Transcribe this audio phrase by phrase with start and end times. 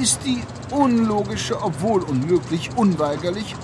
[0.00, 3.56] ist die unlogische, obwohl unmöglich, unweigerlich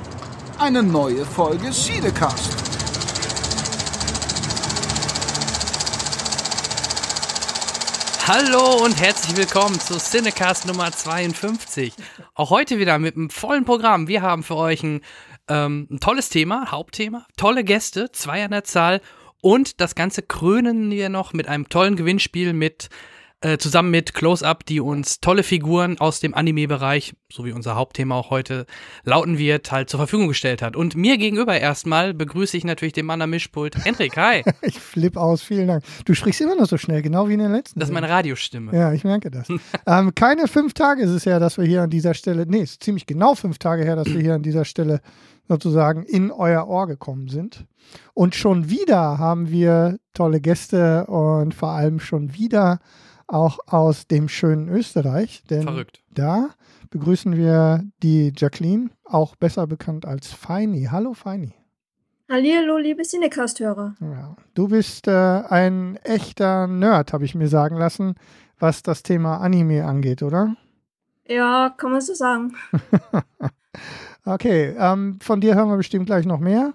[0.58, 2.56] eine neue Folge Siedecast.
[8.26, 11.92] Hallo und herzlich willkommen zu Cinecast Nummer 52.
[12.34, 14.08] Auch heute wieder mit einem vollen Programm.
[14.08, 15.02] Wir haben für euch ein,
[15.46, 19.00] ähm, ein tolles Thema, Hauptthema, tolle Gäste, zwei an der Zahl
[19.40, 22.88] und das Ganze krönen wir noch mit einem tollen Gewinnspiel mit
[23.44, 28.14] äh, zusammen mit Close-Up, die uns tolle Figuren aus dem Anime-Bereich, so wie unser Hauptthema
[28.14, 28.64] auch heute
[29.04, 30.76] lauten wird, halt zur Verfügung gestellt hat.
[30.76, 34.16] Und mir gegenüber erstmal begrüße ich natürlich den Mann am Mischpult, Henrik.
[34.16, 34.42] Hi.
[34.62, 35.84] ich flippe aus, vielen Dank.
[36.06, 37.78] Du sprichst immer noch so schnell, genau wie in der letzten.
[37.78, 38.74] Das ist meine Radiostimme.
[38.74, 39.46] Ja, ich merke das.
[39.86, 42.70] ähm, keine fünf Tage ist es her, dass wir hier an dieser Stelle, nee, es
[42.72, 45.02] ist ziemlich genau fünf Tage her, dass wir hier an dieser Stelle
[45.48, 47.66] sozusagen in euer Ohr gekommen sind.
[48.14, 52.80] Und schon wieder haben wir tolle Gäste und vor allem schon wieder
[53.26, 55.42] auch aus dem schönen Österreich.
[55.50, 56.02] Denn Verrückt.
[56.12, 56.50] Da
[56.90, 60.88] begrüßen wir die Jacqueline, auch besser bekannt als Feini.
[60.90, 61.54] Hallo Feini.
[62.30, 63.96] Hallo, liebe Cinecast-Hörer.
[64.00, 68.14] Ja, du bist äh, ein echter Nerd, habe ich mir sagen lassen,
[68.58, 70.56] was das Thema Anime angeht, oder?
[71.26, 72.54] Ja, kann man so sagen.
[74.24, 76.72] okay, ähm, von dir hören wir bestimmt gleich noch mehr.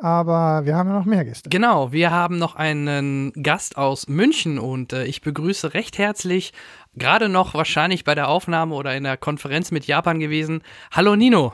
[0.00, 1.50] Aber wir haben ja noch mehr Gäste.
[1.50, 6.52] Genau, wir haben noch einen Gast aus München und äh, ich begrüße recht herzlich,
[6.94, 10.62] gerade noch wahrscheinlich bei der Aufnahme oder in der Konferenz mit Japan gewesen.
[10.92, 11.52] Hallo Nino.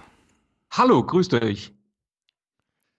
[0.70, 1.72] Hallo, grüßt euch.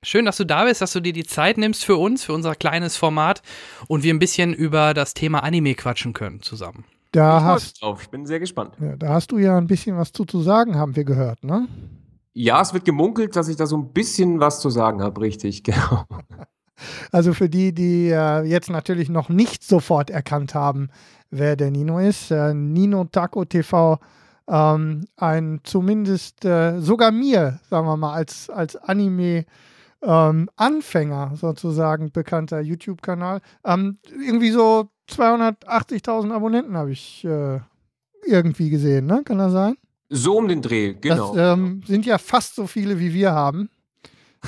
[0.01, 2.55] Schön, dass du da bist, dass du dir die Zeit nimmst für uns, für unser
[2.55, 3.43] kleines Format
[3.87, 6.85] und wir ein bisschen über das Thema Anime quatschen können zusammen.
[7.11, 8.01] Da ich hast, drauf.
[8.01, 8.73] Ich bin sehr gespannt.
[8.79, 11.67] Ja, da hast du ja ein bisschen was zu, zu sagen, haben wir gehört, ne?
[12.37, 15.63] Ja, es wird gemunkelt, dass ich da so ein bisschen was zu sagen habe, richtig,
[15.63, 16.03] genau.
[17.11, 20.89] Also für die, die äh, jetzt natürlich noch nicht sofort erkannt haben,
[21.31, 23.99] wer der Nino ist, äh, Nino Taco TV,
[24.49, 29.45] ähm, ein zumindest äh, sogar mir, sagen wir mal, als, als Anime-
[30.01, 33.41] ähm, Anfänger sozusagen bekannter YouTube-Kanal.
[33.63, 37.59] Ähm, irgendwie so 280.000 Abonnenten habe ich äh,
[38.25, 39.23] irgendwie gesehen, ne?
[39.23, 39.77] Kann das sein?
[40.17, 41.35] So um den Dreh, genau.
[41.35, 43.69] Das ähm, sind ja fast so viele, wie wir haben.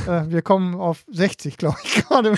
[0.07, 2.35] Äh, wir kommen auf 60, glaube ich, gerade.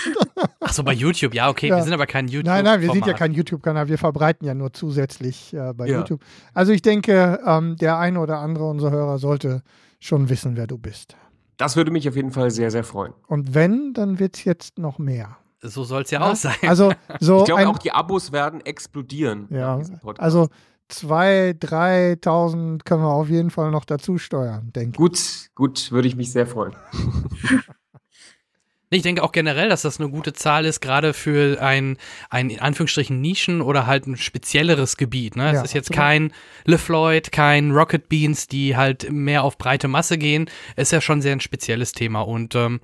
[0.60, 1.68] Ach so, bei YouTube, ja, okay.
[1.68, 1.76] Ja.
[1.76, 2.46] Wir sind aber kein YouTube.
[2.46, 3.18] Nein, nein, wir sind ja Format.
[3.18, 3.88] kein YouTube-Kanal.
[3.88, 5.98] Wir verbreiten ja nur zusätzlich äh, bei Ja.
[5.98, 6.22] YouTube.
[6.54, 9.62] Also ich denke, ähm, der eine oder andere unserer Hörer sollte
[10.00, 11.16] schon wissen, wer du bist.
[11.58, 13.12] Das würde mich auf jeden Fall sehr, sehr freuen.
[13.26, 15.36] Und wenn, dann wird es jetzt noch mehr.
[15.62, 16.30] So soll es ja, Ja?
[16.32, 16.54] auch sein.
[16.66, 19.46] Also so Ich glaube auch, die Abos werden explodieren.
[19.50, 20.24] Ja, nach diesem Podcast.
[20.24, 20.48] also
[20.90, 24.96] 2.000, 3.000 können wir auf jeden Fall noch dazu steuern, denke ich.
[24.96, 26.74] Gut, gut, würde ich mich sehr freuen.
[28.92, 31.96] Ich denke auch generell, dass das eine gute Zahl ist, gerade für ein,
[32.28, 35.36] ein in Anführungsstrichen Nischen oder halt ein spezielleres Gebiet.
[35.36, 35.46] Ne?
[35.50, 36.04] Es Ja, ist jetzt absolut.
[36.04, 36.32] kein
[36.64, 40.50] LeFloid, kein Rocket Beans, die halt mehr auf breite Masse gehen.
[40.74, 42.22] Ist ja schon sehr ein spezielles Thema.
[42.22, 42.80] Und ähm,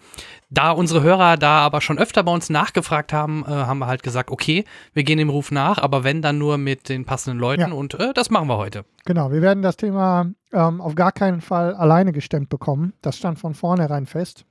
[0.49, 4.05] da unsere Hörer da aber schon öfter bei uns nachgefragt haben, äh, haben wir halt
[4.05, 7.63] gesagt, okay, wir gehen dem Ruf nach, aber wenn dann nur mit den passenden Leuten
[7.63, 7.73] Ja.
[7.73, 8.85] und äh, das machen wir heute.
[9.07, 12.93] Genau, wir werden das Thema ähm, auf gar keinen Fall alleine gestemmt bekommen.
[13.03, 14.45] Das stand von vornherein fest.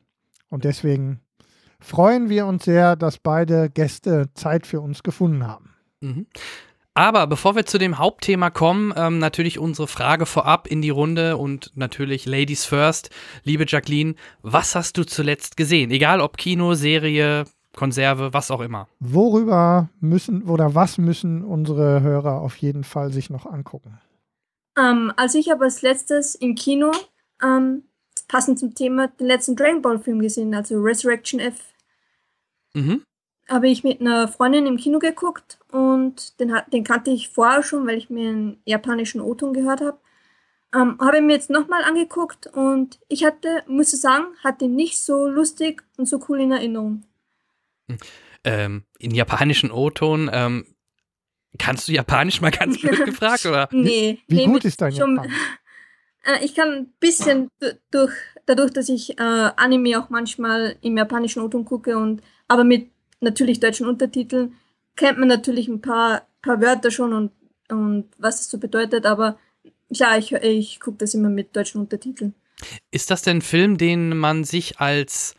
[0.49, 1.21] Und deswegen
[1.79, 5.75] freuen wir uns sehr, dass beide Gäste Zeit für uns gefunden haben.
[6.01, 6.27] Mhm.
[6.97, 11.35] Aber bevor wir zu dem Hauptthema kommen, ähm, natürlich unsere Frage vorab in die Runde
[11.35, 13.09] und natürlich Ladies first.
[13.43, 15.91] Liebe Jacqueline, was hast du zuletzt gesehen?
[15.91, 17.43] Egal ob Kino, Serie,
[17.75, 18.87] Konserve, was auch immer.
[19.01, 23.99] Worüber müssen oder was müssen unsere Hörer auf jeden Fall sich noch angucken?
[24.77, 26.91] Ähm, also ich habe als letztes im Kino,
[27.43, 27.83] ähm,
[28.27, 31.55] passend zum Thema, den letzten Dragon Ball Film gesehen, also Resurrection F.
[32.73, 33.03] Mhm.
[33.47, 37.61] Habe ich mit einer Freundin im Kino geguckt und den, hat- den kannte ich vorher
[37.63, 39.99] schon, weil ich mir einen japanischen O-Ton gehört habe.
[40.73, 44.99] Ähm, habe ich mir jetzt nochmal angeguckt und ich hatte, muss ich sagen, hatte nicht
[44.99, 47.03] so lustig und so cool in Erinnerung.
[48.43, 50.65] Ähm, in japanischen O-Ton, ähm,
[51.59, 53.69] kannst du Japanisch mal ganz blöd gefragt, oder?
[53.71, 54.19] Nee.
[54.27, 55.35] Wie nee, gut ist dein schon- Japanisch?
[56.25, 58.13] Äh, ich kann ein bisschen du- durch,
[58.45, 62.91] dadurch, dass ich äh, Anime auch manchmal im japanischen O-Ton gucke und aber mit
[63.21, 64.55] natürlich deutschen Untertiteln,
[64.95, 67.31] kennt man natürlich ein paar, paar Wörter schon und,
[67.69, 69.37] und was es so bedeutet, aber
[69.89, 72.33] ja, ich, ich gucke das immer mit deutschen Untertiteln.
[72.91, 75.35] Ist das denn ein Film, den man sich als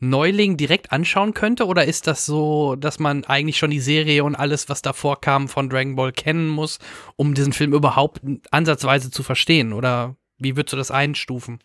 [0.00, 1.66] Neuling direkt anschauen könnte?
[1.66, 5.48] Oder ist das so, dass man eigentlich schon die Serie und alles, was davor kam
[5.48, 6.78] von Dragon Ball kennen muss,
[7.16, 8.20] um diesen Film überhaupt
[8.50, 9.72] ansatzweise zu verstehen?
[9.72, 11.58] Oder wie würdest du das einstufen?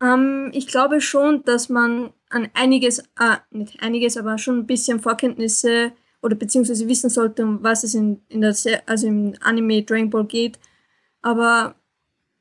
[0.00, 5.00] Ähm, ich glaube schon, dass man an einiges, äh, nicht einiges, aber schon ein bisschen
[5.00, 8.54] Vorkenntnisse oder beziehungsweise wissen sollte, um was es in, in der,
[8.86, 10.58] also im Anime Dragon Ball geht.
[11.20, 11.74] Aber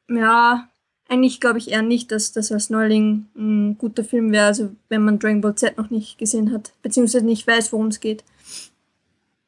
[0.10, 0.70] ja,
[1.10, 5.04] eigentlich glaube ich eher nicht, dass das als Neuling ein guter Film wäre, also wenn
[5.04, 8.24] man Dragon Ball Z noch nicht gesehen hat, beziehungsweise nicht weiß, worum es geht.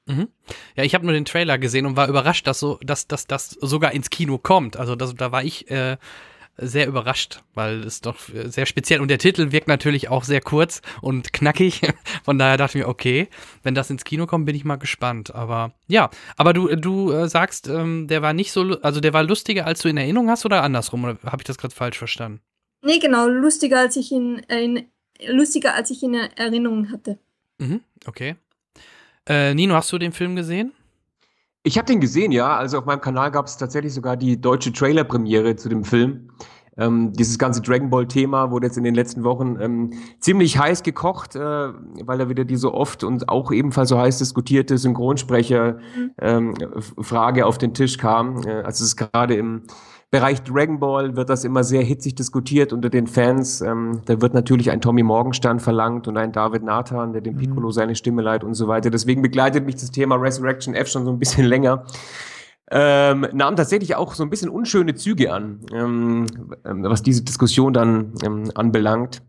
[0.07, 0.27] Mhm.
[0.75, 3.91] Ja, ich habe nur den Trailer gesehen und war überrascht, dass so, dass das sogar
[3.93, 4.77] ins Kino kommt.
[4.77, 5.97] Also das, da war ich äh,
[6.57, 10.81] sehr überrascht, weil es doch sehr speziell und der Titel wirkt natürlich auch sehr kurz
[11.01, 11.81] und knackig.
[12.23, 13.27] Von daher dachte ich mir, okay,
[13.63, 15.33] wenn das ins Kino kommt, bin ich mal gespannt.
[15.33, 19.23] Aber ja, aber du du äh, sagst, ähm, der war nicht so, also der war
[19.23, 21.03] lustiger, als du in Erinnerung hast oder andersrum?
[21.03, 22.41] Oder habe ich das gerade falsch verstanden?
[22.81, 24.85] Nee, genau, lustiger als ich ihn in,
[25.27, 27.17] lustiger als ich in Erinnerung hatte.
[27.57, 28.35] Mhm, okay.
[29.27, 30.74] Äh, Nino, hast du den Film gesehen?
[31.63, 32.56] Ich habe den gesehen, ja.
[32.56, 36.30] Also auf meinem Kanal gab es tatsächlich sogar die deutsche Trailer-Premiere zu dem Film.
[36.77, 41.36] Ähm, dieses ganze Dragon Ball-Thema wurde jetzt in den letzten Wochen ähm, ziemlich heiß gekocht,
[41.36, 47.48] äh, weil da wieder die so oft und auch ebenfalls so heiß diskutierte Synchronsprecher-Frage ähm,
[47.48, 48.45] auf den Tisch kam.
[48.45, 49.63] Äh, also es ist gerade im
[50.11, 53.61] Bereich Dragon Ball wird das immer sehr hitzig diskutiert unter den Fans.
[53.61, 57.39] Ähm, da wird natürlich ein Tommy Morgenstern verlangt und ein David Nathan, der dem mhm.
[57.39, 58.89] Piccolo seine Stimme leiht und so weiter.
[58.89, 61.85] Deswegen begleitet mich das Thema Resurrection F schon so ein bisschen länger.
[62.71, 66.25] Ähm, nahm tatsächlich auch so ein bisschen unschöne Züge an, ähm,
[66.63, 69.21] was diese Diskussion dann ähm, anbelangt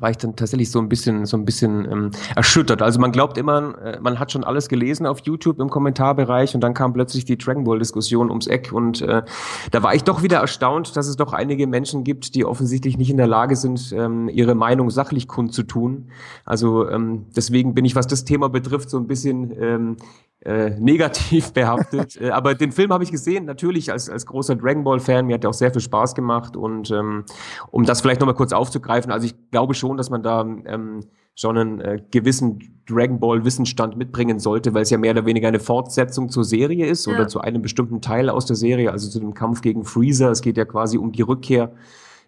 [0.00, 2.82] war ich dann tatsächlich so ein bisschen, so ein bisschen ähm, erschüttert.
[2.82, 6.62] Also man glaubt immer, äh, man hat schon alles gelesen auf YouTube im Kommentarbereich und
[6.62, 9.22] dann kam plötzlich die Dragon Ball Diskussion ums Eck und äh,
[9.70, 13.10] da war ich doch wieder erstaunt, dass es doch einige Menschen gibt, die offensichtlich nicht
[13.10, 16.08] in der Lage sind, ähm, ihre Meinung sachlich kundzutun.
[16.44, 19.96] Also ähm, deswegen bin ich, was das Thema betrifft, so ein bisschen ähm,
[20.44, 22.20] äh, negativ behaftet.
[22.20, 25.26] äh, aber den Film habe ich gesehen, natürlich als, als großer Dragon Ball-Fan.
[25.26, 26.56] Mir hat der auch sehr viel Spaß gemacht.
[26.56, 27.24] Und ähm,
[27.70, 31.00] um das vielleicht nochmal kurz aufzugreifen, also ich glaube schon, dass man da ähm,
[31.34, 35.60] schon einen äh, gewissen Dragon Ball-Wissensstand mitbringen sollte, weil es ja mehr oder weniger eine
[35.60, 37.14] Fortsetzung zur Serie ist ja.
[37.14, 40.30] oder zu einem bestimmten Teil aus der Serie, also zu dem Kampf gegen Freezer.
[40.30, 41.72] Es geht ja quasi um die Rückkehr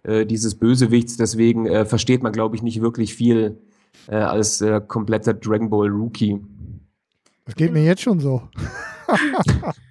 [0.03, 1.17] äh, dieses Bösewichts.
[1.17, 3.59] Deswegen äh, versteht man, glaube ich, nicht wirklich viel
[4.09, 6.41] äh, als äh, kompletter Dragon Ball Rookie.
[7.45, 8.43] Das geht mir jetzt schon so.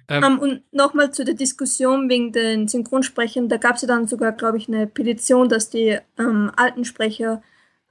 [0.08, 0.24] ähm.
[0.24, 3.48] um, und nochmal zu der Diskussion wegen den Synchronsprechern.
[3.48, 7.42] Da gab es ja dann sogar, glaube ich, eine Petition, dass die ähm, alten Sprecher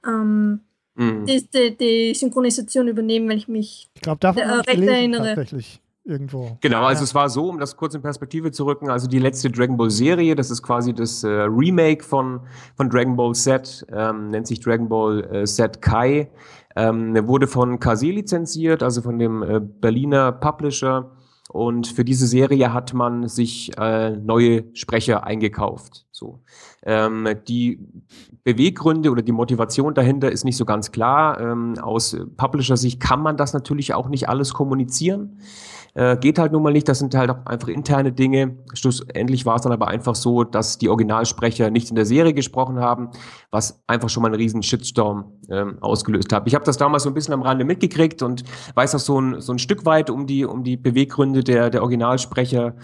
[0.06, 0.60] ähm,
[0.94, 1.26] mhm.
[1.26, 5.34] die, die, die, Synchronisation übernehmen, wenn ich mich ich glaub, davon äh, recht erinnere.
[5.34, 5.80] Tatsächlich.
[6.04, 6.58] Irgendwo.
[6.60, 7.04] Genau, also ja.
[7.04, 9.88] es war so, um das kurz in Perspektive zu rücken, also die letzte Dragon Ball
[9.88, 12.40] Serie, das ist quasi das äh, Remake von,
[12.76, 16.28] von Dragon Ball Z, ähm, nennt sich Dragon Ball äh, Z Kai.
[16.76, 21.10] Ähm, er wurde von KZ lizenziert, also von dem äh, Berliner Publisher.
[21.50, 26.06] Und für diese Serie hat man sich äh, neue Sprecher eingekauft.
[26.10, 26.40] So.
[26.82, 27.80] Ähm, die
[28.44, 31.40] Beweggründe oder die Motivation dahinter ist nicht so ganz klar.
[31.40, 35.40] Ähm, aus Publisher-Sicht kann man das natürlich auch nicht alles kommunizieren.
[35.94, 38.56] Äh, geht halt nun mal nicht, das sind halt auch einfach interne Dinge.
[38.72, 42.80] Schlussendlich war es dann aber einfach so, dass die Originalsprecher nicht in der Serie gesprochen
[42.80, 43.10] haben,
[43.50, 46.44] was einfach schon mal einen riesen Shitstorm ähm, ausgelöst hat.
[46.46, 48.42] Ich habe das damals so ein bisschen am Rande mitgekriegt und
[48.74, 51.82] weiß auch so ein, so ein Stück weit um die, um die Beweggründe der, der
[51.82, 52.74] Originalsprecher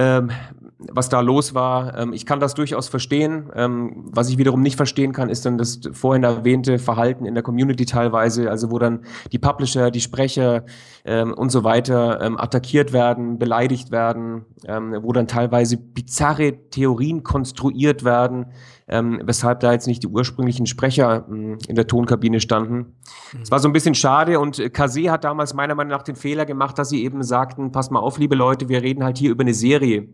[0.00, 0.30] ähm,
[0.78, 1.96] was da los war.
[1.98, 3.50] Ähm, ich kann das durchaus verstehen.
[3.54, 7.42] Ähm, was ich wiederum nicht verstehen kann, ist dann das vorhin erwähnte Verhalten in der
[7.42, 10.64] Community teilweise, also wo dann die Publisher, die Sprecher
[11.04, 17.22] ähm, und so weiter ähm, attackiert werden, beleidigt werden, ähm, wo dann teilweise bizarre Theorien
[17.22, 18.46] konstruiert werden,
[18.90, 22.96] ähm, weshalb da jetzt nicht die ursprünglichen Sprecher ähm, in der Tonkabine standen.
[23.32, 23.50] Es mhm.
[23.52, 26.78] war so ein bisschen schade und Kase hat damals meiner Meinung nach den Fehler gemacht,
[26.78, 29.54] dass sie eben sagten, pass mal auf, liebe Leute, wir reden halt hier über eine
[29.54, 30.08] Serie.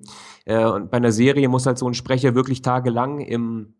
[0.44, 3.74] Äh, und bei einer Serie muss halt so ein Sprecher wirklich tagelang im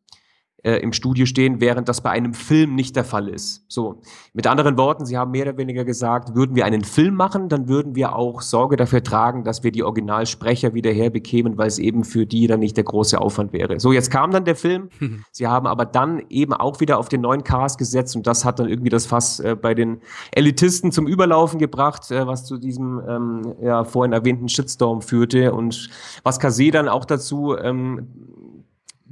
[0.63, 3.65] äh, im Studio stehen, während das bei einem Film nicht der Fall ist.
[3.69, 4.01] So,
[4.33, 7.69] mit anderen Worten, Sie haben mehr oder weniger gesagt, würden wir einen Film machen, dann
[7.69, 12.05] würden wir auch Sorge dafür tragen, dass wir die Originalsprecher wieder herbekämen, weil es eben
[12.05, 13.79] für die dann nicht der große Aufwand wäre.
[13.79, 14.89] So, jetzt kam dann der Film.
[15.31, 18.59] Sie haben aber dann eben auch wieder auf den neuen Cast gesetzt und das hat
[18.59, 20.01] dann irgendwie das Fass äh, bei den
[20.33, 25.91] Elitisten zum Überlaufen gebracht, äh, was zu diesem ähm, ja, vorhin erwähnten Shitstorm führte und
[26.23, 28.09] was Kase dann auch dazu ähm,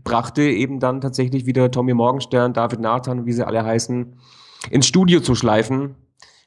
[0.04, 4.16] brachte eben dann tatsächlich wieder Tommy Morgenstern, David Nathan, wie sie alle heißen,
[4.70, 5.96] ins Studio zu schleifen,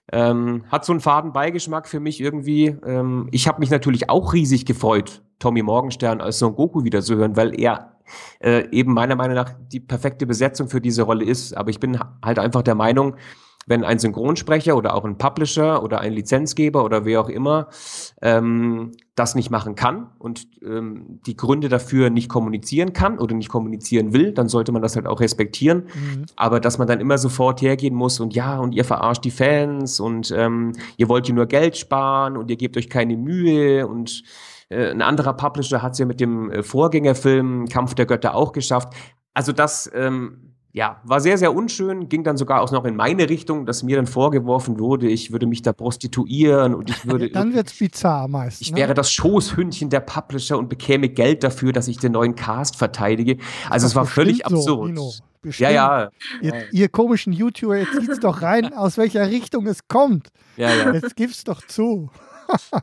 [0.10, 2.68] Ähm, hat so einen faden Beigeschmack für mich irgendwie.
[2.86, 7.18] Ähm, ich habe mich natürlich auch riesig gefreut, Tommy Morgenstern als Son Goku wieder zu
[7.18, 7.98] hören, weil er
[8.40, 11.58] äh, eben meiner Meinung nach die perfekte Besetzung für diese Rolle ist.
[11.58, 13.18] Aber ich bin halt einfach der Meinung,
[13.66, 17.68] wenn ein Synchronsprecher oder auch ein Publisher oder ein Lizenzgeber oder wer auch immer
[18.22, 23.50] ähm, das nicht machen kann und ähm, die Gründe dafür nicht kommunizieren kann oder nicht
[23.50, 25.86] kommunizieren will, dann sollte man das halt auch respektieren.
[25.86, 26.26] Mhm.
[26.36, 30.00] Aber dass man dann immer sofort hergehen muss und ja, und ihr verarscht die Fans
[30.00, 34.22] und ähm, ihr wollt ihr nur Geld sparen und ihr gebt euch keine Mühe und
[34.70, 38.52] äh, ein anderer Publisher hat es ja mit dem äh, Vorgängerfilm Kampf der Götter auch
[38.52, 38.94] geschafft.
[39.34, 40.47] Also das ähm,
[40.78, 43.96] ja, war sehr, sehr unschön, ging dann sogar auch noch in meine Richtung, dass mir
[43.96, 47.32] dann vorgeworfen wurde, ich würde mich da prostituieren und ich würde.
[47.32, 48.62] dann wird's bizarr meist.
[48.62, 48.78] Ich ne?
[48.78, 53.38] wäre das Schoßhündchen der Publisher und bekäme Geld dafür, dass ich den neuen Cast verteidige.
[53.72, 54.96] Also das es war völlig absurd.
[54.96, 55.14] So,
[55.58, 56.10] ja, ja.
[56.44, 60.28] Ihr, ihr, komischen YouTuber, jetzt zieht's doch rein, aus welcher Richtung es kommt.
[60.58, 60.94] Ja, ja.
[60.94, 62.12] Jetzt gib's doch zu.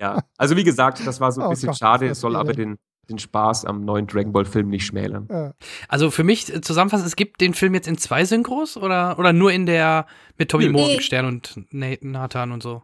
[0.01, 2.09] ja, also wie gesagt, das war so ein oh bisschen Gott, schade.
[2.09, 2.77] Es soll aber den,
[3.09, 5.29] den Spaß am neuen Dragon Ball Film nicht schmälern.
[5.31, 5.55] Ja.
[5.89, 9.33] Also für mich äh, zusammenfassend, es gibt den Film jetzt in zwei Synchros oder, oder
[9.33, 10.07] nur in der
[10.39, 10.73] mit Tommy nee.
[10.73, 12.83] Morgenstern und Nathan und so?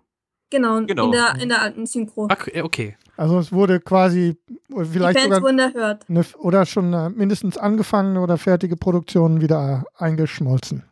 [0.50, 1.06] Genau, genau.
[1.06, 2.28] In, der, in der alten Synchro.
[2.52, 2.96] Äh, okay.
[3.16, 4.36] Also es wurde quasi
[4.68, 6.04] vielleicht Die Fans sogar wurden erhört.
[6.08, 10.84] Eine, oder schon äh, mindestens angefangene oder fertige Produktionen wieder eingeschmolzen.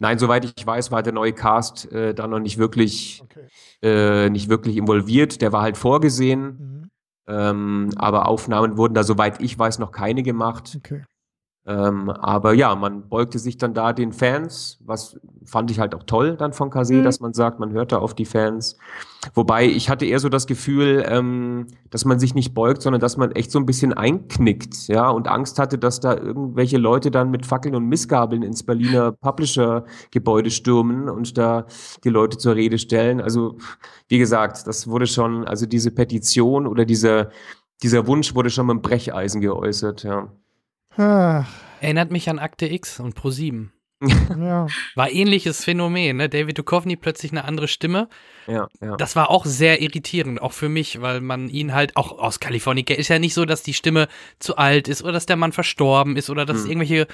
[0.00, 3.46] Nein, soweit ich weiß, war der neue Cast äh, da noch nicht wirklich, okay.
[3.82, 5.40] äh, nicht wirklich involviert.
[5.40, 6.42] Der war halt vorgesehen.
[6.42, 6.81] Mhm.
[7.26, 10.74] Ähm, aber Aufnahmen wurden da, soweit ich weiß, noch keine gemacht.
[10.76, 11.04] Okay.
[11.64, 16.02] Ähm, aber ja, man beugte sich dann da den Fans, was fand ich halt auch
[16.02, 17.04] toll dann von Kase, mhm.
[17.04, 18.76] dass man sagt, man hört da auf die Fans.
[19.34, 23.16] Wobei ich hatte eher so das Gefühl, ähm, dass man sich nicht beugt, sondern dass
[23.16, 27.30] man echt so ein bisschen einknickt, ja, und Angst hatte, dass da irgendwelche Leute dann
[27.30, 31.66] mit Fackeln und Missgabeln ins Berliner Publisher-Gebäude stürmen und da
[32.02, 33.20] die Leute zur Rede stellen.
[33.20, 33.58] Also,
[34.08, 37.30] wie gesagt, das wurde schon, also diese Petition oder dieser,
[37.84, 40.32] dieser Wunsch wurde schon mit dem Brecheisen geäußert, ja.
[40.96, 41.48] Ach.
[41.80, 43.72] Erinnert mich an Akte X und Pro 7.
[44.38, 44.66] Ja.
[44.94, 46.28] War ähnliches Phänomen, ne?
[46.28, 48.08] David Duchovny plötzlich eine andere Stimme.
[48.46, 48.96] Ja, ja.
[48.96, 52.86] Das war auch sehr irritierend, auch für mich, weil man ihn halt auch aus Kalifornien
[52.86, 54.08] ist ja nicht so, dass die Stimme
[54.40, 56.62] zu alt ist oder dass der Mann verstorben ist oder dass hm.
[56.62, 57.06] es irgendwelche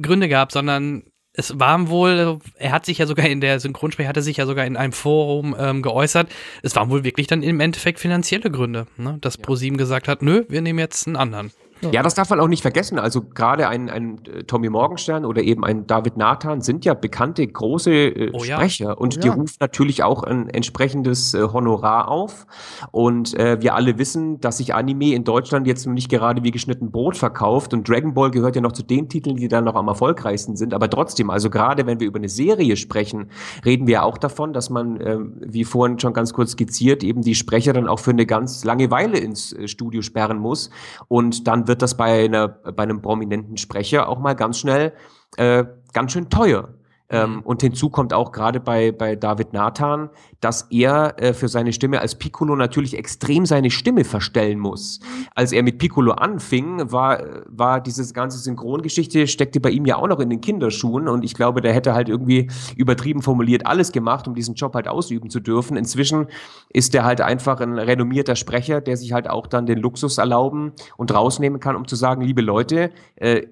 [0.00, 1.04] Gründe gab, sondern
[1.34, 4.66] es war wohl, er hat sich ja sogar in der Synchronsprecher, hatte sich ja sogar
[4.66, 6.28] in einem Forum ähm, geäußert,
[6.62, 9.18] es waren wohl wirklich dann im Endeffekt finanzielle Gründe, ne?
[9.20, 9.42] dass ja.
[9.42, 11.50] ProSieben gesagt hat, nö, wir nehmen jetzt einen anderen.
[11.92, 12.98] Ja, das darf man auch nicht vergessen.
[12.98, 17.46] Also gerade ein, ein äh, Tommy Morgenstern oder eben ein David Nathan sind ja bekannte
[17.46, 18.92] große äh, oh, Sprecher ja.
[18.92, 19.34] und oh, die ja.
[19.34, 22.46] rufen natürlich auch ein entsprechendes äh, Honorar auf.
[22.90, 26.90] Und äh, wir alle wissen, dass sich Anime in Deutschland jetzt nicht gerade wie geschnitten
[26.90, 29.88] Brot verkauft und Dragon Ball gehört ja noch zu den Titeln, die dann noch am
[29.88, 30.74] erfolgreichsten sind.
[30.74, 33.30] Aber trotzdem, also gerade wenn wir über eine Serie sprechen,
[33.64, 37.34] reden wir auch davon, dass man, äh, wie vorhin schon ganz kurz skizziert, eben die
[37.34, 40.70] Sprecher dann auch für eine ganz lange Weile ins äh, Studio sperren muss
[41.08, 44.92] und dann wird wird das bei, einer, bei einem prominenten Sprecher auch mal ganz schnell
[45.36, 46.68] äh, ganz schön teuer.
[47.14, 47.40] Ähm, mhm.
[47.42, 52.00] und hinzu kommt auch gerade bei, bei David Nathan, dass er äh, für seine Stimme
[52.00, 54.98] als Piccolo natürlich extrem seine Stimme verstellen muss.
[55.34, 60.08] Als er mit Piccolo anfing, war, war diese ganze Synchrongeschichte, steckte bei ihm ja auch
[60.08, 64.26] noch in den Kinderschuhen und ich glaube, der hätte halt irgendwie übertrieben formuliert alles gemacht,
[64.26, 65.76] um diesen Job halt ausüben zu dürfen.
[65.76, 66.26] Inzwischen
[66.70, 70.72] ist er halt einfach ein renommierter Sprecher, der sich halt auch dann den Luxus erlauben
[70.96, 73.42] und rausnehmen kann, um zu sagen, liebe Leute, äh,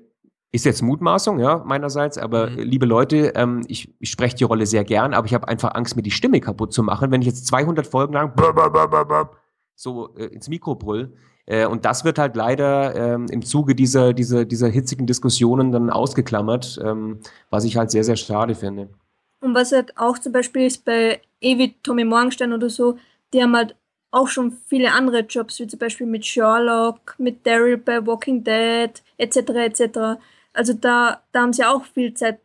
[0.53, 2.59] ist jetzt Mutmaßung, ja, meinerseits, aber mhm.
[2.59, 5.97] liebe Leute, ähm, ich, ich spreche die Rolle sehr gern, aber ich habe einfach Angst,
[5.97, 8.35] mir die Stimme kaputt zu machen, wenn ich jetzt 200 Folgen lang
[9.75, 11.15] so äh, ins Mikro brüll.
[11.47, 15.91] Äh, und das wird halt leider ähm, im Zuge dieser, dieser, dieser hitzigen Diskussionen dann
[15.91, 18.91] ausgeklammert, ähm, was ich halt sehr, sehr schade finde.
[19.41, 22.99] Und was halt auch zum Beispiel ist bei Evi Tommy Morgenstern oder so,
[23.33, 23.75] die haben halt
[24.13, 29.03] auch schon viele andere Jobs, wie zum Beispiel mit Sherlock, mit Daryl bei Walking Dead,
[29.17, 29.37] etc.
[29.37, 30.21] etc.
[30.53, 32.41] Also da, da haben sie auch viel Zeit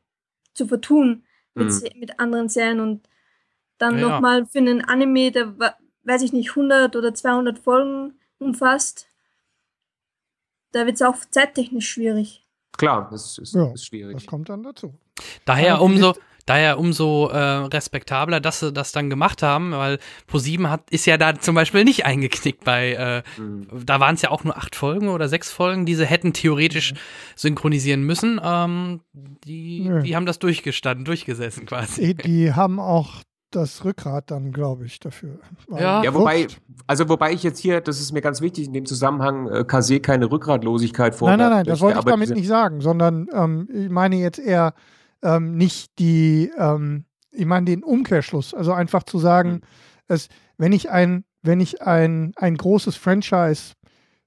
[0.54, 1.24] zu vertun
[1.54, 2.00] mit, mhm.
[2.00, 3.08] mit anderen Serien und
[3.78, 4.08] dann ja.
[4.08, 5.54] nochmal für einen Anime, der,
[6.04, 9.08] weiß ich nicht, 100 oder 200 Folgen umfasst,
[10.72, 12.44] da wird es auch zeittechnisch schwierig.
[12.78, 14.16] Klar, das ist, ja, ist schwierig.
[14.16, 14.94] Das kommt dann dazu.
[15.46, 16.16] Daher umso,
[16.48, 21.18] Daher umso äh, respektabler, dass sie das dann gemacht haben, weil ProSieben hat ist ja
[21.18, 23.68] da zum Beispiel nicht eingeknickt bei, äh, mhm.
[23.86, 26.94] da waren es ja auch nur acht Folgen oder sechs Folgen, die sie hätten theoretisch
[26.94, 26.98] mhm.
[27.36, 28.40] synchronisieren müssen.
[28.42, 32.16] Ähm, die, die haben das durchgestanden, durchgesessen quasi.
[32.16, 35.40] Die, die haben auch das Rückgrat dann, glaube ich, dafür.
[35.70, 36.04] Ja.
[36.04, 36.48] ja, wobei,
[36.86, 40.00] also wobei ich jetzt hier, das ist mir ganz wichtig in dem Zusammenhang, äh, Kase
[40.00, 41.30] keine Rückgratlosigkeit vor.
[41.30, 44.74] Nein, nein, nein, das wollte ich damit nicht sagen, sondern ähm, ich meine jetzt eher,
[45.24, 49.62] ähm, nicht die, ähm, ich meine den Umkehrschluss, also einfach zu sagen, Mhm.
[50.08, 53.74] es, wenn ich ein, wenn ich ein, ein großes Franchise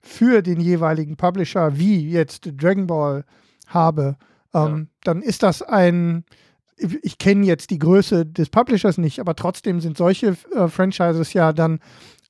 [0.00, 3.24] für den jeweiligen Publisher, wie jetzt Dragon Ball
[3.66, 4.16] habe,
[4.54, 6.24] ähm, dann ist das ein,
[6.76, 11.32] ich, ich kenne jetzt die Größe des Publishers nicht, aber trotzdem sind solche äh, Franchises
[11.34, 11.80] ja dann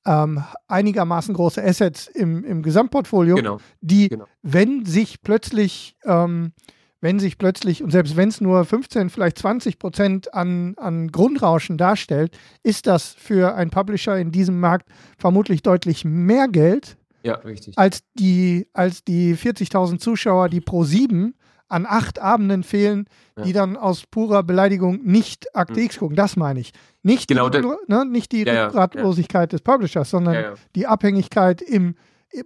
[0.06, 3.58] ähm, einigermaßen große Assets im, im Gesamtportfolio, Genau.
[3.80, 4.24] die, Genau.
[4.42, 6.52] wenn sich plötzlich, ähm,
[7.00, 11.78] wenn sich plötzlich, und selbst wenn es nur 15, vielleicht 20 Prozent an, an Grundrauschen
[11.78, 14.88] darstellt, ist das für einen Publisher in diesem Markt
[15.18, 17.78] vermutlich deutlich mehr Geld, Ja, richtig.
[17.78, 21.34] als die, als die 40.000 Zuschauer, die pro sieben
[21.68, 23.06] an acht Abenden fehlen,
[23.44, 25.86] die dann aus purer Beleidigung nicht Akte Mhm.
[25.86, 26.16] X gucken.
[26.16, 26.72] Das meine ich.
[27.04, 30.54] Nicht Genau, die, ne, nicht die Ja, ja, Rückgratlosigkeit des Publishers, sondern Ja, ja.
[30.74, 31.94] die Abhängigkeit im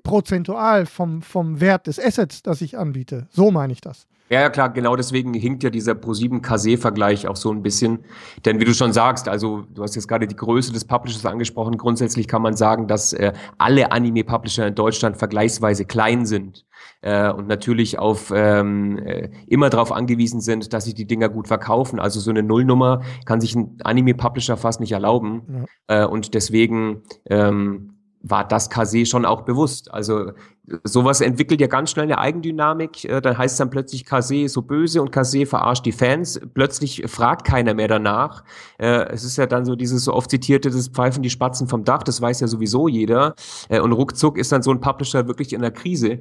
[0.02, 3.26] prozentual vom, vom Wert des Assets, das ich anbiete.
[3.30, 4.06] So meine ich das.
[4.30, 7.98] Ja, ja, klar, genau deswegen hinkt ja dieser Pro7 Kase-Vergleich auch so ein bisschen.
[8.46, 11.76] Denn wie du schon sagst, also du hast jetzt gerade die Größe des Publishers angesprochen.
[11.76, 16.64] Grundsätzlich kann man sagen, dass äh, alle Anime-Publisher in Deutschland vergleichsweise klein sind
[17.02, 21.46] äh, und natürlich auf ähm, äh, immer darauf angewiesen sind, dass sich die Dinger gut
[21.46, 22.00] verkaufen.
[22.00, 25.66] Also so eine Nullnummer kann sich ein Anime-Publisher fast nicht erlauben.
[25.86, 27.93] Äh, und deswegen ähm,
[28.26, 29.92] war das Kase schon auch bewusst.
[29.92, 30.32] Also
[30.82, 33.04] sowas entwickelt ja ganz schnell eine Eigendynamik.
[33.04, 36.40] Äh, dann heißt es dann plötzlich, Kase so böse und Kase verarscht die Fans.
[36.54, 38.42] Plötzlich fragt keiner mehr danach.
[38.78, 41.84] Äh, es ist ja dann so dieses so oft zitierte, das pfeifen die Spatzen vom
[41.84, 43.34] Dach, das weiß ja sowieso jeder.
[43.68, 46.20] Äh, und ruckzuck ist dann so ein Publisher wirklich in der Krise.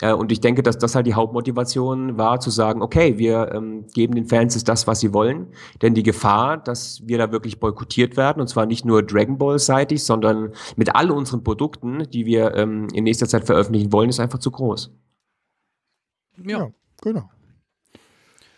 [0.00, 3.86] Äh, und ich denke, dass das halt die Hauptmotivation war, zu sagen, okay, wir ähm,
[3.94, 5.48] geben den Fans jetzt das, was sie wollen.
[5.82, 10.02] Denn die Gefahr, dass wir da wirklich boykottiert werden, und zwar nicht nur Dragon Ball-seitig,
[10.02, 14.40] sondern mit all unseren Produkten, die wir ähm, in nächster Zeit veröffentlichen wollen, ist einfach
[14.40, 14.90] zu groß.
[16.44, 16.70] Ja, Ja,
[17.00, 17.30] genau.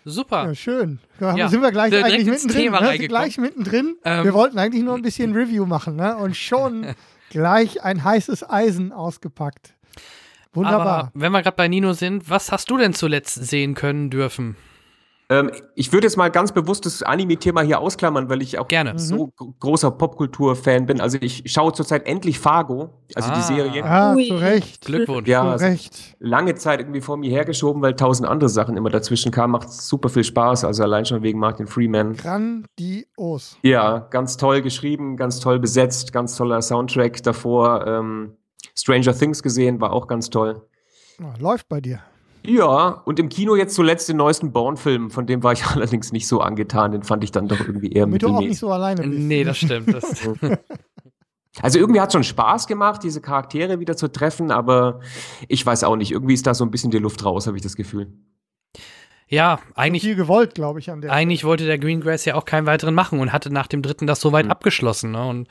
[0.07, 0.47] super.
[0.47, 1.01] Ja, schön.
[1.21, 2.63] Da Ja, sind wir gleich direkt eigentlich mittendrin.
[2.63, 2.99] Thema ne?
[2.99, 3.97] Gleich mittendrin.
[4.05, 4.25] Ähm.
[4.25, 6.17] wir wollten eigentlich nur ein bisschen Review machen ne?
[6.17, 6.87] und schon
[7.31, 9.76] gleich ein heißes Eisen ausgepackt.
[10.57, 10.99] Wunderbar.
[10.99, 14.57] Aber wenn wir gerade bei Nino sind, was hast du denn zuletzt sehen können dürfen?
[15.29, 18.97] Ähm, ich würde jetzt mal ganz bewusst das Anime-Thema hier ausklammern, weil ich auch Gerne.
[18.97, 21.01] so gro- großer Popkultur-Fan bin.
[21.01, 23.35] Also ich schaue zurzeit endlich Fargo, also Ah.
[23.35, 23.85] die Serie.
[23.85, 24.29] ah, Ui.
[24.29, 24.85] zu Recht.
[24.85, 25.27] Glückwunsch.
[25.29, 26.15] Ja, zu also Recht.
[26.21, 29.51] lange Zeit irgendwie vor mir hergeschoben, weil tausend andere Sachen immer dazwischen kamen.
[29.51, 32.15] Macht super viel Spaß, also allein schon wegen Martin Freeman.
[32.15, 33.59] Grandios.
[33.63, 37.85] Ja, ganz toll geschrieben, ganz toll besetzt, ganz toller Soundtrack davor.
[37.85, 38.37] Ähm,
[38.77, 40.63] Stranger Things gesehen, war auch ganz toll.
[41.23, 42.01] Ah, läuft bei dir.
[42.45, 46.29] Ja, und im Kino jetzt zuletzt den neuesten Bourne-Film, von dem war ich allerdings nicht
[46.29, 49.03] so angetan, den fand ich dann doch irgendwie eher Damit du auch nicht so alleine
[49.03, 49.19] bist.
[49.19, 49.93] Nee, das stimmt.
[49.93, 50.29] Das,
[51.63, 55.01] Also irgendwie hat schon Spaß gemacht, diese Charaktere wieder zu treffen, aber
[55.49, 57.63] ich weiß auch nicht, irgendwie ist da so ein bisschen die Luft raus, habe ich
[57.63, 58.13] das Gefühl.
[59.29, 62.67] ja, eigentlich, viel gewollt, glaube ich, an der eigentlich wollte der Greengrass ja auch keinen
[62.67, 65.13] weiteren machen und hatte nach dem dritten das soweit abgeschlossen.
[65.13, 65.27] Ne?
[65.27, 65.49] Und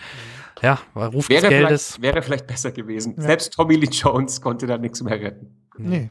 [0.62, 1.96] ja, war Ruf des Wäre Geldes.
[1.96, 3.15] vielleicht, wäre vielleicht besser gewesen.
[3.18, 3.24] Ja.
[3.24, 5.48] Selbst Tommy Lee Jones konnte da nichts mehr retten.
[5.78, 6.10] Nee.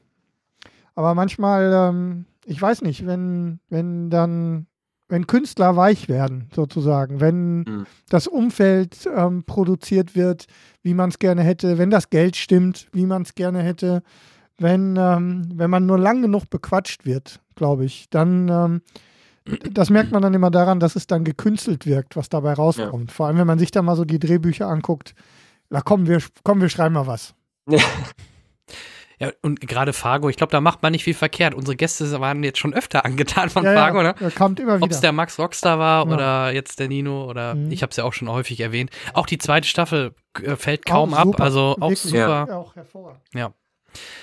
[0.95, 4.67] Aber manchmal, ähm, ich weiß nicht, wenn, wenn dann,
[5.09, 7.87] wenn Künstler weich werden, sozusagen, wenn Mhm.
[8.09, 10.47] das Umfeld ähm, produziert wird,
[10.83, 14.03] wie man es gerne hätte, wenn das Geld stimmt, wie man es gerne hätte,
[14.59, 18.83] wenn, ähm, wenn man nur lang genug bequatscht wird, glaube ich, dann ähm,
[19.71, 23.13] das merkt man dann immer daran, dass es dann gekünstelt wirkt, was dabei rauskommt.
[23.13, 25.15] Vor allem, wenn man sich da mal so die Drehbücher anguckt.
[25.71, 27.35] Na komm, wir, komm, wir schreiben mal was.
[29.21, 31.55] Ja, und gerade Fargo, ich glaube, da macht man nicht viel verkehrt.
[31.55, 34.31] Unsere Gäste waren jetzt schon öfter angetan von ja, Fargo, ja, ne?
[34.33, 35.01] kommt immer Ob es wieder.
[35.03, 36.13] der Max Rockstar war Ja.
[36.13, 37.71] oder jetzt der Nino oder Mhm.
[37.71, 38.91] ich habe es ja auch schon häufig erwähnt.
[39.13, 42.47] Auch die zweite Staffel äh, fällt kaum ab, also auch super.
[42.49, 43.21] Ja, auch hervorragend.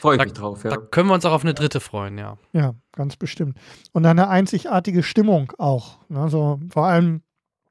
[0.02, 0.78] Freue ich Da- mich drauf, Da ja.
[0.78, 2.38] können wir uns auch auf eine dritte freuen, ja.
[2.54, 3.58] Ja, ganz bestimmt.
[3.94, 5.98] Und eine einzigartige Stimmung auch.
[6.10, 6.30] Ne?
[6.30, 7.22] So, vor allem,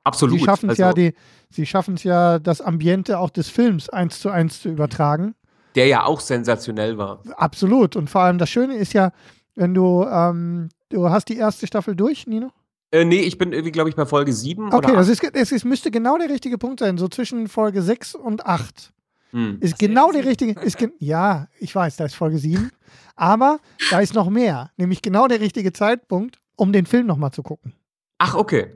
[0.05, 0.39] Absolut.
[0.39, 1.15] sie schaffen es also, ja, die,
[1.51, 5.35] sie schaffen es ja, das Ambiente auch des Films eins zu eins zu übertragen.
[5.77, 7.23] Der ja auch sensationell war.
[7.37, 7.95] Absolut.
[7.97, 9.13] Und vor allem das Schöne ist ja,
[9.55, 12.51] wenn du, ähm, du hast die erste Staffel durch, Nino?
[12.93, 15.53] Äh, nee, ich bin irgendwie, glaube ich, bei Folge 7 Okay, oder das ist, es
[15.53, 18.93] ist, müsste genau der richtige Punkt sein, so zwischen Folge 6 und 8.
[19.33, 19.59] Hm.
[19.61, 22.71] Ist genau der richtige, ist gen ja, ich weiß, da ist Folge 7,
[23.17, 23.59] aber
[23.91, 27.75] da ist noch mehr, nämlich genau der richtige Zeitpunkt, um den Film nochmal zu gucken.
[28.19, 28.73] Ach, okay.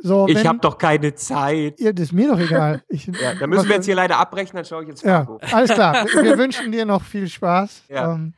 [0.00, 1.80] So, Ich habe doch keine Zeit.
[1.80, 2.82] Ja, das ist mir doch egal.
[2.88, 5.40] Ich, Ja, da müssen wir jetzt hier leider abbrechen, dann schaue ich jetzt Ja, Fargo.
[5.52, 6.06] alles klar.
[6.22, 7.82] Wir wünschen dir noch viel Spaß.
[7.88, 8.14] Ja.
[8.14, 8.34] Ähm,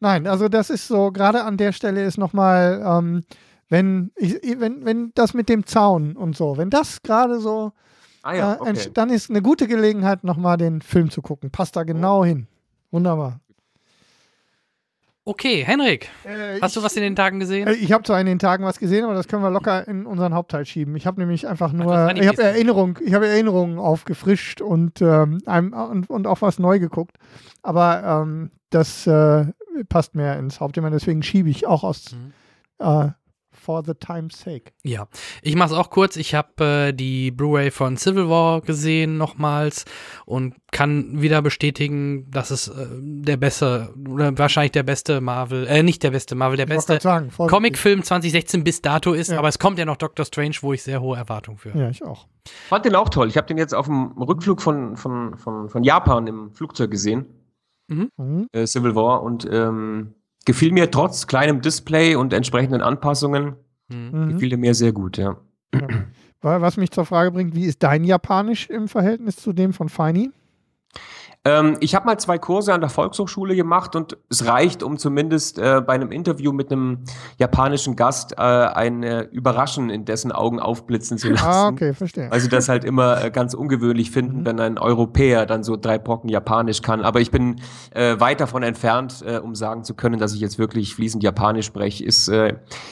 [0.00, 3.22] nein, also das ist so, gerade an der Stelle ist nochmal, ähm,
[3.68, 7.72] wenn, ich, wenn, wenn das mit dem Zaun und so, wenn das gerade so,
[8.22, 8.70] Ah ja, äh, okay.
[8.70, 11.50] entst- dann ist eine gute Gelegenheit, nochmal den Film zu gucken.
[11.50, 12.46] Passt da genau hin.
[12.90, 13.40] Wunderbar.
[15.24, 17.68] Okay, Henrik, Äh, hast du ich- was in den Tagen gesehen?
[17.68, 20.04] Äh, Ich habe zwar in den Tagen was gesehen, aber das können wir locker in
[20.04, 20.96] unseren Hauptteil schieben.
[20.96, 22.42] Ich habe nämlich einfach nur, das ich habe.
[22.42, 27.18] Erinnerung, ich habe Erinnerungen aufgefrischt und, ähm, einem, und, und auch was neu geguckt.
[27.62, 29.46] Aber ähm, das äh,
[29.88, 32.32] passt mehr ins Hauptthema, deswegen schiebe ich auch aus Mhm.
[33.62, 34.72] For the time's sake.
[34.82, 35.06] Ja,
[35.42, 36.16] ich mach's auch kurz.
[36.16, 39.84] Ich habe äh, die Blu-ray von Civil War gesehen nochmals
[40.26, 45.82] und kann wieder bestätigen, dass es äh, der beste oder wahrscheinlich der beste Marvel, äh,
[45.82, 47.30] nicht der beste Marvel, der Ich beste sagen.
[47.36, 49.30] Comicfilm 2016 bis dato ist.
[49.30, 49.38] Ja.
[49.38, 51.76] Aber es kommt ja noch Doctor Strange, wo ich sehr hohe Erwartungen für.
[51.78, 52.26] Ja, ich auch.
[52.68, 53.28] Fand den auch toll.
[53.28, 57.26] Ich habe den jetzt auf dem Rückflug von, von, von, von Japan im Flugzeug gesehen,
[57.88, 58.46] Mhm.
[58.52, 63.56] äh, Civil War, und ähm, gefiel mir trotz kleinem Display und entsprechenden Anpassungen,
[63.88, 64.30] Mhm.
[64.30, 65.36] Gefiel mir sehr gut, ja.
[66.40, 69.88] Wa- Was mich zur Frage bringt, wie ist dein Japanisch im Verhältnis zu dem von
[69.90, 70.30] Feini?
[71.44, 75.58] Ähm, ich habe mal zwei Kurse an der Volkshochschule gemacht und es reicht, um zumindest
[75.58, 76.98] äh, bei einem Interview mit einem
[77.36, 81.44] japanischen Gast äh, ein äh, Überraschen in dessen Augen aufblitzen zu lassen.
[81.44, 82.30] Ah, okay, verstehe.
[82.38, 84.46] Sie das halt immer äh, ganz ungewöhnlich finden, Mhm.
[84.46, 87.02] wenn ein Europäer dann so drei Brocken Japanisch kann.
[87.02, 90.58] Aber ich bin äh, weit davon entfernt, äh, um sagen zu können, dass ich jetzt
[90.60, 92.04] wirklich fließend Japanisch spreche.
[92.04, 92.28] Ist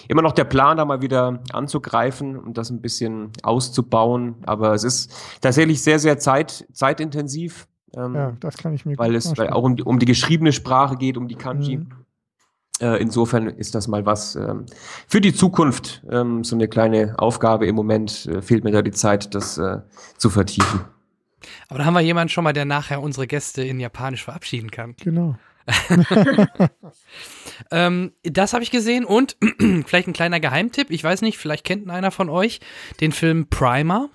[0.09, 4.37] immer noch der Plan, da mal wieder anzugreifen und das ein bisschen auszubauen.
[4.45, 7.67] Aber es ist tatsächlich sehr, sehr zeit, zeitintensiv.
[7.97, 10.07] Ähm, Ja, das kann ich mir weil gut es weil auch um die, um die
[10.07, 11.79] geschriebene Sprache geht, um die Kanji.
[11.79, 11.93] Mhm.
[12.81, 14.65] Äh, insofern ist das mal was ähm,
[15.07, 17.67] für die Zukunft, ähm, so eine kleine Aufgabe.
[17.67, 19.81] Im Moment äh, fehlt mir da die Zeit, das äh,
[20.17, 20.81] zu vertiefen.
[21.69, 24.95] Aber da haben wir jemanden schon mal, der nachher unsere Gäste in Japanisch verabschieden kann.
[25.03, 25.37] Genau.
[27.71, 29.37] Ähm, das habe ich gesehen und
[29.87, 30.91] vielleicht ein kleiner Geheimtipp.
[30.91, 32.61] Ich weiß nicht, vielleicht kennt einer von euch
[33.01, 34.09] den Film Primer.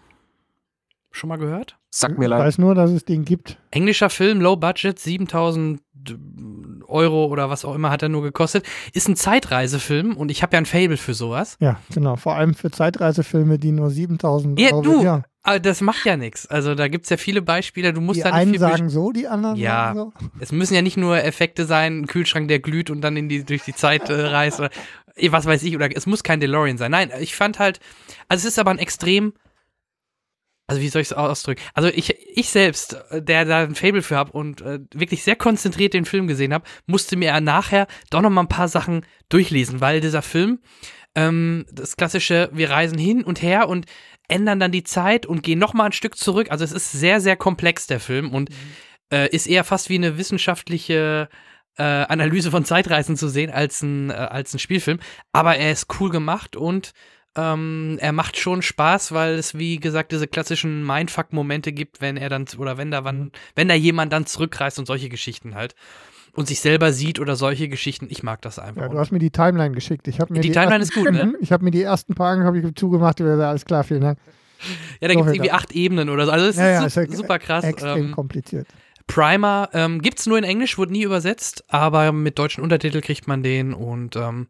[1.11, 1.77] Schon mal gehört?
[1.97, 2.39] Sagt mir Ich leid.
[2.41, 3.57] weiß nur, dass es den gibt.
[3.71, 5.79] Englischer Film, Low Budget, 7000
[6.87, 8.65] Euro oder was auch immer hat er nur gekostet.
[8.93, 11.57] Ist ein Zeitreisefilm und ich habe ja ein Fable für sowas.
[11.59, 12.15] Ja, genau.
[12.15, 15.23] Vor allem für Zeitreisefilme, die nur 7000 Ja, Euro du, ja.
[15.41, 16.45] aber das macht ja nichts.
[16.47, 17.91] Also da gibt es ja viele Beispiele.
[17.93, 19.93] Du musst Die einen viel sagen so, die anderen Ja.
[19.95, 20.13] sagen so.
[20.39, 23.43] Es müssen ja nicht nur Effekte sein, ein Kühlschrank, der glüht und dann in die,
[23.45, 24.69] durch die Zeit äh, reist oder
[25.15, 26.91] eh, was weiß ich, oder es muss kein DeLorean sein.
[26.91, 27.79] Nein, ich fand halt,
[28.27, 29.33] also es ist aber ein extrem,
[30.67, 31.61] also wie soll ich es ausdrücken?
[31.73, 35.35] Also ich, ich selbst, äh, der da ein Fable für habe und äh, wirklich sehr
[35.35, 39.81] konzentriert den Film gesehen habe, musste mir nachher doch noch mal ein paar Sachen durchlesen,
[39.81, 40.59] weil dieser Film,
[41.15, 43.85] ähm, das klassische, wir reisen hin und her und
[44.27, 46.47] ändern dann die Zeit und gehen noch mal ein Stück zurück.
[46.49, 48.49] Also es ist sehr, sehr komplex, der Film, und
[49.11, 51.29] äh, ist eher fast wie eine wissenschaftliche
[51.77, 54.99] äh, Analyse von Zeitreisen zu sehen als ein, äh, als ein Spielfilm.
[55.31, 56.93] Aber er ist cool gemacht und
[57.35, 62.29] ähm, er macht schon Spaß, weil es, wie gesagt, diese klassischen Mindfuck-Momente gibt, wenn er
[62.29, 65.75] dann, oder wenn da wann, wenn da jemand dann zurückreist und solche Geschichten halt.
[66.33, 68.07] Und sich selber sieht oder solche Geschichten.
[68.09, 68.81] Ich mag das einfach.
[68.81, 70.05] Ja, du hast mir die Timeline geschickt.
[70.09, 71.25] Ich mir Die Timeline ersten, ist gut, ne?
[71.27, 73.21] Mhm, Ich habe mir die ersten paar habe ich zugemacht.
[73.21, 74.19] und gesagt, Alles klar, vielen Dank.
[74.99, 76.31] ja, da so gibt es irgendwie acht Ebenen oder so.
[76.31, 77.63] Also es Ja, ja, ist, ist ja super krass.
[77.63, 78.67] Extrem Ähm, kompliziert.
[79.07, 83.41] Primer ähm, gibt's nur in Englisch, wurde nie übersetzt, aber mit deutschen Untertitel kriegt man
[83.43, 84.47] den und ähm,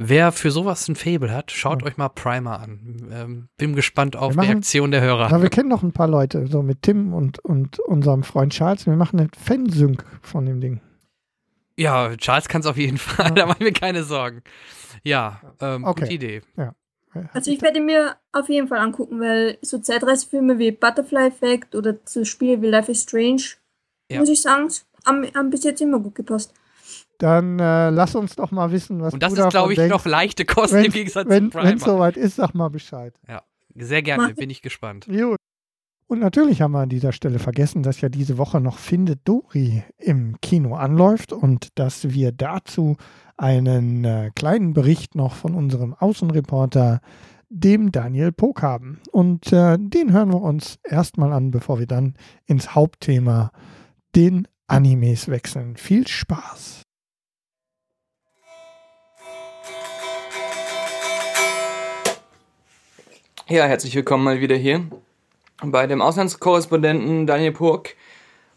[0.00, 1.86] wer für sowas ein Fable hat, schaut Ja.
[1.88, 3.08] euch mal Primer an.
[3.12, 5.26] Ähm, bin gespannt auf Wir machen- Reaktion der Hörer.
[5.26, 8.86] Aber wir kennen noch ein paar Leute, so mit Tim und, und unserem Freund Charles.
[8.86, 10.80] Wir machen eine Fansync von dem Ding.
[11.76, 13.30] Ja, Charles kann es auf jeden Fall, Ja.
[13.34, 14.42] da mache ich mir keine Sorgen.
[15.04, 16.00] Ja, ähm, Okay.
[16.02, 16.42] gute Idee.
[17.32, 21.96] Also ich werde mir auf jeden Fall angucken, weil so Zeitreisefilme wie Butterfly Effect oder
[22.04, 23.42] so Spiele wie Life is Strange,
[24.10, 24.20] Ja.
[24.20, 24.68] muss ich sagen,
[25.06, 26.54] haben, haben bis jetzt immer gut gepasst.
[27.20, 29.92] Dann äh, lass uns doch mal wissen, was Und das du ist, glaube ich, denkst.
[29.94, 31.78] noch leichte Kosten Wenn im Gegensatz wenn zu es Primer.
[31.78, 33.14] soweit ist, sag mal Bescheid.
[33.76, 35.06] Sehr gerne, Mach- bin ich gespannt.
[35.06, 35.36] Gut.
[36.06, 39.84] Und natürlich haben wir an dieser Stelle vergessen, dass ja diese Woche noch Findet Dory
[39.98, 42.96] im Kino anläuft und dass wir dazu
[43.36, 47.00] einen äh, kleinen Bericht noch von unserem Außenreporter,
[47.48, 48.98] dem Daniel Pog haben.
[49.12, 52.14] Und äh, den hören wir uns erstmal an, bevor wir dann
[52.46, 53.52] ins Hauptthema,
[54.16, 55.76] den Animes wechseln.
[55.76, 56.82] Viel Spaß!
[63.50, 64.86] Ja, herzlich willkommen mal wieder hier
[65.60, 67.96] bei dem Auslandskorrespondenten Daniel Purk.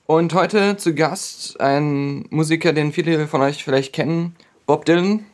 [0.05, 4.35] Und heute zu Gast ein Musiker, den viele von euch vielleicht kennen,
[4.67, 5.25] Bob Dylan.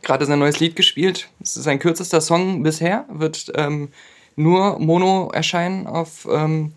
[0.00, 1.28] Gerade sein neues Lied gespielt.
[1.42, 3.90] Es ist sein kürzester Song bisher, wird ähm,
[4.36, 6.72] nur Mono erscheinen auf ähm,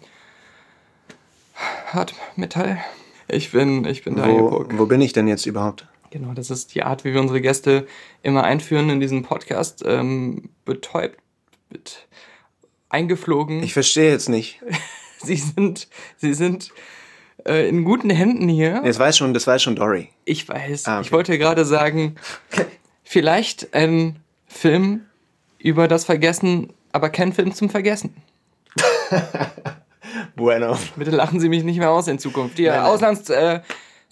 [1.94, 2.78] Hard Metall.
[3.30, 4.78] Ich bin, ich bin Daniel Wo, Purk.
[4.78, 5.88] wo bin ich denn jetzt überhaupt?
[6.12, 7.88] Genau, das ist die Art, wie wir unsere Gäste
[8.22, 9.82] immer einführen in diesen Podcast.
[9.86, 11.25] Ähm, betäubt, bet,
[12.90, 13.64] eingeflogen.
[13.64, 14.62] Ich verstehe jetzt nicht.
[15.24, 16.72] sie sind, sie sind
[17.46, 18.82] äh, in guten Händen hier.
[18.84, 20.10] Das war schon, das war schon Dory.
[20.26, 20.86] Ich weiß.
[20.86, 21.06] Ah, okay.
[21.06, 22.16] Ich wollte gerade sagen,
[23.04, 25.06] vielleicht ein Film
[25.60, 28.16] über das Vergessen, aber kein Film zum Vergessen.
[30.36, 30.78] Bueno.
[30.96, 32.60] Bitte lachen Sie mich nicht mehr aus in Zukunft.
[32.60, 33.62] Ihr Nein, nein.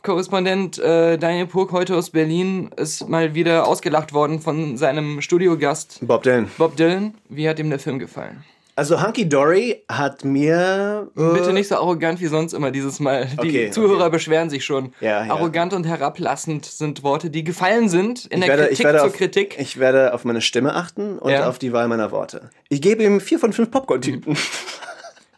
[0.08, 6.00] Auslandskorrespondent äh, Daniel Purk heute aus Berlin ist mal wieder ausgelacht worden von seinem Studiogast
[6.02, 6.50] Bob Dylan.
[6.58, 7.14] Bob Dylan.
[7.30, 8.44] Wie hat ihm der Film gefallen?
[8.76, 11.08] Also Hunky Dory hat mir.
[11.16, 13.28] Äh, Bitte nicht so arrogant wie sonst immer dieses Mal.
[13.28, 14.10] Die Okay, Zuhörer okay.
[14.10, 14.94] beschweren sich schon.
[15.00, 15.32] Ja, ja.
[15.34, 18.98] Arrogant und herablassend sind Worte, die gefallen sind in Ich der werde, Kritik ich, werde
[19.00, 19.56] zur auf, Kritik.
[19.58, 21.48] ich werde auf meine Stimme achten und Ja.
[21.48, 22.50] auf die Wahl meiner Worte.
[22.68, 24.36] Ich gebe ihm vier von fünf Popcorn-Tüten.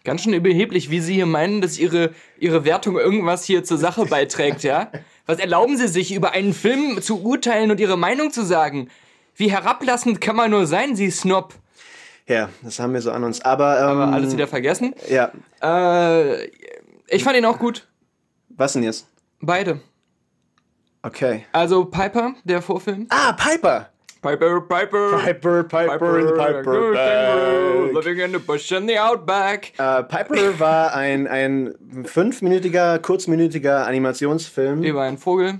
[0.05, 4.05] Ganz schön überheblich, wie Sie hier meinen, dass Ihre, Ihre Wertung irgendwas hier zur Sache
[4.09, 4.89] beiträgt, ja?
[5.25, 8.89] Was erlauben Sie sich, über einen Film zu urteilen und Ihre Meinung zu sagen?
[9.35, 11.53] Wie herablassend kann man nur sein, Sie Snob?
[12.27, 13.41] ja, das haben wir so an uns.
[13.41, 14.95] Aber, ähm, Aber alles wieder vergessen.
[15.09, 16.45] Ja, Äh,
[17.07, 17.87] ich fand ihn auch gut.
[18.49, 19.07] was denn jetzt?
[19.41, 19.81] Beide.
[21.03, 21.45] Okay.
[21.51, 23.05] Also Piper, der Vorfilm.
[23.09, 23.89] Ah, Piper!
[24.25, 25.19] Piper, Piper.
[25.19, 27.93] Piper, Piper, in the Piper.
[27.93, 29.73] Living in the bush in the outback.
[29.77, 35.59] Äh, Piper war ein, ein fünfminütiger, kurzminütiger Animationsfilm Über einen Vogel.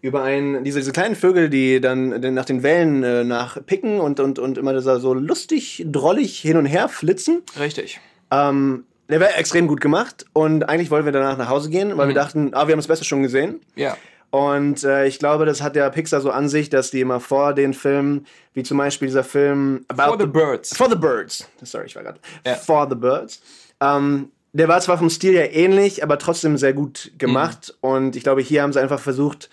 [0.00, 4.38] über einen, diese, diese kleinen Vögel, die dann nach den Wellen äh, nachpicken und, und,
[4.38, 7.42] und immer so lustig, drollig hin und her flitzen.
[7.58, 7.98] Richtig.
[8.30, 12.06] Ähm, der war extrem gut gemacht und eigentlich wollten wir danach nach Hause gehen, weil
[12.06, 13.60] wir dachten, ah, wir haben das Beste schon gesehen.
[13.74, 13.96] Ja.
[14.34, 17.54] Und äh, ich glaube, das hat der Pixar so an sich, dass die immer vor
[17.54, 20.76] den Filmen, wie zum Beispiel dieser Film About For the Birds.
[20.76, 21.48] For the Birds.
[21.62, 22.18] Sorry, ich war gerade.
[22.44, 22.56] Ja.
[22.56, 23.40] For the Birds.
[23.80, 27.76] Ähm, der war zwar vom Stil ja ähnlich, aber trotzdem sehr gut gemacht.
[27.80, 27.88] Mhm.
[27.88, 29.50] Und ich glaube, hier haben sie einfach versucht,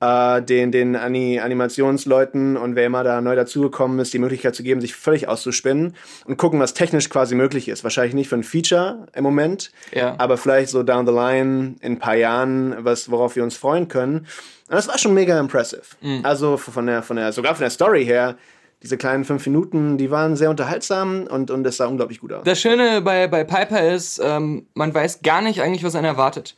[0.00, 4.62] äh, den, den Ani Animationsleuten und wer immer da neu dazugekommen ist, die Möglichkeit zu
[4.62, 5.94] geben, sich völlig auszuspinnen
[6.26, 7.84] und gucken, was technisch quasi möglich ist.
[7.84, 10.14] Wahrscheinlich nicht für ein Feature im Moment, Ja.
[10.18, 13.88] aber vielleicht so down the line in ein paar Jahren, was, worauf wir uns freuen
[13.88, 14.18] können.
[14.18, 15.82] Und das war schon mega impressive.
[16.00, 16.20] Mhm.
[16.24, 18.36] Also von der, von der, sogar von der Story her,
[18.82, 22.44] diese kleinen fünf Minuten, die waren sehr unterhaltsam und, und es sah unglaublich gut aus.
[22.44, 26.54] Das Schöne bei, bei Piper ist, ähm, man weiß gar nicht eigentlich, was einen erwartet.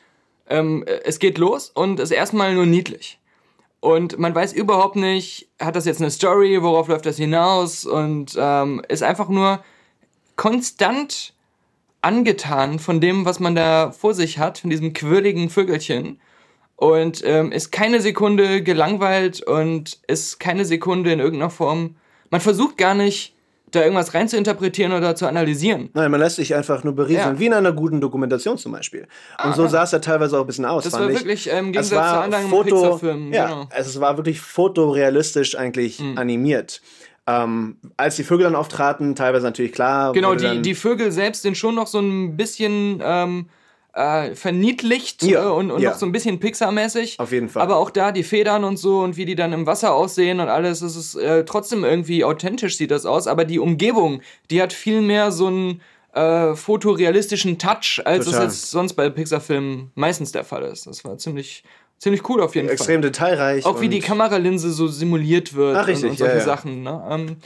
[0.49, 3.19] Ähm, es geht los und ist erstmal nur niedlich.
[3.81, 8.37] Und man weiß überhaupt nicht, hat das jetzt eine Story, worauf läuft das hinaus und
[8.39, 9.65] ähm, ist einfach nur
[10.37, 11.33] konstant
[12.03, 16.21] angetan von dem, was man da vor sich hat, von diesem quirligen Vögelchen.
[16.77, 21.97] Und ähm, ist keine Sekunde gelangweilt und ist keine Sekunde in irgendeiner Form.
[22.31, 23.35] Man versucht gar nicht,
[23.71, 25.91] da irgendwas rein zu interpretieren oder zu analysieren.
[25.95, 27.39] Nein, man lässt sich einfach nur berieseln, Ja.
[27.39, 29.07] wie in einer guten Dokumentation zum Beispiel.
[29.45, 30.85] Und so sah es ja teilweise auch ein bisschen aus.
[30.85, 31.17] Das war ich.
[31.19, 33.65] wirklich, ähm, im Gegensatz war zu anderen Foto, Pixar-Filmen, Ja, genau.
[33.65, 33.69] Mhm.
[33.71, 36.81] also es war wirklich fotorealistisch eigentlich animiert.
[37.27, 40.13] Ähm, als die Vögel dann auftraten, teilweise natürlich klar.
[40.13, 43.47] Genau, die, die Vögel selbst sind schon noch so ein bisschen ähm,
[43.93, 45.91] äh, verniedlicht Ja, äh, und, und ja.
[45.91, 47.19] noch so ein bisschen Pixar-mäßig.
[47.19, 47.63] Auf jeden Fall.
[47.63, 50.49] Aber auch da die Federn und so und wie die dann im Wasser aussehen und
[50.49, 53.27] alles, das ist äh, trotzdem irgendwie authentisch sieht das aus.
[53.27, 55.81] Aber die Umgebung, die hat viel mehr so einen
[56.13, 58.47] äh, fotorealistischen Touch, als Total.
[58.47, 60.87] es jetzt sonst bei Pixar-Filmen meistens der Fall ist.
[60.87, 61.65] Das war ziemlich,
[61.99, 62.75] ziemlich cool auf jeden Fall.
[62.75, 63.65] extrem detailreich.
[63.65, 66.45] Auch wie die Kameralinse so simuliert wird Ach, richtig, und, und solche ja.
[66.45, 66.83] Sachen.
[66.83, 67.09] Ne?
[67.11, 67.37] Ähm,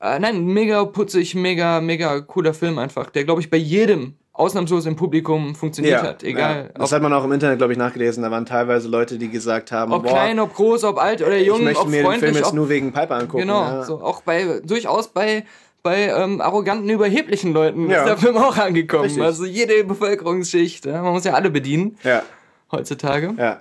[0.00, 4.86] äh, nein, mega putzig, mega, mega cooler Film einfach, der, glaube ich, bei jedem ausnahmslos
[4.86, 6.22] im Publikum funktioniert hat.
[6.22, 6.78] Egal, ja.
[6.78, 8.22] Das hat man auch im Internet, glaube ich, nachgelesen.
[8.22, 11.36] Da waren teilweise Leute, die gesagt haben, ob boah, klein, ob groß, ob alt oder
[11.38, 13.42] jung, ich möchte ob mir den Film freundlich, jetzt ob, nur wegen Piper angucken.
[13.42, 13.82] genau, ja.
[13.84, 15.44] so, auch bei, durchaus bei,
[15.82, 17.98] bei ähm, arroganten, überheblichen Leuten Ja.
[17.98, 19.04] ist der Film auch angekommen.
[19.04, 19.22] Richtig.
[19.22, 22.22] Also jede Bevölkerungsschicht, ja, man muss ja alle bedienen ja,
[22.70, 23.34] heutzutage.
[23.36, 23.60] ja.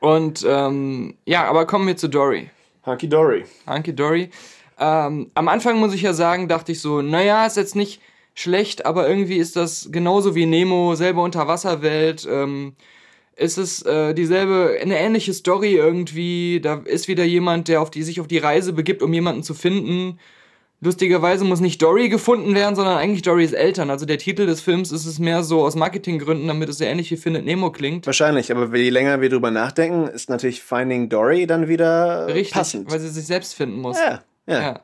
[0.00, 2.48] Und ähm, ja, aber kommen wir zu Dory.
[2.86, 3.44] Hunky Dory.
[3.68, 4.30] Hunky Dory.
[4.78, 8.00] Ähm, am Anfang muss ich ja sagen, dachte ich so, naja, ist jetzt nicht
[8.34, 12.26] schlecht, aber irgendwie ist das genauso wie Nemo, selbe Unterwasserwelt.
[12.30, 12.74] Ähm,
[13.36, 16.60] ist es äh, dieselbe, eine ähnliche Story irgendwie.
[16.60, 19.54] Da ist wieder jemand, der auf die, sich auf die Reise begibt, um jemanden zu
[19.54, 20.18] finden.
[20.82, 23.90] Lustigerweise muss nicht Dory gefunden werden, sondern eigentlich Dorys Eltern.
[23.90, 27.10] Also der Titel des Films ist es mehr so aus Marketinggründen, damit es so ähnlich
[27.10, 28.06] wie Findet Nemo klingt.
[28.06, 32.90] Wahrscheinlich, aber je länger wir drüber nachdenken, ist natürlich Finding Dory dann wieder Richtig, passend.
[32.90, 33.98] weil sie sich selbst finden muss.
[33.98, 34.80] Ja, ja, Ja.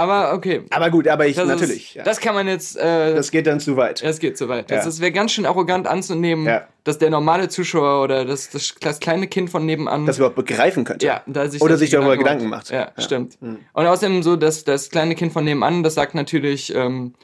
[0.00, 0.62] Aber okay.
[0.70, 1.88] Aber gut, aber ich Das natürlich.
[1.90, 2.02] Ist, ja.
[2.04, 2.76] Das kann man jetzt.
[2.76, 4.02] Äh, das geht dann zu weit.
[4.02, 4.70] Es geht zu weit.
[4.70, 4.76] Ja.
[4.76, 6.66] Das, das wäre ganz schön arrogant anzunehmen, Ja.
[6.84, 10.06] dass der normale Zuschauer oder das, das, das kleine Kind von nebenan.
[10.06, 11.04] Dass überhaupt begreifen könnte.
[11.04, 12.70] ja, da sich Oder das sich darüber Gedanken macht.
[12.70, 13.36] Ja, stimmt.
[13.40, 17.14] Und außerdem so, dass das kleine Kind von nebenan, das sagt natürlich, ähm,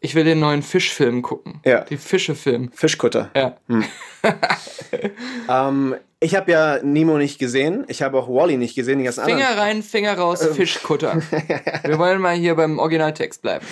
[0.00, 1.60] ich will den neuen Fischfilm gucken.
[1.64, 1.82] Ja.
[1.84, 2.70] Die Fischefilm.
[2.72, 3.30] Fischkutter.
[3.36, 3.56] Ja.
[5.48, 7.84] Ähm, ich habe ja Nemo nicht gesehen.
[7.88, 8.98] Ich habe auch Wally nicht gesehen.
[8.98, 9.58] Die ganzen Finger anderen.
[9.58, 10.54] rein, Finger raus, Ähm.
[10.54, 11.20] Fischkutter.
[11.84, 13.66] Wir wollen mal hier beim Originaltext bleiben.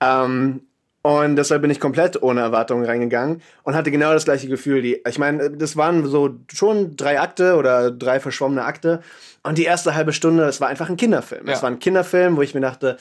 [0.00, 0.62] Ähm,
[1.02, 4.82] Und deshalb bin ich komplett ohne Erwartungen reingegangen und hatte genau das gleiche Gefühl.
[4.82, 9.00] Die, ich meine, das waren so schon drei Akte oder drei verschwommene Akte.
[9.42, 11.46] Und die erste halbe Stunde, es war einfach ein Kinderfilm.
[11.46, 11.54] Ja.
[11.54, 12.98] Es war ein Kinderfilm, wo ich mir dachte,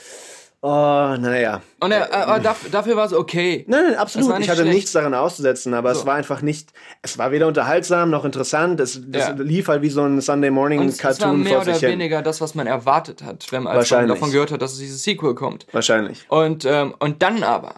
[0.61, 1.61] oh, naja.
[1.79, 3.65] Und er, äh, aber dafür, dafür war es okay.
[3.67, 4.39] Nein, nein, absolut.
[4.39, 4.73] Ich hatte schlecht.
[4.75, 6.01] nichts daran auszusetzen, aber So.
[6.01, 8.79] es war einfach nicht, es war weder unterhaltsam noch interessant.
[8.79, 9.33] Es, das Ja.
[9.37, 11.73] lief halt wie so ein Sunday Morning Und es, es war Cartoon mehr vor oder
[11.73, 11.91] sich hin.
[11.91, 14.79] weniger das, was man erwartet hat, wenn man, als man davon gehört hat, dass es
[14.79, 15.65] dieses Sequel kommt.
[15.71, 16.25] Wahrscheinlich.
[16.29, 17.75] Und, ähm, und dann aber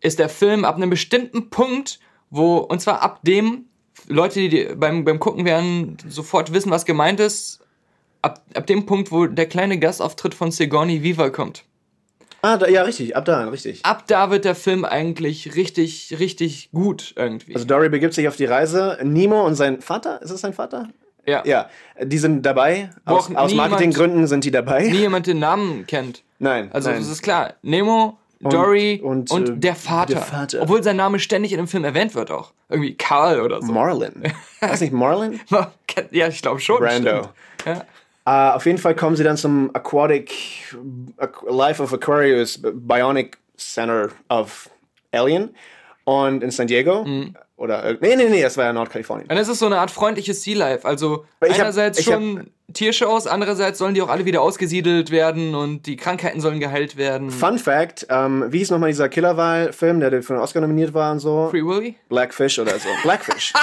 [0.00, 3.66] ist der Film ab einem bestimmten Punkt, wo, und zwar ab dem,
[4.08, 7.60] Leute, die beim, beim Gucken werden, sofort wissen, was gemeint ist,
[8.22, 11.64] ab, ab dem Punkt, wo der kleine Gastauftritt von Sigourney Weaver kommt.
[12.42, 13.84] Ah, da, ja, richtig, ab da, richtig.
[13.84, 17.54] Ab da wird der Film eigentlich richtig, richtig gut irgendwie.
[17.54, 18.98] Also Dory begibt sich auf die Reise.
[19.02, 20.88] Nemo und sein Vater, ist es sein Vater?
[21.26, 21.42] ja.
[21.44, 21.68] Ja,
[22.02, 22.90] die sind dabei.
[23.04, 24.84] Aus, aus niemand- Marketinggründen sind die dabei.
[24.84, 26.22] Nie jemand den Namen kennt.
[26.38, 26.98] Nein, Also nein.
[27.00, 27.54] das ist klar.
[27.62, 30.14] Nemo, Dory und, und, äh, der, Vater.
[30.14, 30.62] der Vater.
[30.62, 32.52] Obwohl sein Name ständig in dem Film erwähnt wird auch.
[32.70, 33.70] Irgendwie Karl oder so.
[33.70, 34.14] Marlin.
[34.60, 35.38] Weiß nicht Marlin?
[36.10, 36.78] ja, ich glaube schon.
[36.78, 37.28] Brando.
[37.66, 37.84] Ja.
[38.30, 40.32] Äh, auf jeden Fall kommen sie dann zum Aquatic
[41.16, 44.70] Aqu- Life of Aquarius Bionic Center of
[45.12, 45.54] Alien
[46.04, 47.04] und in San Diego.
[47.04, 47.34] Mhm.
[47.56, 49.28] Oder äh, nee, nee, nee, das war ja Nordkalifornien.
[49.30, 50.86] Und es ist so eine Art freundliches Sea Life.
[50.86, 55.86] Also hab- einerseits ich schon Tiershows, andererseits sollen die auch alle wieder ausgesiedelt werden und
[55.86, 57.30] die Krankheiten sollen geheilt werden.
[57.30, 61.18] Fun Fact, ähm, wie hieß nochmal dieser Killerwahl-Film, der für den Oscar nominiert war und
[61.18, 61.48] so?
[61.50, 61.96] Free Willy?
[62.08, 62.88] Blackfish oder so.
[63.02, 63.52] Blackfish.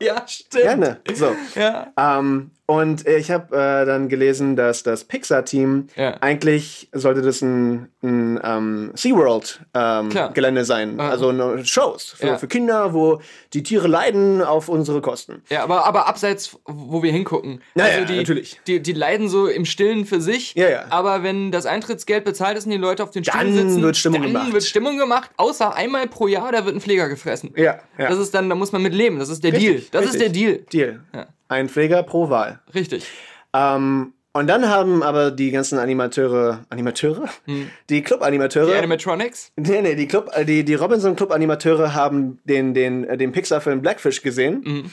[0.00, 0.62] Ja, stimmt.
[0.62, 1.00] Gerne.
[1.12, 1.34] So.
[1.56, 1.88] Ja.
[1.98, 6.18] Ähm, und ich habe äh, dann gelesen, dass das Pixar-Team Ja.
[6.20, 11.00] eigentlich sollte das ein, ein ähm, SeaWorld-Gelände sein.
[11.00, 11.08] Ah.
[11.10, 11.32] Also
[11.64, 12.38] Shows für, Ja.
[12.38, 13.20] für Kinder, wo
[13.54, 15.42] die Tiere leiden auf unsere Kosten.
[15.48, 17.62] Ja, aber, aber abseits, wo wir hingucken.
[17.74, 18.60] Ja, also die, natürlich.
[18.66, 20.54] Die, die leiden so im Stillen für sich.
[20.54, 20.84] Ja, ja.
[20.90, 24.22] Aber wenn das Eintrittsgeld bezahlt ist und die Leute auf den Stühlen sitzen, wird Stimmung
[24.22, 24.52] dann gemacht.
[24.52, 25.30] wird Stimmung gemacht.
[25.38, 27.52] Außer einmal pro Jahr, da wird ein Pfleger gefressen.
[27.56, 28.08] Ja, ja.
[28.10, 29.18] Das ist dann, da muss man mit leben.
[29.18, 29.72] Das ist der Deal.
[29.76, 30.20] Richtig, Das richtig.
[30.20, 30.58] ist der Deal.
[30.70, 31.00] Deal.
[31.14, 31.26] Ja.
[31.48, 32.60] Ein Pfleger pro Wahl.
[32.74, 33.06] Richtig.
[33.54, 37.28] Ähm, und dann haben aber die ganzen Animateure, Animateure?
[37.88, 38.66] Die Club-Animateure.
[38.66, 38.72] Hm.
[38.72, 39.52] Die Animatronics?
[39.56, 43.32] Nee, nee, die, Club, äh, die, die Robinson Club Animateure haben den, den, äh, den
[43.32, 44.90] Pixar-Film Blackfish gesehen.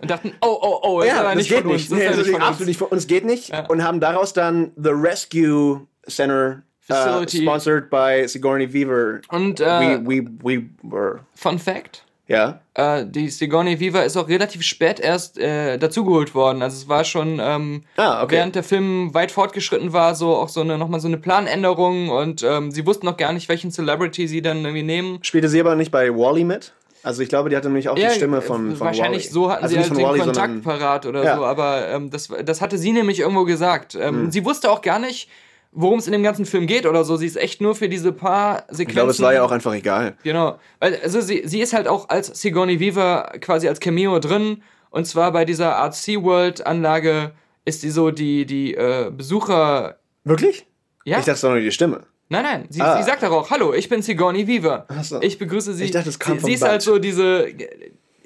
[0.00, 1.90] Und dachten, oh, oh, oh, aber das nicht geht von nicht.
[1.90, 2.66] Das Nee, ist das ja ist nicht von absolut uns.
[2.68, 3.52] nicht von uns, geht nicht.
[3.68, 7.42] Und haben daraus dann The Rescue Center äh, Facility.
[7.42, 9.20] sponsored by Sigourney Weaver.
[9.28, 11.20] Und äh, we, we, we were.
[11.34, 12.60] Fun Fact, Ja.
[12.74, 16.62] äh, die Sigourney Weaver ist auch relativ spät erst äh, dazugeholt worden.
[16.62, 18.36] Also es war schon, ähm, Ah, okay.
[18.36, 22.42] während der Film weit fortgeschritten war, so auch so eine, nochmal so eine Planänderung und
[22.42, 25.18] ähm, sie wussten noch gar nicht, welchen Celebrity sie dann irgendwie nehmen.
[25.22, 26.74] Spielte sie aber nicht bei Wally mit?
[27.02, 29.32] Also ich glaube, die hatte nämlich auch die Stimme von, von wahrscheinlich Wall-E.
[29.32, 31.36] so hatten also sie halt den Wall-E, Kontakt parat oder Ja.
[31.36, 33.94] So, aber ähm, das, das hatte sie nämlich irgendwo gesagt.
[33.94, 35.30] Ähm, Sie wusste auch gar nicht,
[35.72, 37.16] worum es in dem ganzen Film geht oder so.
[37.16, 38.80] Sie ist echt nur für diese paar Sequenzen.
[38.82, 40.16] Ich glaube, es war ja auch einfach egal.
[40.24, 40.58] Genau.
[40.80, 44.62] Also sie, sie ist halt auch als Sigourney Weaver quasi als Cameo drin.
[44.90, 47.32] Und zwar bei dieser Art SeaWorld-Anlage
[47.64, 49.98] ist sie so die, die äh, Besucher.
[50.24, 50.66] Wirklich?
[51.04, 51.18] Ja?
[51.18, 52.02] Ich dachte, es war nur die Stimme.
[52.30, 52.66] nein, nein.
[52.70, 52.96] Sie, Ah.
[52.98, 54.86] sie sagt auch, hallo, ich bin Sigourney Weaver.
[54.88, 55.20] Ach so.
[55.20, 55.84] Ich begrüße sie.
[55.84, 56.70] Ich dachte, es kam sie, vom sie ist Band.
[56.72, 57.48] halt so diese.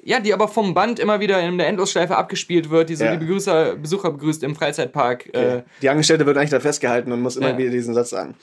[0.05, 3.11] Ja, die aber vom Band immer wieder in der Endlosschleife abgespielt wird, die so Ja.
[3.15, 5.33] die Begrüßer, Besucher begrüßt im Freizeitpark.
[5.33, 7.57] Äh, Die Angestellte wird eigentlich da festgehalten und muss immer Ja.
[7.57, 8.35] wieder diesen Satz sagen.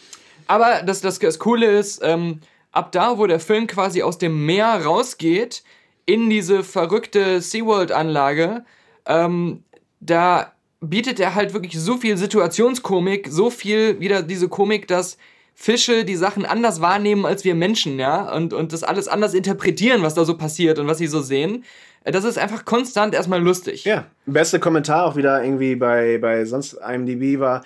[0.46, 2.40] Aber das, das, das Coole ist, ähm,
[2.72, 5.62] ab da, wo der Film quasi aus dem Meer rausgeht,
[6.06, 8.64] in diese verrückte SeaWorld-Anlage,
[9.06, 9.62] ähm,
[10.00, 15.18] da bietet er halt wirklich so viel Situationskomik, so viel wieder diese Komik, dass
[15.54, 20.02] Fische die Sachen anders wahrnehmen als wir Menschen, ja, und, und das alles anders interpretieren,
[20.02, 21.64] was da so passiert und was sie so sehen.
[22.04, 23.84] Äh, Das ist einfach konstant erstmal lustig.
[23.84, 27.64] Ja, beste Kommentar auch wieder irgendwie bei, bei sonst IMDb war,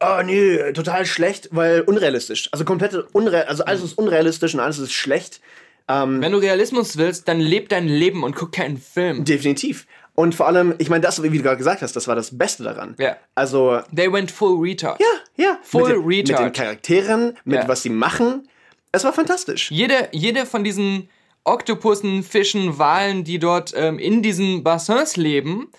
[0.00, 2.48] oh nee, total schlecht, weil unrealistisch.
[2.52, 5.40] Also komplett unreal, also alles ist unrealistisch und alles ist schlecht.
[5.92, 9.24] Wenn du Realismus willst, dann leb dein Leben und guck keinen Film.
[9.24, 9.88] Definitiv.
[10.20, 12.62] Und vor allem, ich meine, das, wie du gerade gesagt hast, das war das Beste
[12.62, 12.94] daran.
[12.98, 13.16] Ja.
[13.34, 15.00] Also, They went full retard.
[15.00, 15.58] ja, ja.
[15.62, 16.56] Full mit, den, mit den retard.
[16.56, 17.68] Charakteren, mit Ja.
[17.68, 18.48] was sie machen.
[18.92, 19.70] Es war fantastisch.
[19.70, 21.08] Jede, jede von diesen
[21.44, 25.70] Oktopussen, Fischen, Walen, die dort ähm, in diesen Bassins leben,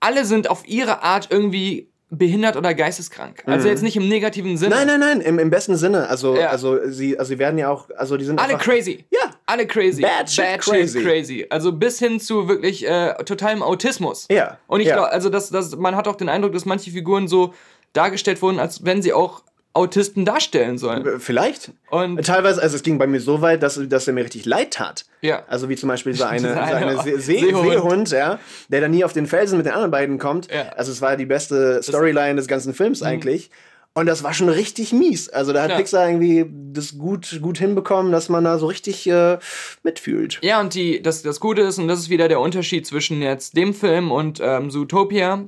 [0.00, 3.42] alle sind auf ihre Art irgendwie behindert oder geisteskrank.
[3.46, 4.76] Also jetzt nicht im negativen Sinne.
[4.76, 4.86] Mhm.
[4.86, 6.08] Nein, nein, nein, im, im besten Sinne.
[6.08, 6.48] Also, Ja.
[6.50, 9.04] also, sie, also sie werden ja auch, also die sind Alle crazy.
[9.10, 9.30] Ja.
[9.46, 10.02] Alle crazy.
[10.02, 11.02] Bad shit crazy.
[11.02, 11.46] crazy.
[11.50, 14.26] Also bis hin zu wirklich äh, totalem Autismus.
[14.30, 14.94] Ja, Und ich ja.
[14.94, 17.54] glaube, also das, das, man hat auch den Eindruck, dass manche Figuren so
[17.92, 19.42] dargestellt wurden, als wenn sie auch
[19.76, 21.20] Autisten darstellen sollen.
[21.20, 21.70] Vielleicht.
[21.90, 24.72] Und- Teilweise, also es ging bei mir so weit, dass, dass er mir richtig leid
[24.72, 25.04] tat.
[25.20, 25.44] Ja.
[25.48, 27.68] Also wie zum Beispiel dieser eine, See See Seehund.
[27.70, 30.50] Seehund, ja, der dann nie auf den Felsen mit den anderen beiden kommt.
[30.52, 30.70] Ja.
[30.70, 33.06] Also es war die beste Storyline des ganzen Films Mhm.
[33.06, 33.50] eigentlich.
[33.94, 35.30] Und das war schon richtig mies.
[35.30, 35.76] Also da hat Ja.
[35.78, 39.38] Pixar irgendwie das gut, gut hinbekommen, dass man da so richtig äh,
[39.82, 40.38] mitfühlt.
[40.42, 43.56] Ja, und die, das, das Gute ist, und das ist wieder der Unterschied zwischen jetzt
[43.56, 45.44] dem Film und ähm, Zootopia,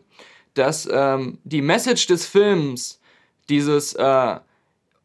[0.55, 3.01] dass ähm, die Message des Films,
[3.49, 4.37] dieses, äh,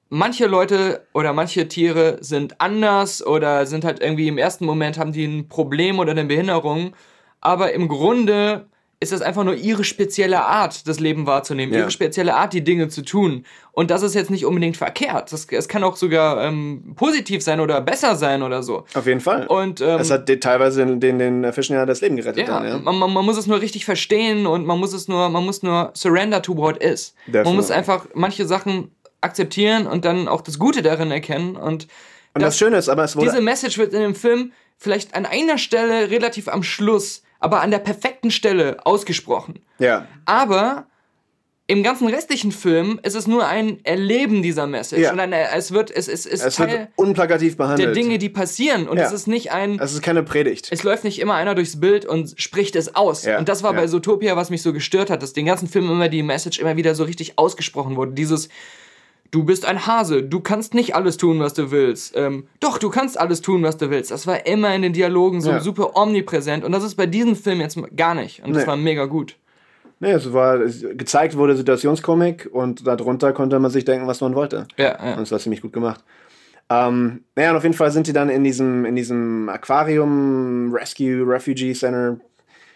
[0.10, 5.12] manche Leute oder manche Tiere sind anders oder sind halt irgendwie im ersten Moment haben
[5.12, 6.94] die ein Problem oder eine Behinderung,
[7.42, 8.68] aber im Grunde
[9.04, 11.82] ist es einfach nur ihre spezielle Art, das Leben wahrzunehmen, Ja.
[11.82, 13.46] ihre spezielle Art, die Dinge zu tun.
[13.72, 15.32] Und das ist jetzt nicht unbedingt verkehrt.
[15.32, 18.86] Das, es kann auch sogar ähm, positiv sein oder besser sein oder so.
[18.94, 19.46] Auf jeden Fall.
[19.48, 22.48] Und ähm, das hat teilweise den, den, Fischen ja das Leben gerettet.
[22.48, 22.78] ja, dann, ja.
[22.80, 25.62] Man, man, man muss es nur richtig verstehen und man muss es nur, man muss
[25.62, 27.14] nur surrender to what is.
[27.26, 27.56] Man Definitely.
[27.56, 28.92] muss einfach manche Sachen
[29.22, 31.56] akzeptieren und dann auch das Gute darin erkennen.
[31.56, 31.88] Und,
[32.34, 33.30] Und das, Schöne ist, aber es wurde.
[33.30, 37.72] diese Message wird in dem Film vielleicht an einer Stelle relativ am Schluss, aber an
[37.72, 39.60] der perfekten Stelle ausgesprochen.
[39.80, 40.08] ja.
[40.26, 40.88] Aber
[41.66, 45.02] im ganzen restlichen Film ist es nur ein Erleben dieser Message.
[45.02, 45.14] Ja.
[45.14, 47.96] Und ein, es wird, es, es ist Es Teil wird unplakativ der behandelt.
[47.96, 48.88] Dinge, die passieren.
[48.90, 49.06] Und Ja.
[49.06, 50.68] es ist nicht ein, es ist keine Predigt.
[50.72, 53.24] es läuft nicht immer einer durchs Bild und spricht es aus.
[53.24, 55.90] Ja, und das war bei Zootopia, was mich so gestört hat, dass den ganzen Film
[55.90, 58.12] immer die Message immer wieder so richtig ausgesprochen wurde.
[58.12, 58.50] Dieses,
[59.34, 62.16] du bist ein Hase, du kannst nicht alles tun, was du willst.
[62.16, 64.12] Ähm, doch, du kannst alles tun, was du willst.
[64.12, 65.60] Das war immer in den Dialogen so Ja.
[65.60, 66.64] super omnipräsent.
[66.64, 68.44] Und das ist bei diesem Film jetzt gar nicht.
[68.44, 68.68] Und das Nee.
[68.68, 69.36] war mega gut.
[70.00, 74.68] Nee, es war gezeigt wurde Situationskomik und darunter konnte man sich denken, was man wollte.
[74.78, 75.22] Ja, Und ja.
[75.22, 76.04] es war ziemlich gut gemacht.
[76.70, 81.24] Ähm, naja, und auf jeden Fall sind die dann in diesem, in diesem Aquarium Rescue
[81.26, 82.18] Refugee Center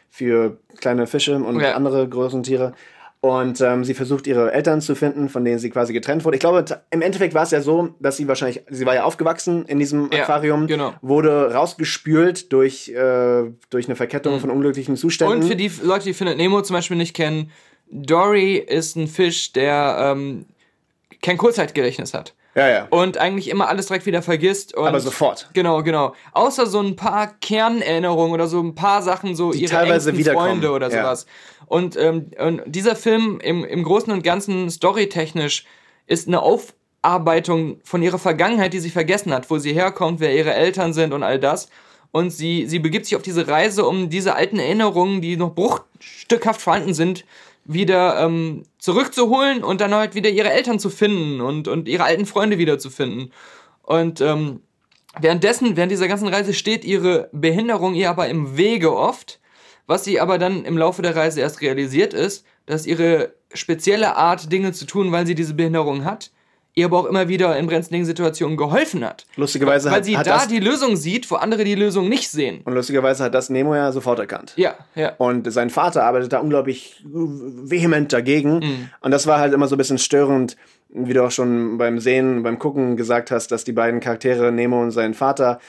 [0.10, 1.74] für kleine Fische und Ja.
[1.76, 2.74] andere großen Tiere.
[3.28, 6.38] Und ähm, sie versucht, ihre Eltern zu finden, von denen sie quasi getrennt wurde.
[6.38, 9.66] Ich glaube, im Endeffekt war es ja so, dass sie wahrscheinlich, sie war ja aufgewachsen
[9.66, 10.94] in diesem Ja, Aquarium, genau.
[11.02, 15.40] wurde rausgespült durch, äh, durch eine Verkettung von unglücklichen Zuständen.
[15.40, 15.44] Mhm.
[15.44, 17.52] Und für die Leute, die Findet Nemo zum Beispiel nicht kennen,
[17.92, 20.46] Dory ist ein Fisch, der ähm,
[21.22, 22.34] kein Kurzzeitgedächtnis hat.
[22.58, 22.88] Ja, ja.
[22.90, 24.76] Und eigentlich immer alles direkt wieder vergisst.
[24.76, 25.48] Aber sofort.
[25.54, 26.16] Genau, genau.
[26.32, 30.72] Außer so ein paar Kernerinnerungen oder so ein paar Sachen, so ihre teilweise engsten Freunde
[30.72, 31.04] oder ja.
[31.04, 31.28] sowas.
[31.68, 35.66] Und, ähm, und dieser Film im, im Großen und Ganzen storytechnisch
[36.08, 40.56] ist eine Aufarbeitung von ihrer Vergangenheit, die sie vergessen hat, wo sie herkommt, wer ihre
[40.56, 41.70] Eltern sind und all das.
[42.12, 46.60] Und sie, sie begibt sich auf diese Reise, um diese alten Erinnerungen, die noch bruchstückhaft
[46.60, 47.24] vorhanden sind,
[47.68, 52.26] wieder ähm, zurückzuholen und dann halt wieder ihre Eltern zu finden und, und ihre alten
[52.26, 53.32] Freunde wieder zu finden.
[53.84, 54.62] Und ähm,
[55.20, 59.40] währenddessen, während dieser ganzen Reise steht ihre Behinderung ihr aber im Wege oft,
[59.86, 64.52] was sie aber dann im Laufe der Reise erst realisiert ist, dass ihre spezielle Art,
[64.52, 66.32] Dinge zu tun, weil sie diese Behinderung hat,
[66.78, 69.26] ihr aber auch immer wieder in brenzligen Situationen geholfen hat.
[69.36, 72.30] Lustigerweise Weil hat, sie hat da das, die Lösung sieht, wo andere die Lösung nicht
[72.30, 72.62] sehen.
[72.66, 74.54] und lustigerweise hat das Nemo ja sofort erkannt.
[74.58, 75.14] Ja, ja.
[75.18, 78.60] Und sein Vater arbeitet da unglaublich vehement dagegen.
[78.60, 78.90] Mhm.
[79.02, 80.56] Und das war halt immer so ein bisschen störend,
[80.90, 84.80] wie du auch schon beim Sehen, beim Gucken gesagt hast, dass die beiden Charaktere, Nemo
[84.82, 85.60] und sein Vater,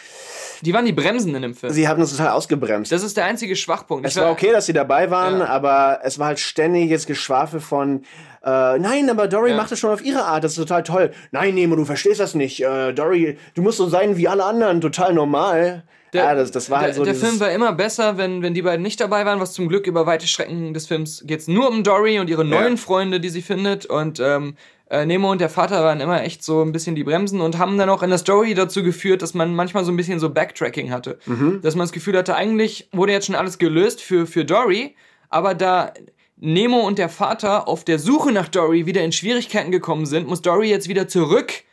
[0.62, 1.72] Die waren die Bremsen in dem Film.
[1.72, 2.90] sie haben uns total ausgebremst.
[2.92, 4.06] Das ist der einzige Schwachpunkt.
[4.06, 5.46] es Ich war okay, dass sie dabei waren, Ja.
[5.46, 8.02] aber es war halt ständiges Geschwafel von
[8.44, 9.56] äh, nein, aber Dory Ja.
[9.56, 11.10] macht es schon auf ihre Art, das ist total toll.
[11.32, 12.62] Nein, Nemo, du verstehst das nicht.
[12.62, 15.84] Äh, Dory, du musst so sein wie alle anderen, total normal.
[16.14, 18.54] Der, ja, das, das war der, halt so der Film war immer besser, wenn, wenn
[18.54, 21.48] die beiden nicht dabei waren, was zum Glück über weite Strecken des Films geht es
[21.48, 23.84] nur um Dory und ihre neuen Freunde, die sie findet.
[23.84, 24.54] Und ähm,
[24.90, 27.78] äh, Nemo und der Vater waren immer echt so ein bisschen die Bremsen und haben
[27.78, 30.90] dann auch in der Story dazu geführt, dass man manchmal so ein bisschen so Backtracking
[30.90, 31.18] hatte.
[31.26, 31.60] Mhm.
[31.62, 34.96] Dass man das Gefühl hatte, eigentlich wurde jetzt schon alles gelöst für, für Dory,
[35.28, 35.92] aber da
[36.36, 40.40] Nemo und der Vater auf der Suche nach Dory wieder in Schwierigkeiten gekommen sind, muss
[40.42, 41.64] Dory jetzt wieder zurück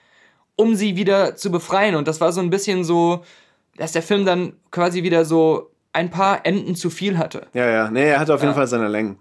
[0.55, 1.95] um sie wieder zu befreien.
[1.95, 3.23] Und das war so ein bisschen so,
[3.77, 7.47] dass der Film dann quasi wieder so ein paar Enden zu viel hatte.
[7.53, 9.17] ja, ja, nee, er hatte auf jeden Fall seine Längen.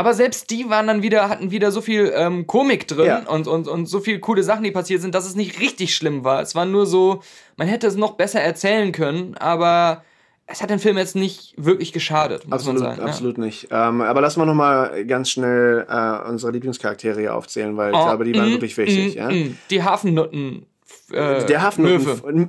[0.00, 3.18] Aber selbst die waren dann wieder, hatten wieder so viel ähm, Komik drin Ja.
[3.28, 6.24] und, und, und so viel coole Sachen, die passiert sind, dass es nicht richtig schlimm
[6.24, 6.40] war.
[6.40, 7.22] Es war nur so,
[7.56, 10.02] man hätte es noch besser erzählen können, aber
[10.46, 13.08] es hat den Film jetzt nicht wirklich geschadet, muss Absolut, man sagen.
[13.08, 13.68] absolut nicht.
[13.70, 17.98] Ähm, aber lass mal noch mal ganz schnell äh, unsere Lieblingscharaktere hier aufzählen, weil ich
[17.98, 18.04] Ja.
[18.06, 19.14] glaube, die waren Mm, wirklich wichtig.
[19.14, 19.30] mm, ja?
[19.30, 19.58] mm.
[19.70, 20.66] Die Hafennutten.
[21.12, 22.48] Äh, Der Hafen Möwe.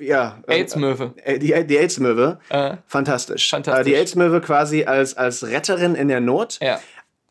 [0.00, 1.14] ja, äh, AIDS-Möwe.
[1.24, 3.48] äh, die, die AIDS-Möwe, Äh, fantastisch.
[3.50, 3.80] Fantastisch.
[3.80, 6.58] Äh, die AIDS-Möwe quasi als, als Retterin in der Not.
[6.60, 6.78] ja.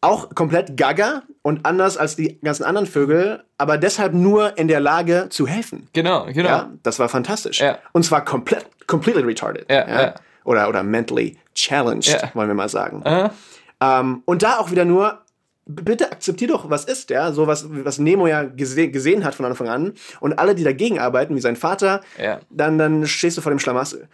[0.04, 4.80] Auch komplett gaga und anders als die ganzen anderen Vögel, aber deshalb nur in der
[4.80, 5.90] Lage zu helfen.
[5.94, 6.50] Genau, genau.
[6.50, 7.62] Ja, das war fantastisch.
[7.62, 7.78] Ja.
[7.92, 9.70] Und zwar komplett, completely retarded.
[9.70, 10.16] Ja, ja.
[10.44, 13.04] Oder, oder mentally challenged, wollen wir mal sagen.
[13.06, 13.30] Äh,
[13.80, 15.21] Ähm, und da auch wieder nur,
[15.66, 19.46] bitte akzeptier doch, was ist, ja, so was, was Nemo ja gese gesehen hat von
[19.46, 19.94] Anfang an.
[20.20, 22.40] Und alle, die dagegen arbeiten, wie sein Vater, Ja.
[22.50, 24.08] dann, dann stehst du vor dem Schlamassel.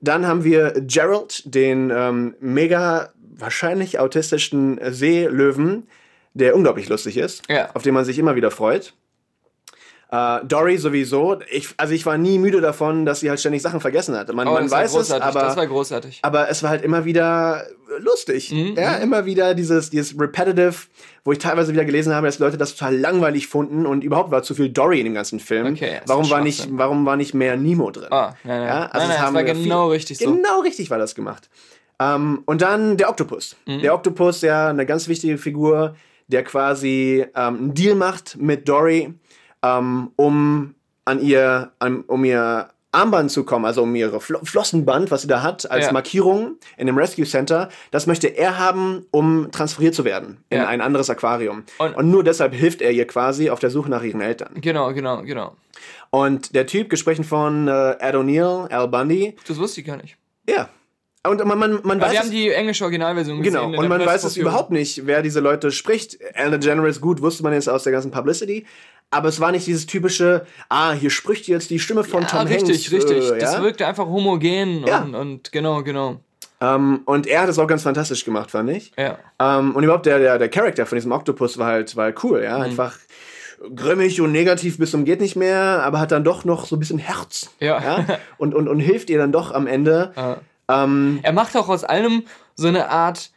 [0.00, 5.86] Dann haben wir Gerald, den ähm, mega wahrscheinlich autistischen Seelöwen,
[6.34, 7.70] der unglaublich lustig ist, Ja.
[7.74, 8.94] auf den man sich immer wieder freut.
[10.16, 11.38] Äh, Dory sowieso.
[11.50, 14.32] Ich, also ich war nie müde davon, dass sie halt ständig Sachen vergessen hat.
[14.32, 15.24] Man, Oh, man weiß es, großartig.
[15.26, 16.18] aber das war großartig.
[16.22, 17.66] aber es war halt immer wieder
[17.98, 18.52] lustig.
[18.52, 20.74] Mhm, Ja, immer wieder dieses, dieses Repetitive,
[21.24, 24.42] wo ich teilweise wieder gelesen habe, dass Leute das total langweilig fanden und überhaupt war
[24.42, 25.66] zu viel Dory in dem ganzen Film.
[25.74, 28.08] Okay, warum war nicht, warum war nicht mehr Nemo drin?
[28.10, 28.68] Ah, nein, nein.
[28.68, 30.32] Ja, nein, also nein, es das war genau viel- richtig so.
[30.32, 31.48] Genau richtig war das gemacht.
[31.98, 33.56] Ähm, und dann der Oktopus.
[33.66, 33.80] Mhm.
[33.80, 35.94] Der Oktopus, ja, eine ganz wichtige Figur,
[36.28, 39.14] der quasi ähm, einen Deal macht mit Dory,
[39.64, 40.74] ähm, um
[41.06, 45.26] an ihr, an, um ihr Armband zu kommen, also um ihre Flo Flossenband, was sie
[45.28, 45.92] da hat, als Ja.
[45.92, 47.68] Markierung in dem Rescue Center.
[47.90, 50.68] Das möchte er haben, um transferiert zu werden in Ja.
[50.68, 51.64] ein anderes Aquarium.
[51.78, 54.50] Und- Und, nur deshalb hilft er ihr quasi auf der Suche nach ihren Eltern.
[54.60, 55.56] Genau, genau, genau.
[56.10, 60.16] Und der Typ, gesprochen von äh, Ed O'Neill, Al Bundy, Das wusste ich gar nicht.
[60.48, 60.68] ja.
[61.26, 63.72] Und man, man, man weiß wir haben die englische Originalversion gesehen.
[63.72, 66.18] Genau, und man weiß es überhaupt nicht, wer diese Leute spricht.
[66.34, 68.66] Ellen DeGeneres, gut, wusste man jetzt aus der ganzen Publicity.
[69.14, 72.46] Aber es war nicht dieses typische, ah, hier spricht jetzt die Stimme von Ja, Tom
[72.46, 72.92] richtig, Hanks.
[72.92, 73.30] richtig.
[73.30, 73.62] Äh, Das ja?
[73.62, 75.02] wirkte einfach homogen Ja.
[75.02, 76.20] und, und genau, genau.
[76.60, 78.92] ähm, und er hat es auch ganz fantastisch gemacht, fand ich.
[78.98, 79.18] Ja.
[79.38, 82.38] Ähm, und überhaupt der, der, der Charakter von diesem Octopus war halt, war halt cool,
[82.38, 82.44] Mhm.
[82.44, 82.56] ja.
[82.58, 82.96] Einfach
[83.74, 86.80] grimmig und negativ bis zum geht nicht mehr, aber hat dann doch noch so ein
[86.80, 87.50] bisschen Herz.
[87.60, 88.04] Ja.
[88.38, 90.12] Und, und, und hilft ihr dann doch am Ende.
[90.16, 90.36] Ja.
[90.68, 92.24] Ähm, Er macht auch aus allem
[92.56, 93.30] so eine Art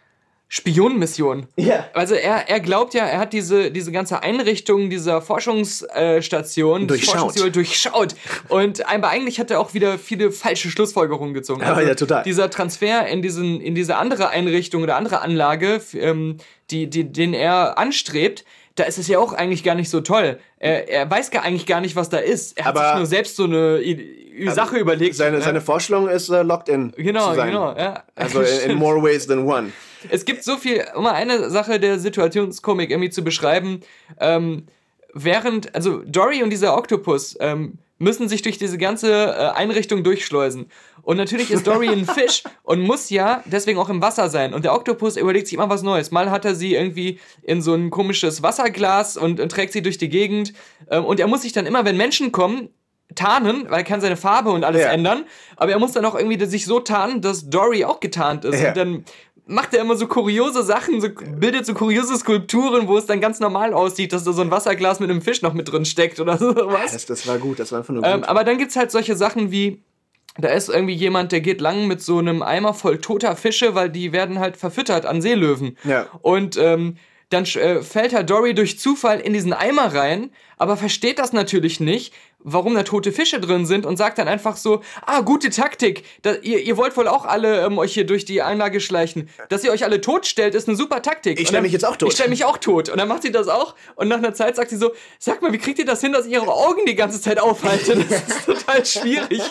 [0.50, 1.48] Spionenmission.
[1.58, 1.86] ja.
[1.94, 7.16] Also er, er glaubt ja, er hat diese, diese ganze Einrichtung dieser Forschungsstation Durchschaut.
[7.16, 8.16] Forschungsübung durchschaut.
[8.50, 11.62] Und aber eigentlich hat er auch wieder viele falsche Schlussfolgerungen gezogen.
[11.64, 12.24] Also Ja, total.
[12.24, 16.38] Dieser Transfer in, diesen, in diese andere Einrichtung oder andere Anlage, ähm,
[16.72, 18.46] die, die, den er anstrebt,
[18.76, 20.40] da ist es ja auch eigentlich gar nicht so toll.
[20.60, 22.58] Er, er weiß gar eigentlich gar nicht, was da ist.
[22.58, 25.16] Er hat Aber- sich nur selbst so eine I- Sache überlegt.
[25.16, 25.44] Seine, Ja.
[25.44, 26.92] seine Vorstellung ist äh, locked in.
[26.96, 27.48] Genau, zu sein.
[27.50, 27.76] genau.
[27.76, 28.04] Ja.
[28.16, 29.72] Also in, in more ways than one.
[30.10, 33.82] Es gibt so viel, um mal eine Sache der Situationskomik irgendwie zu beschreiben.
[34.20, 34.66] Ähm,
[35.14, 40.70] während, also Dory und dieser Oktopus ähm, müssen sich durch diese ganze äh, Einrichtung durchschleusen.
[41.02, 44.54] Und natürlich ist Dory ein Fisch und muss ja deswegen auch im Wasser sein.
[44.54, 46.12] Und der Oktopus überlegt sich immer was Neues.
[46.12, 49.98] Mal hat er sie irgendwie in so ein komisches Wasserglas und, und trägt sie durch
[49.98, 50.54] die Gegend.
[50.92, 52.70] Ähm, und er muss sich dann immer, wenn Menschen kommen,
[53.16, 54.90] tarnen, weil er kann seine Farbe und alles Ja.
[54.90, 55.24] ändern.
[55.56, 58.60] Aber er muss dann auch irgendwie sich so tarnen, dass Dory auch getarnt ist.
[58.62, 58.68] Ja.
[58.70, 59.06] Und dann
[59.48, 63.40] macht er immer so kuriose Sachen, so, bildet so kuriose Skulpturen, wo es dann ganz
[63.40, 66.38] normal aussieht, dass da so ein Wasserglas mit einem Fisch noch mit drin steckt oder
[66.38, 66.92] sowas.
[66.92, 68.30] Das, das war gut, das war einfach nur Ähm, gut.
[68.30, 69.82] aber dann gibt's halt solche Sachen wie,
[70.38, 73.90] da ist irgendwie jemand, der geht lang mit so einem Eimer voll toter Fische, weil
[73.90, 75.78] die werden halt verfüttert an Seelöwen.
[75.84, 76.08] Ja.
[76.22, 76.98] Und ähm,
[77.30, 81.80] dann äh, fällt halt Dory durch Zufall in diesen Eimer rein, aber versteht das natürlich
[81.80, 86.04] nicht, warum da tote Fische drin sind und sagt dann einfach so, ah, gute Taktik,
[86.22, 89.30] da, ihr, ihr wollt wohl auch alle ähm, euch hier durch die Einlage schleichen.
[89.50, 91.34] Dass ihr euch alle totstellt, ist eine super Taktik.
[91.34, 92.10] Ich Und stell dann- mich jetzt auch tot.
[92.10, 92.90] Ich stell mich auch tot.
[92.90, 95.52] Und dann macht sie das auch und nach einer Zeit sagt sie so, sag mal,
[95.52, 97.96] wie kriegt ihr das hin, dass ich ihre Augen die ganze Zeit aufhalte?
[98.10, 99.42] Das ist total schwierig.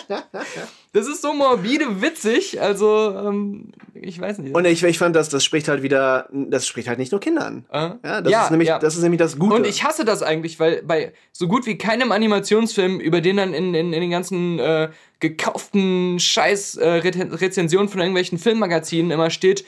[0.97, 4.55] Das ist so morbide witzig, also ähm, ich weiß nicht.
[4.55, 7.45] Und ich, ich fand, dass das spricht halt wieder, das spricht halt nicht nur Kinder
[7.45, 7.65] an.
[7.71, 7.89] Äh?
[8.03, 8.79] Ja, das, Ja, ist nämlich, ja.
[8.79, 9.53] das ist nämlich das Gute.
[9.53, 13.53] Und ich hasse das eigentlich, weil bei so gut wie keinem Animationsfilm, über den dann
[13.53, 14.89] in, in, in den ganzen äh,
[15.19, 19.65] gekauften Scheiß äh, Re von irgendwelchen Filmmagazinen immer steht,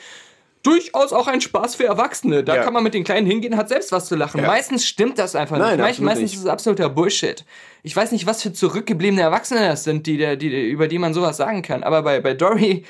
[0.63, 2.43] durchaus auch ein Spaß für Erwachsene.
[2.43, 2.63] Da Ja.
[2.63, 4.41] kann man mit den Kleinen hingehen, hat selbst was zu lachen.
[4.41, 4.47] Ja.
[4.47, 5.79] Meistens stimmt das einfach Nein, nicht.
[5.79, 6.33] Meist, meistens nicht.
[6.35, 7.45] ist es absoluter Bullshit.
[7.83, 11.37] Ich weiß nicht, was für zurückgebliebene Erwachsene das sind, die, die, über die man sowas
[11.37, 11.83] sagen kann.
[11.83, 12.83] Aber bei, bei Dory,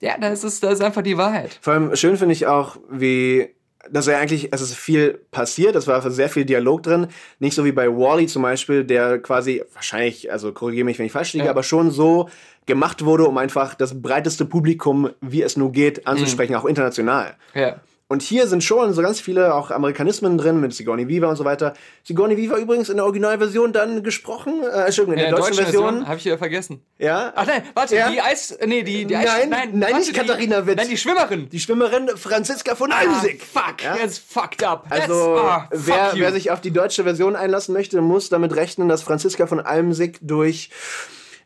[0.00, 1.58] ja, das ist, das ist einfach die Wahrheit.
[1.60, 3.48] Vor allem schön finde ich auch, wie,
[3.90, 7.08] dass er eigentlich, es ist viel passiert, es war sehr viel Dialog drin.
[7.38, 11.12] Nicht so wie bei Wally zum Beispiel, der quasi, wahrscheinlich, also korrigiere mich, wenn ich
[11.12, 11.50] falsch liege, Ja.
[11.50, 12.28] aber schon so
[12.66, 17.34] gemacht wurde, um einfach das breiteste Publikum, wie es nur geht, anzusprechen, auch international.
[17.54, 17.80] Ja.
[18.10, 21.44] Und hier sind schon so ganz viele auch Amerikanismen drin mit Sigourney Weaver und so
[21.44, 21.74] weiter.
[22.04, 26.08] Sigourney Weaver übrigens in der Originalversion dann gesprochen, äh, Entschuldigung, in der, deutschen, Version.
[26.08, 26.80] habe ich ja vergessen.
[26.96, 27.34] Ja.
[27.36, 28.10] Ach nein, warte, Ja.
[28.10, 28.56] die Eis.
[28.64, 29.26] Nee, die, die Eis.
[29.26, 30.78] Nein, nein, warte, nicht Katharina Witt.
[30.78, 31.50] Nein, die Schwimmerin.
[31.50, 33.42] Die Schwimmerin Franziska von Ah, Almsig.
[33.42, 33.94] fuck, Ja?
[33.96, 34.86] that's fucked up.
[34.88, 36.20] Also, ah, wer, fuck you.
[36.22, 40.18] wer sich auf die deutsche Version einlassen möchte, muss damit rechnen, dass Franziska von Almsig
[40.22, 40.70] durch,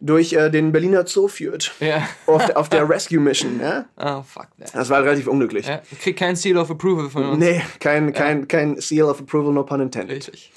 [0.05, 1.73] durch äh, den Berliner Zoo führt.
[1.81, 2.07] Ja.
[2.27, 3.61] Auf, der- auf der Rescue Mission.
[3.61, 3.85] Ja?
[3.97, 4.75] Oh, fuck that.
[4.75, 5.67] Das war relativ unglücklich.
[5.67, 7.39] Ja, ich krieg kein Seal of Approval von uns.
[7.39, 10.17] Nee, kein, kein, kein Seal of Approval, no pun intended.
[10.17, 10.53] Richtig.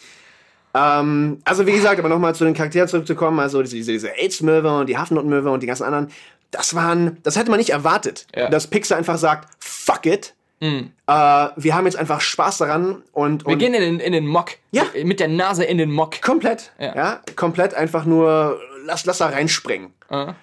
[0.73, 4.87] Ähm, also wie gesagt, aber nochmal zu den Charakteren zurückzukommen, also diese, diese AIDS-Möwe und
[4.87, 6.09] die Hafennotenmöwe und die ganzen anderen,
[6.51, 8.49] das waren, das hätte man nicht erwartet, Ja.
[8.49, 10.71] dass Pixar einfach sagt, fuck it, äh,
[11.07, 14.51] wir haben jetzt einfach Spaß daran und, Wir und gehen in den, in den Mock.
[14.71, 14.83] Ja.
[15.03, 16.21] Mit der Nase in den Mock.
[16.23, 16.95] komplett, Ja.
[16.95, 17.21] ja.
[17.35, 19.93] komplett einfach nur, lass, lass da reinspringen.
[20.09, 20.33] Ah.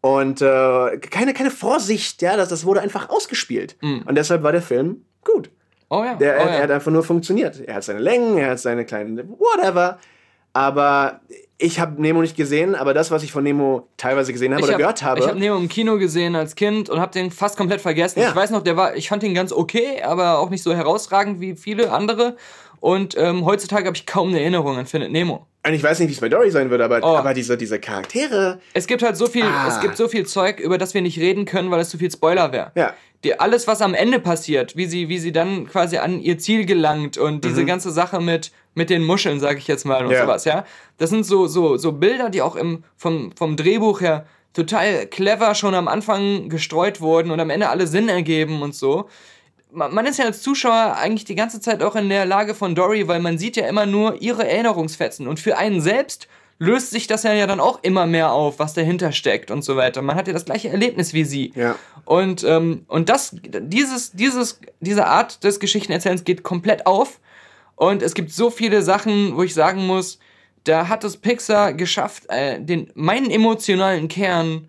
[0.00, 3.76] Und äh, keine, keine Vorsicht, ja, das, das wurde einfach ausgespielt.
[3.82, 4.02] Mhm.
[4.06, 5.50] Und deshalb war der Film gut.
[5.90, 6.52] Oh ja, Der, oh er, ja.
[6.56, 7.60] er hat einfach nur funktioniert.
[7.66, 9.98] Er hat seine Längen, er hat seine kleinen whatever.
[10.52, 11.20] Aber
[11.58, 14.64] ich habe Nemo nicht gesehen, aber das, was ich von Nemo teilweise gesehen habe Ich
[14.64, 17.30] oder hab- gehört habe, Ich habe Nemo im Kino gesehen als Kind und habe den
[17.30, 18.20] fast komplett vergessen.
[18.20, 18.30] Ja.
[18.30, 21.40] Ich weiß noch, der war, ich fand ihn ganz okay, aber auch nicht so herausragend
[21.40, 22.36] wie viele andere.
[22.80, 25.46] Und ähm, heutzutage habe ich kaum eine Erinnerung an Findet Nemo.
[25.66, 27.16] Und ich weiß nicht, wie es bei Dory sein wird, aber, Oh.
[27.16, 29.68] aber diese, diese Charaktere, Es gibt halt so viel, Ah.
[29.68, 32.10] es gibt so viel Zeug, über das wir nicht reden können, weil es zu viel
[32.10, 32.72] Spoiler wäre.
[32.74, 32.94] ja.
[33.22, 36.64] Die, alles, was am Ende passiert, wie sie, wie sie dann quasi an ihr Ziel
[36.64, 40.12] gelangt und diese ganze Sache mit, mit den Muscheln, sag ich jetzt mal, und Mhm.
[40.14, 40.22] Ja.
[40.22, 40.64] sowas, ja.
[40.96, 45.54] Das sind so, so, so Bilder, die auch im, vom, vom Drehbuch her total clever
[45.54, 49.10] schon am Anfang gestreut wurden und am Ende alle Sinn ergeben und so.
[49.72, 53.06] Man ist ja als Zuschauer eigentlich die ganze Zeit auch in der Lage von Dory,
[53.08, 55.28] weil man sieht ja immer nur ihre Erinnerungsfetzen.
[55.28, 59.12] Und für einen selbst löst sich das ja dann auch immer mehr auf, was dahinter
[59.12, 60.02] steckt und so weiter.
[60.02, 61.52] Man hat ja das gleiche Erlebnis wie sie.
[61.54, 61.76] Ja.
[62.04, 67.18] Und, ähm, und das, dieses, dieses, diese Art des Geschichtenerzählens geht komplett auf.
[67.76, 70.18] Und es gibt so viele Sachen, wo ich sagen muss,
[70.64, 74.68] da hat es Pixar geschafft, äh, den, meinen emotionalen Kern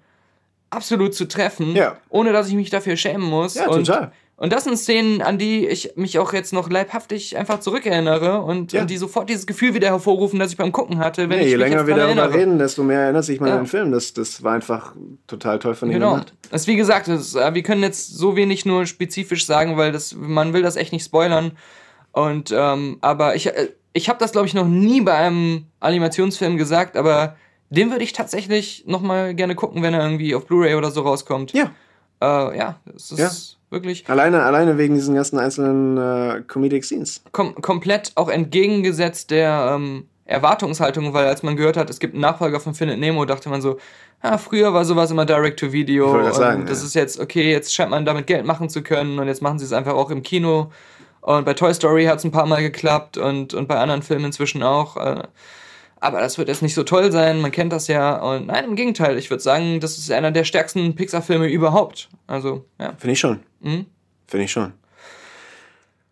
[0.69, 1.97] absolut zu treffen, Ja.
[2.07, 3.55] ohne dass ich mich dafür schämen muss.
[3.55, 4.13] Ja, und, total.
[4.43, 8.73] Und das sind Szenen, an die ich mich auch jetzt noch leibhaftig einfach zurückerinnere und,
[8.73, 8.81] Ja.
[8.81, 11.57] und die sofort dieses Gefühl wieder hervorrufen, das ich beim Gucken hatte, wenn ich je
[11.57, 12.33] länger wir darüber erinnere.
[12.33, 13.55] reden, desto mehr erinnert sich man Ja.
[13.57, 13.91] an den Film.
[13.91, 14.95] Das, das war einfach
[15.27, 16.11] total toll von ihm Genau.
[16.13, 16.33] gemacht.
[16.49, 19.91] Das ist wie gesagt, das, äh, wir können jetzt so wenig nur spezifisch sagen, weil
[19.91, 21.51] das, man will das echt nicht spoilern.
[22.11, 26.57] Und ähm, aber ich, äh, ich habe das glaube ich noch nie bei einem Animationsfilm
[26.57, 27.35] gesagt, aber
[27.69, 31.01] den würde ich tatsächlich noch mal gerne gucken, wenn er irgendwie auf Blu-ray oder so
[31.01, 31.53] rauskommt.
[31.53, 31.69] Ja.
[32.21, 33.29] Äh, ja, das ist Ja.
[33.71, 37.23] Wirklich Alleine, alleine wegen diesen ganzen einzelnen äh, Comedic Scenes.
[37.31, 42.21] kom komplett auch entgegengesetzt der ähm, Erwartungshaltung, weil als man gehört hat, es gibt einen
[42.21, 43.77] Nachfolger von Findet Nemo, dachte man so,
[44.21, 46.85] ah, früher war sowas immer Direct-to-Video Ich das sagen, das ja.
[46.85, 49.65] ist jetzt, okay, jetzt scheint man damit Geld machen zu können und jetzt machen sie
[49.65, 50.71] es einfach auch im Kino
[51.21, 54.25] und bei Toy Story hat es ein paar Mal geklappt und, und bei anderen Filmen
[54.25, 55.23] inzwischen auch, äh,
[56.01, 58.75] aber das wird jetzt nicht so toll sein, man kennt das ja und nein, im
[58.75, 62.93] Gegenteil, ich würde sagen, das ist einer der stärksten Pixar-Filme überhaupt, also, ja.
[62.97, 63.39] Finde ich schon.
[63.61, 63.85] Mhm.
[64.27, 64.73] Finde ich schon.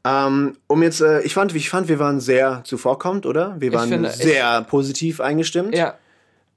[0.06, 3.56] Ähm, um jetzt, äh, ich fand, ich fand, wir waren sehr zuvorkommend, oder?
[3.60, 5.76] Wir waren finde, sehr positiv eingestimmt.
[5.76, 5.96] Ja,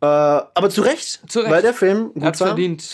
[0.01, 1.51] Äh, aber zu Recht, Zu Recht.
[1.51, 2.35] weil der Film gut war.
[2.35, 2.85] verdient.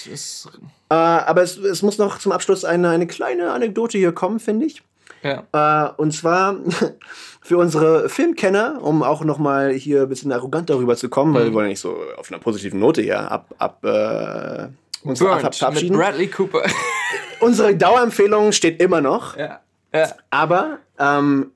[0.90, 4.66] Äh, aber es, es muss noch zum Abschluss eine, eine kleine Anekdote hier kommen, finde
[4.66, 4.82] ich.
[5.22, 5.44] ja.
[5.52, 6.56] Äh, und zwar
[7.48, 11.34] für unsere Filmkenner, um auch nochmal hier ein bisschen arrogant darüber zu kommen, Mhm.
[11.34, 14.68] weil wir wollen ja nicht so auf einer positiven Note hier ab, ab, äh,
[15.02, 15.96] uns ab, mit verabschieden.
[15.96, 16.62] Bradley Cooper.
[17.40, 19.36] Unsere Dauerempfehlung steht immer noch.
[19.36, 19.60] ja.
[19.94, 20.12] Ja.
[20.28, 21.50] Aber, ähm,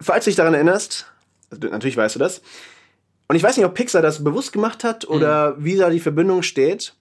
[0.00, 1.04] falls du dich daran erinnerst,
[1.50, 2.40] also, natürlich weißt du das,
[3.28, 6.42] und ich weiß nicht, ob Pixar das bewusst gemacht hat oder wie da die Verbindung
[6.42, 6.94] steht.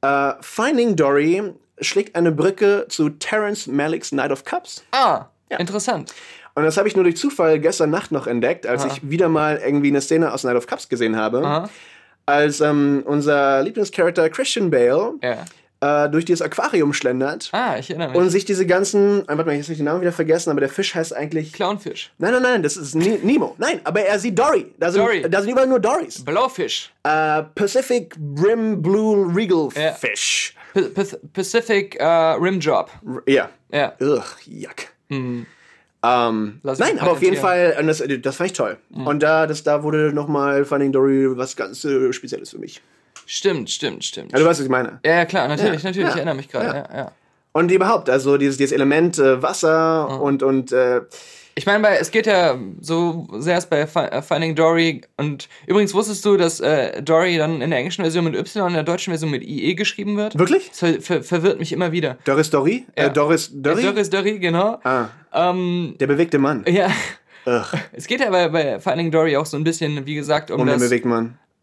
[0.00, 4.82] Äh, Finding Dory schlägt eine Brücke zu Terrence Malicks Night of Cups.
[4.90, 6.12] Ah, interessant.
[6.56, 8.92] Und das habe ich nur durch Zufall gestern Nacht noch entdeckt, als Aha.
[8.92, 11.38] ich wieder mal irgendwie eine Szene aus Night of Cups gesehen habe.
[11.44, 11.70] Aha.
[12.26, 16.04] Als ähm, unser Lieblingscharakter Christian Bale Ja.
[16.06, 18.16] äh, durch dieses Aquarium schlendert Ah, ich erinnere mich.
[18.18, 20.60] und sich diese ganzen, äh, warte mal, jetzt habe ich den Namen wieder vergessen, aber
[20.60, 22.12] der Fisch heißt eigentlich Clownfisch.
[22.18, 23.56] Nein, nein, nein, das ist Ni- Nemo.
[23.58, 24.72] Nein, aber er sieht Dory.
[24.78, 25.22] Da sind, Dory.
[25.28, 26.24] Da sind überall nur Dorys.
[26.24, 26.92] Blaufisch.
[27.02, 29.92] Äh, Pacific Brim Blue Regal Ja.
[29.92, 30.54] Fish.
[30.72, 30.82] P
[31.32, 32.90] Pacific äh, Rim Job.
[33.26, 33.50] R ja.
[33.72, 33.92] Ja.
[34.00, 34.76] Ugh, yuck.
[35.08, 35.46] Mhm.
[36.06, 37.36] Ähm, nein, aber auf jeden.
[37.36, 38.76] Fall, das, das fand ich toll.
[38.90, 39.06] Mhm.
[39.06, 42.82] Und da, das, da wurde nochmal Finding Dory was ganz äh, Spezielles für mich.
[43.26, 44.32] Stimmt, stimmt, stimmt.
[44.32, 45.00] Ja, du weißt, was ich meine.
[45.04, 46.08] ja, ja, klar, natürlich, Ja, natürlich.
[46.08, 47.10] ja, Ich erinnere mich gerade.
[47.52, 50.20] Und überhaupt, also dieses, dieses Element äh, Wasser Mhm.
[50.20, 51.00] und, und äh,
[51.56, 55.02] Ich meine, es geht ja so sehr erst bei äh, Finding Dory.
[55.16, 58.68] Und übrigens wusstest du, dass äh, Dory dann in der englischen Version mit Y und
[58.70, 60.36] in der deutschen Version mit IE geschrieben wird?
[60.38, 60.70] wirklich?
[60.70, 62.18] Das ver ver verwirrt mich immer wieder.
[62.24, 62.86] Doris Dory?
[62.98, 63.04] Ja.
[63.04, 63.82] Äh, Doris Dory?
[63.82, 64.78] Doris Dory, genau.
[64.82, 66.64] Ah, Ähm, der bewegte Mann.
[66.66, 66.88] ja.
[67.46, 70.60] Ugh, Es geht ja bei, bei Finding Dory auch so ein bisschen, wie gesagt, um,
[70.60, 70.82] um das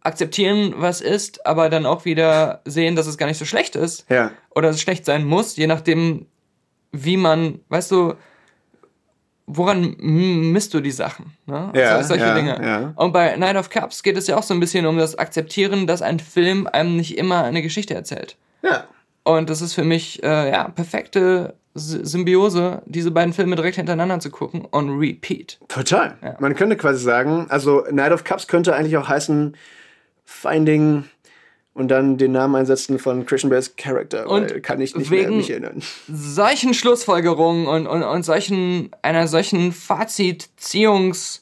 [0.04, 4.06] akzeptieren, was ist, aber dann auch wieder sehen, dass es gar nicht so schlecht ist.
[4.10, 4.32] Ja.
[4.56, 6.26] Oder dass es schlecht sein muss, je nachdem,
[6.92, 8.16] wie man, weißt du,
[9.56, 11.34] woran misst du die Sachen?
[11.46, 11.72] Ne?
[11.76, 12.60] Ja, So- solche ja, Dinge.
[12.62, 12.94] ja.
[12.96, 15.88] Und bei Night of Cups geht es ja auch so ein bisschen um das Akzeptieren,
[15.88, 18.38] dass ein Film einem nicht immer eine Geschichte erzählt.
[18.64, 18.86] Ja.
[19.24, 24.30] Und das ist für mich, äh, ja, perfekte Symbiose, diese beiden Filme direkt hintereinander zu
[24.30, 25.60] gucken on repeat.
[25.70, 26.18] Total.
[26.22, 26.36] Ja.
[26.40, 29.56] Man könnte quasi sagen, also Night of Cups könnte eigentlich auch heißen
[30.26, 31.06] Finding
[31.74, 35.22] und dann den Namen einsetzen von Christian Bales Charakter, Und weil kann ich nicht mehr
[35.22, 35.82] wegen- mich erinnern.
[36.08, 41.42] solchen Schlussfolgerungen und, und, und solchen, einer solchen Fazitziehungsfähigkeit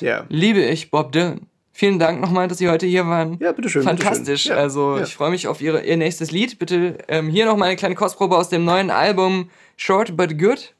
[0.00, 0.24] Ja.
[0.28, 1.46] liebe ich Bob Dylan.
[1.74, 3.38] Vielen Dank nochmal, dass Sie heute hier waren.
[3.40, 3.82] Ja, bitteschön.
[3.82, 4.44] Fantastisch.
[4.44, 4.52] bitteschön.
[4.56, 5.04] Ja, also ja.
[5.04, 6.58] ich freue mich auf Ihre, Ihr nächstes Lied.
[6.58, 9.48] Bitte ähm, hier nochmal eine kleine Kostprobe aus dem neuen Album
[9.78, 10.74] Short But Good.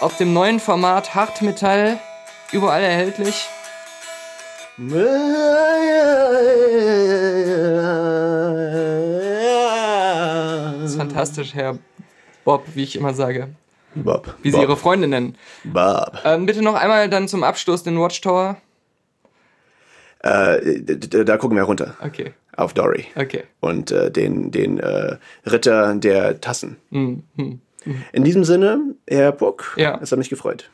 [0.00, 1.98] Auf dem neuen Format Hartmetall.
[2.52, 3.48] Überall erhältlich.
[10.80, 11.78] Das ist fantastisch, Herr
[12.44, 13.48] Bob, wie ich immer sage.
[13.94, 14.34] Bob.
[14.42, 14.62] Wie Sie Bob.
[14.62, 15.36] Ihre Freunde nennen.
[15.64, 16.18] Bob.
[16.24, 18.56] Ähm, bitte noch einmal dann zum Abschluss den Watchtower.
[20.20, 20.82] Äh,
[21.24, 21.96] da gucken wir runter.
[22.00, 23.06] Okay, Auf Dory.
[23.16, 23.42] okay.
[23.60, 26.76] Und äh, den, den äh, Ritter der Tassen.
[26.90, 27.60] Hm, hm.
[28.12, 29.98] In diesem Sinne, Herr Puck, Ja.
[30.00, 30.70] es hat mich gefreut.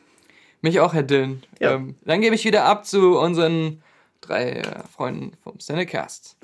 [0.61, 1.43] Mich auch, Herr Dillon.
[1.61, 1.73] Ja.
[1.75, 3.83] Ähm, dann gebe ich wieder ab zu unseren
[4.29, 6.37] drei äh, Freunden vom Cinecast.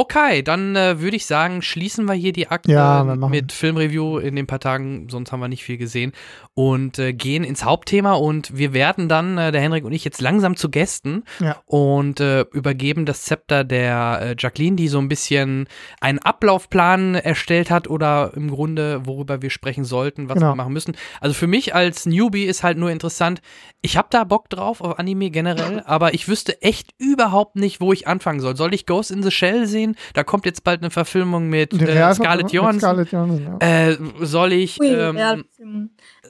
[0.00, 4.34] Okay, dann äh, würde ich sagen, schließen wir hier die Akte Ja, mit Filmreview in
[4.34, 6.12] den paar Tagen, sonst haben wir nicht viel gesehen
[6.54, 10.22] und äh, gehen ins Hauptthema und wir werden dann, äh, der Henrik und ich, jetzt
[10.22, 11.56] langsam zu Gästen Ja.
[11.66, 15.68] und äh, übergeben das Zepter der äh, Jacqueline, die so ein bisschen
[16.00, 20.52] einen Ablaufplan erstellt hat oder im Grunde, worüber wir sprechen sollten, was Genau.
[20.52, 20.96] wir machen müssen.
[21.20, 23.42] Also für mich als Newbie ist halt nur interessant,
[23.82, 27.92] ich habe da Bock drauf auf Anime generell, aber ich wüsste echt überhaupt nicht, wo
[27.92, 28.56] ich anfangen soll.
[28.56, 29.89] Soll ich Ghost in the Shell sehen?
[30.14, 32.80] Da kommt jetzt bald eine Verfilmung mit äh, Scarlett mit Johansson.
[32.80, 33.88] Scarlett Johansson, ja.
[33.88, 34.78] Äh, soll ich?
[34.82, 35.48] Ähm,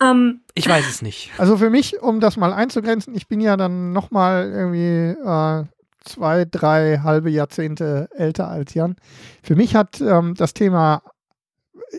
[0.03, 1.31] ähm, ich weiß es nicht.
[1.39, 5.65] Also für mich, um das mal einzugrenzen, ich bin ja dann nochmal irgendwie äh,
[6.05, 8.97] zwei, drei halbe Jahrzehnte älter als Jan.
[9.43, 11.03] Für mich hat ähm, das Thema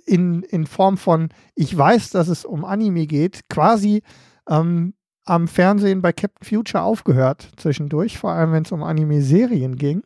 [0.06, 4.04] in, in Form von, ich weiß, dass es um Anime geht, quasi
[4.50, 4.94] ähm,
[5.26, 10.04] am Fernsehen bei Captain Future aufgehört zwischendurch, vor allem wenn es um Anime-Serien ging.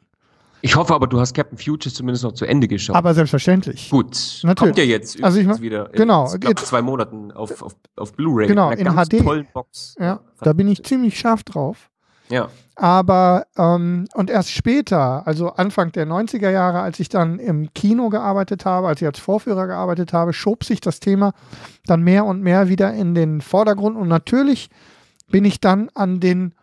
[0.65, 2.95] Ich hoffe aber, du hast Captain Future zumindest noch zu Ende geschaut.
[2.95, 3.87] Aber selbstverständlich.
[3.91, 4.57] Gut, Natürlich.
[4.57, 8.13] kommt ja jetzt Also ich wieder in genau, ich glaub, zwei Monaten auf, auf, auf
[8.13, 8.47] Blu-ray.
[8.47, 9.23] Genau, in ganz HD.
[9.23, 9.93] tollen Box.
[9.99, 11.91] Ja, da bin ich ziemlich scharf drauf.
[12.29, 12.49] Ja.
[12.75, 18.09] Aber, ähm, und erst später, also Anfang der 90er Jahre, als ich dann im Kino
[18.09, 21.33] gearbeitet habe, als ich als Vorführer gearbeitet habe, schob sich das Thema
[21.85, 23.95] dann mehr und mehr wieder in den Vordergrund.
[23.95, 24.71] Und natürlich
[25.29, 26.55] bin ich dann an den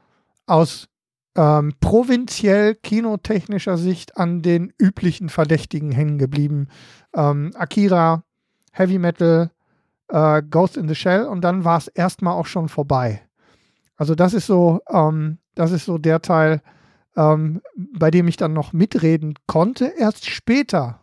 [0.46, 0.88] aus
[1.36, 6.68] ähm, provinziell kinotechnischer Sicht an den üblichen Verdächtigen hängen geblieben.
[7.14, 8.24] Ähm, Akira,
[8.72, 9.50] Heavy Metal,
[10.08, 13.22] äh, Ghost in the Shell und dann war es erstmal auch schon vorbei.
[13.96, 16.60] Also das ist so, ähm, das ist so der Teil,
[17.16, 19.92] ähm, bei dem ich dann noch mitreden konnte.
[19.98, 21.00] Erst später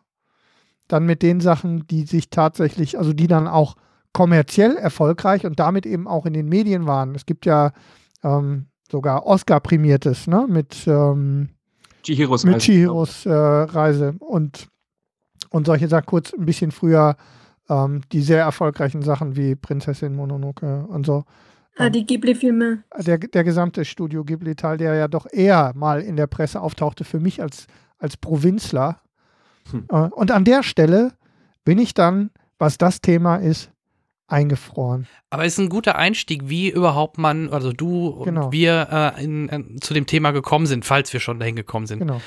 [0.88, 3.76] dann mit den Sachen, die sich tatsächlich, also die dann auch
[4.12, 7.14] kommerziell erfolgreich und damit eben auch in den Medien waren.
[7.14, 7.72] Es gibt ja
[8.24, 11.50] ähm, sogar Oscar-prämiertes, ne, mit ähm,
[12.04, 12.66] Chihiros mit Reise.
[12.66, 14.68] Chihiros äh, Reise und,
[15.50, 17.18] und solche Sachen kurz ein bisschen früher
[17.70, 21.24] ähm, die sehr erfolgreichen Sachen wie Prinzessin Mononoke und so.
[21.78, 22.84] äh, die Ghibli-Filme.
[22.98, 27.20] Der, der gesamte Studio Ghibli-Teil, der ja doch eher mal in der Presse auftauchte, für
[27.20, 27.68] mich als,
[27.98, 29.02] als Provinzler.
[29.72, 29.86] Hm.
[29.90, 31.14] Äh, und an der Stelle
[31.64, 33.72] bin ich dann, was das Thema ist,
[34.30, 35.08] eingefroren.
[35.30, 38.52] Aber es ist ein guter Einstieg, wie überhaupt man, also du und Genau.
[38.52, 42.00] wir äh, in, in, zu dem Thema gekommen sind, falls wir schon dahin gekommen sind.
[42.00, 42.22] Genau.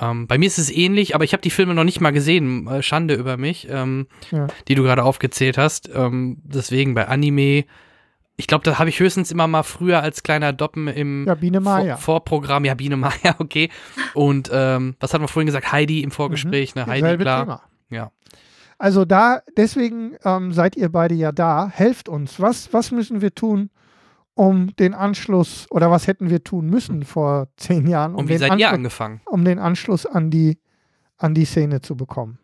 [0.00, 2.68] Ähm, bei mir ist es ähnlich, aber ich habe die Filme noch nicht mal gesehen.
[2.68, 4.46] Äh, Schande über mich, ähm, Ja.
[4.68, 5.90] die du gerade aufgezählt hast.
[5.92, 7.64] Ähm, deswegen bei Anime,
[8.36, 11.58] ich glaube, da habe ich höchstens immer mal früher als kleiner Doppen im Ja, Biene
[11.60, 11.96] Maya.
[11.96, 13.70] Vor Vorprogramm, ja, Biene Maya, okay.
[14.14, 15.72] Und ähm, was hatten wir vorhin gesagt?
[15.72, 16.86] Heidi im Vorgespräch, ne?
[16.86, 17.44] Heidi, Selbe klar.
[17.44, 17.62] Thema.
[17.90, 18.12] Ja.
[18.78, 21.68] Also da, deswegen ähm, seid ihr beide ja da.
[21.68, 22.40] Helft uns.
[22.40, 23.70] Was, was müssen wir tun,
[24.34, 28.34] um den Anschluss, oder was hätten wir tun müssen vor zehn Jahren, um, Und wie
[28.34, 29.20] den, seid ihr Anschluss, angefangen?
[29.26, 30.58] um den Anschluss an die,
[31.16, 32.38] an die Szene zu bekommen?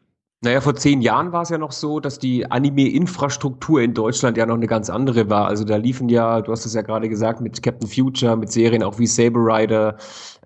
[0.44, 4.44] Naja, vor zehn Jahren war es ja noch so, dass die Anime-Infrastruktur in Deutschland ja
[4.44, 5.46] noch eine ganz andere war.
[5.46, 8.82] Also da liefen ja, du hast es ja gerade gesagt, mit Captain Future, mit Serien
[8.82, 9.96] auch wie Saber Rider,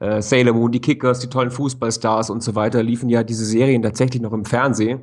[0.01, 3.83] äh, Sailor Moon, die Kickers, die tollen Fußballstars und so weiter, liefen ja diese Serien
[3.83, 5.01] tatsächlich noch im Fernsehen.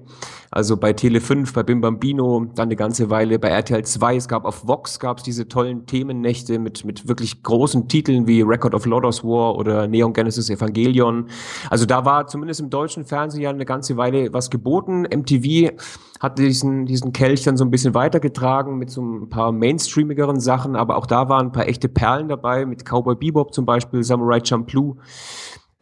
[0.55, 4.15] Also bei Tele 5, bei Bim Bambino, dann eine ganze Weile bei RTL 2.
[4.15, 8.41] Es gab auf Vox gab es diese tollen Themennächte mit, mit wirklich großen Titeln wie
[8.41, 11.27] Record of Lodoss War oder Neon Genesis Evangelion.
[11.69, 15.01] Also da war zumindest im deutschen Fernsehen ja eine ganze Weile was geboten.
[15.01, 15.73] MTV
[16.21, 20.77] hat diesen, diesen Kelch dann so ein bisschen weitergetragen mit so ein paar mainstreamigeren Sachen,
[20.77, 24.39] aber auch da waren ein paar echte Perlen dabei, mit Cowboy Bebop zum Beispiel, Samurai
[24.41, 24.95] Champloo.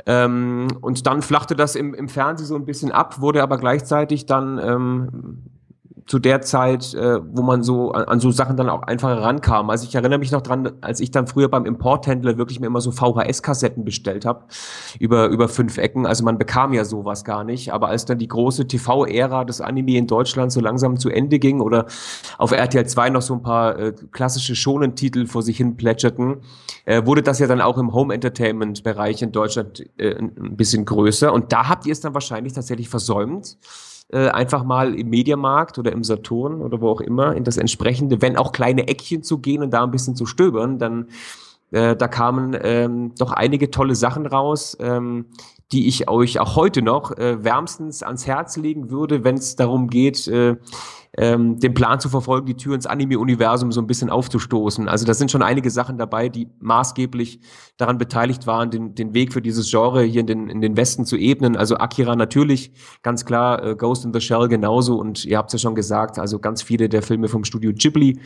[0.05, 4.25] Ähm, und dann flachte das im, im Fernsehen so ein bisschen ab, wurde aber gleichzeitig
[4.25, 5.43] dann ähm,
[6.05, 9.69] zu der Zeit, äh, wo man so an, an, so Sachen dann auch einfach rankam.
[9.69, 12.81] Also ich erinnere mich noch dran, als ich dann früher beim Importhändler wirklich mir immer
[12.81, 14.43] so VHS-Kassetten bestellt habe
[14.99, 16.05] über über fünf Ecken.
[16.05, 17.71] Also man bekam ja sowas gar nicht.
[17.71, 21.61] Aber als dann die große TV-Ära des Anime in Deutschland so langsam zu Ende ging
[21.61, 21.85] oder
[22.37, 26.41] auf RTL 2 noch so ein paar äh, klassische Schonentitel vor sich hin plätscherten,
[26.85, 31.31] äh, wurde das ja dann auch im Home-Entertainment-Bereich in Deutschland äh, ein bisschen größer.
[31.31, 33.57] Und da habt ihr es dann wahrscheinlich tatsächlich versäumt
[34.13, 38.21] äh, einfach mal im Mediamarkt oder im Saturn oder wo auch immer in das entsprechende,
[38.21, 41.07] wenn auch kleine Eckchen zu gehen und da ein bisschen zu stöbern, dann
[41.71, 45.25] äh, da kamen ähm, doch einige tolle Sachen raus, ähm,
[45.71, 49.89] die ich euch auch heute noch äh, wärmstens ans Herz legen würde, wenn es darum
[49.89, 50.57] geht, äh,
[51.17, 54.87] ähm, den Plan zu verfolgen, die Tür ins Anime-Universum so ein bisschen aufzustoßen.
[54.87, 57.39] Also da sind schon einige Sachen dabei, die maßgeblich
[57.77, 61.05] daran beteiligt waren, den, den Weg für dieses Genre hier in den, in den Westen
[61.05, 61.55] zu ebnen.
[61.55, 65.61] Also Akira natürlich, ganz klar, äh, Ghost in the Shell genauso und ihr habt es
[65.61, 68.19] ja schon gesagt, also ganz viele der Filme vom Studio Ghibli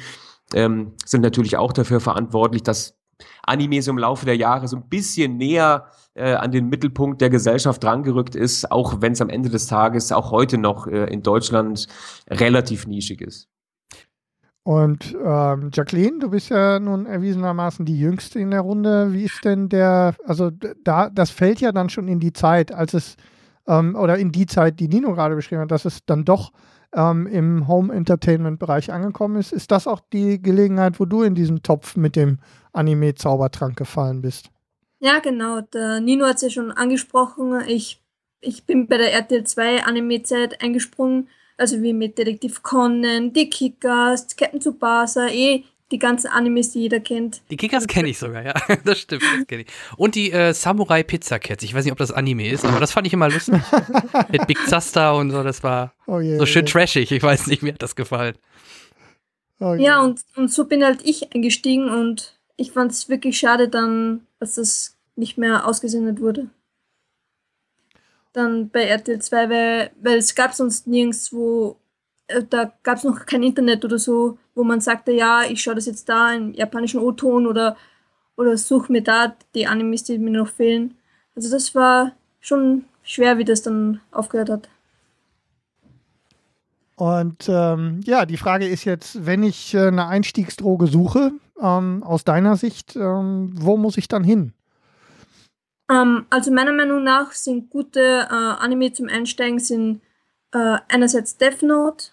[0.53, 2.97] ähm, sind natürlich auch dafür verantwortlich, dass
[3.43, 7.29] Anime so im Laufe der Jahre so ein bisschen näher äh, an den Mittelpunkt der
[7.29, 11.21] Gesellschaft drangerückt ist, auch wenn es am Ende des Tages auch heute noch äh, in
[11.21, 11.87] Deutschland
[12.29, 13.47] relativ nischig ist.
[14.63, 19.13] Und ähm, Jacqueline, du bist ja nun erwiesenermaßen die Jüngste in der Runde.
[19.13, 20.51] Wie ist denn der, also
[20.83, 23.15] da, das fällt ja dann schon in die Zeit, als es,
[23.65, 26.51] ähm, oder in die Zeit, die Nino gerade beschrieben hat, dass es dann doch
[26.93, 29.53] ähm, im Home-Entertainment-Bereich angekommen ist.
[29.53, 32.39] Ist das auch die Gelegenheit, wo du in diesen Topf mit dem
[32.73, 34.49] Anime-Zaubertrank gefallen bist?
[34.99, 35.61] Ja, genau.
[35.61, 37.61] Der Nino hat es ja schon angesprochen.
[37.67, 38.01] Ich,
[38.41, 41.29] ich bin bei der RTL 2 Anime-Zeit eingesprungen.
[41.57, 46.99] Also wie mit Detektiv Conan, die Kickers, Captain Tsubasa, eh die ganzen Animes, die jeder
[46.99, 47.41] kennt.
[47.49, 48.53] Die Kickers kenne ich sogar, ja.
[48.83, 49.67] Das stimmt, das kenne ich.
[49.95, 51.63] Und die äh, Samurai Pizza Cats.
[51.63, 53.61] Ich weiß nicht, ob das Anime ist, aber das fand ich immer lustig.
[54.29, 56.71] mit Big Zasta und so, das war oh yeah, so schön yeah.
[56.71, 57.11] trashig.
[57.11, 58.35] Ich weiß nicht, mir hat das gefallen.
[59.59, 59.77] Oh yeah.
[59.77, 64.27] Ja, und, und so bin halt ich eingestiegen und ich fand es wirklich schade dann,
[64.39, 66.49] dass das nicht mehr ausgesendet wurde.
[68.33, 71.77] Dann bei RTL 2, weil, weil es gab sonst nirgendwo,
[72.27, 75.75] äh, da gab es noch kein Internet oder so, wo man sagte, ja, ich schaue
[75.75, 77.77] das jetzt da im japanischen O-Ton oder,
[78.35, 80.97] oder suche mir da die Animes, die mir noch fehlen.
[81.35, 84.69] Also das war schon schwer, wie das dann aufgehört hat.
[86.97, 91.31] Und ähm, ja, die Frage ist jetzt, wenn ich äh, eine Einstiegsdroge suche,
[91.61, 94.53] ähm, aus deiner Sicht, ähm, wo muss ich dann hin?
[95.91, 100.01] Ähm, also meiner Meinung nach sind gute äh, Anime zum Einsteigen sind
[100.51, 102.07] äh, einerseits Death Note,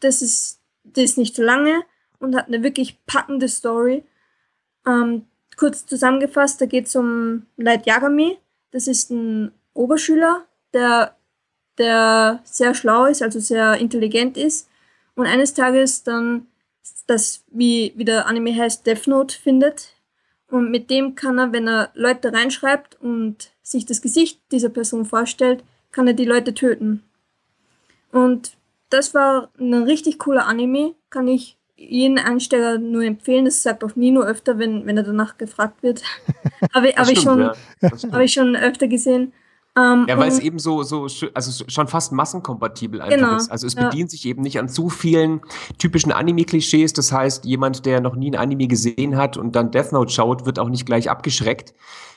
[0.00, 1.82] das ist, das ist nicht so lange
[2.18, 4.04] und hat eine wirklich packende Story.
[4.86, 8.38] Ähm, kurz zusammengefasst, da geht es um Light Yagami.
[8.70, 11.14] Das ist ein Oberschüler, der,
[11.78, 14.68] der sehr schlau ist, also sehr intelligent ist
[15.14, 16.46] und eines Tages dann
[17.06, 19.94] das, wie, wie der Anime heißt, Death Note findet.
[20.50, 25.04] Und mit dem kann er, wenn er Leute reinschreibt und sich das Gesicht dieser Person
[25.04, 27.02] vorstellt, kann er die Leute töten.
[28.12, 28.56] Und
[28.90, 33.46] das war ein richtig cooler Anime, kann ich jeden Einsteiger nur empfehlen.
[33.46, 36.02] Das sagt auch Nino öfter, wenn, wenn er danach gefragt wird.
[36.72, 37.54] habe hab ich, schon, ja.
[37.82, 39.32] hab ich schon öfter gesehen.
[39.76, 43.50] Ähm, ja, weil es eben so, so, also schon fast massenkompatibel einfach genau, ist.
[43.50, 43.88] Also es ja.
[43.88, 45.40] bedient sich eben nicht an zu vielen
[45.78, 46.92] typischen Anime-Klischees.
[46.92, 50.46] Das heißt, jemand, der noch nie ein Anime gesehen hat und dann Death Note schaut,
[50.46, 51.74] wird auch nicht gleich abgeschreckt,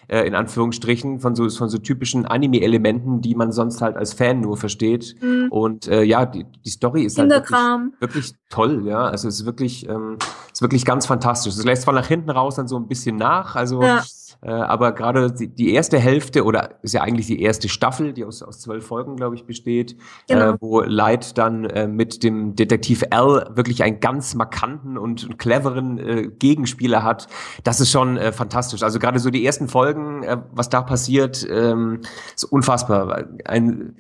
[0.08, 4.40] äh, in Anführungsstrichen, von so, von so typischen Anime-Elementen, die man sonst halt als Fan
[4.40, 5.16] nur versteht.
[5.20, 5.48] Mhm.
[5.50, 7.60] Und äh, ja, die, die Story ist halt wirklich,
[8.00, 9.06] wirklich, toll, ja.
[9.06, 10.18] Also es ist wirklich, ähm,
[10.54, 11.56] ist wirklich ganz fantastisch.
[11.56, 14.04] Es lässt zwar nach hinten raus dann so ein bisschen nach, also ja
[14.42, 18.24] äh, aber gerade die, die, erste Hälfte, oder ist ja eigentlich die erste Staffel, die
[18.24, 19.94] aus, aus zwölf Folgen, glaube ich, besteht,
[20.28, 20.52] äh, genau.
[20.52, 25.98] äh, wo Light dann äh, mit dem Detektiv L wirklich einen ganz markanten und cleveren
[25.98, 27.28] äh, Gegenspieler hat.
[27.64, 28.84] Das ist schon fantastisch.
[28.84, 32.02] Also gerade so die ersten Folgen, was da passiert, ähm,
[32.36, 33.26] ist unfassbar.
[33.46, 33.96] Ein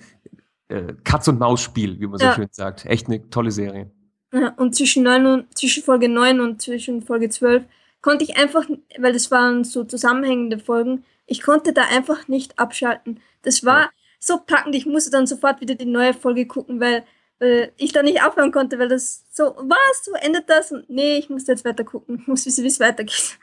[1.03, 2.33] Katz-und-Maus-Spiel, wie man so ja.
[2.33, 2.85] schön sagt.
[2.85, 3.89] Echt eine tolle Serie.
[4.33, 7.63] Ja, und zwischen, neun und, zwischen Folge 9 und zwischen Folge 12
[8.01, 8.65] konnte ich einfach,
[8.97, 13.19] weil das waren so zusammenhängende Folgen, ich konnte da einfach nicht abschalten.
[13.43, 13.89] Das war ja.
[14.19, 17.03] so packend, ich musste dann sofort wieder die neue Folge gucken, weil,
[17.39, 20.71] weil ich da nicht aufhören konnte, weil das so, was, so endet das?
[20.71, 23.37] Und nee, ich musste jetzt weiter gucken, ich muss wissen, wie es weitergeht.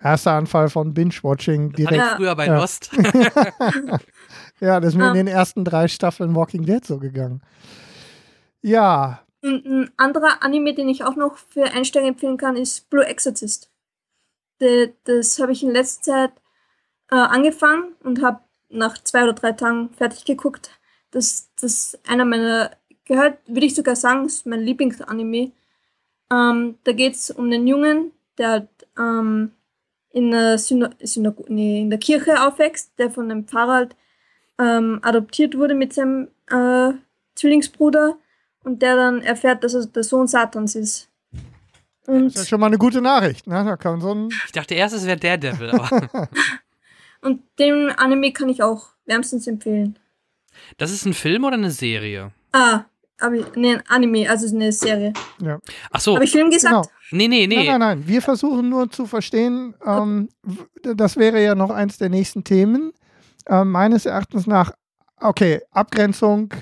[0.00, 1.96] Erster Anfall von Binge-Watching direkt.
[1.96, 2.16] Ja.
[2.16, 2.58] früher bei ja.
[2.58, 2.90] Lost.
[4.60, 7.40] ja, das ist mir in den ersten drei Staffeln Walking Dead so gegangen.
[8.62, 13.70] Ja, ein anderer Anime, den ich auch noch für Einsteiger empfehlen kann, ist Blue Exorcist.
[14.58, 16.32] Das habe ich in letzter Zeit
[17.10, 20.70] äh, angefangen und habe nach zwei oder drei Tagen fertig geguckt.
[21.10, 22.70] Das, das einer meiner
[23.04, 25.52] gehört, würde ich sogar sagen, ist mein Lieblingsanime.
[26.32, 29.52] Ähm, da geht es um einen Jungen, der ähm,
[30.12, 33.96] in, der Syno Syno nee, in der Kirche aufwächst, der von einem Pfarrer halt,
[34.58, 36.92] ähm, adoptiert wurde mit seinem äh,
[37.34, 38.16] Zwillingsbruder
[38.64, 41.08] und der dann erfährt, dass er der Sohn Satans ist.
[42.06, 43.46] Und das ist ja schon mal eine gute Nachricht.
[43.46, 43.64] Ne?
[43.64, 46.28] Da kann so ein ich dachte erst, es wäre Daredevil, aber.
[47.22, 49.98] und den Anime kann ich auch wärmstens empfehlen.
[50.78, 52.32] Das ist ein Film oder eine Serie?
[52.52, 52.84] Ah,
[53.20, 55.12] aber nee, ein Anime, also eine Serie.
[55.40, 55.58] Ja.
[55.90, 56.14] Ach so.
[56.14, 56.74] Habe ich Film gesagt?
[56.74, 56.86] Genau.
[57.12, 57.56] Nee, nee, nee.
[57.56, 58.08] Nein, nein, nein.
[58.08, 60.28] Wir versuchen nur zu verstehen, ähm,
[60.82, 62.92] das wäre ja noch eins der nächsten Themen.
[63.46, 64.72] Ähm, meines Erachtens nach,
[65.20, 66.54] okay, Abgrenzung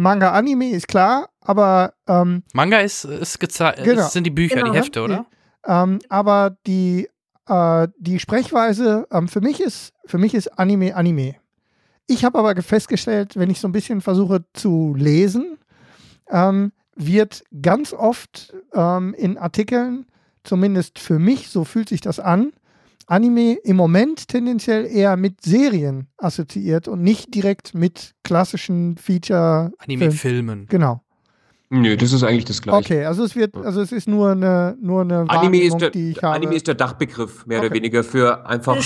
[0.00, 3.84] Manga-Anime ist klar, aber aber Manga ist, ist gezeigt.
[3.84, 3.96] Genau.
[3.96, 4.72] Das sind die Bücher, Genau.
[4.72, 5.26] die Hefte, oder?
[5.66, 7.08] Ähm, aber die,
[7.46, 11.36] äh, die Sprechweise, ähm, für, mich ist, für mich ist Anime Anime.
[12.06, 15.58] Ich habe aber festgestellt, wenn ich so ein bisschen versuche zu lesen,
[16.28, 20.06] ähm, wird ganz oft ähm, in Artikeln,
[20.44, 22.52] zumindest für mich, so fühlt sich das an,
[23.10, 29.72] Anime im Moment tendenziell eher mit Serien assoziiert und nicht direkt mit klassischen Feature.
[29.78, 30.66] Anime-Filmen.
[30.68, 31.02] Genau.
[31.70, 32.78] Nö, das ist eigentlich das Gleiche.
[32.78, 36.10] Okay, also es wird, also es ist nur eine, nur eine Anime, ist der, die
[36.10, 36.34] ich habe.
[36.34, 37.76] Anime ist der Dachbegriff, mehr oder Okay.
[37.76, 38.76] weniger, für einfach.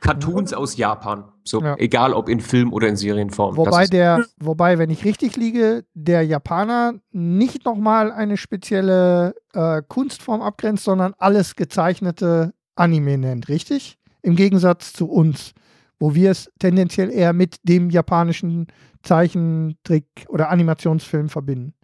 [0.00, 1.24] Cartoons aus Japan.
[1.44, 1.76] So, Ja.
[1.78, 3.56] egal ob in Film oder in Serienform.
[3.56, 10.42] Wobei der, wobei, wenn ich richtig liege, der Japaner nicht nochmal eine spezielle äh, Kunstform
[10.42, 13.98] abgrenzt, sondern alles gezeichnete Anime nennt, richtig?
[14.22, 15.52] Im Gegensatz zu uns,
[15.98, 18.66] wo wir es tendenziell eher mit dem japanischen
[19.02, 21.74] Zeichentrick oder Animationsfilm verbinden.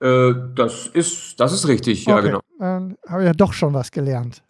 [0.00, 2.40] Äh, das ist, das ist richtig, ja, Okay, genau.
[2.58, 4.42] Dann habe ich ja doch schon was gelernt.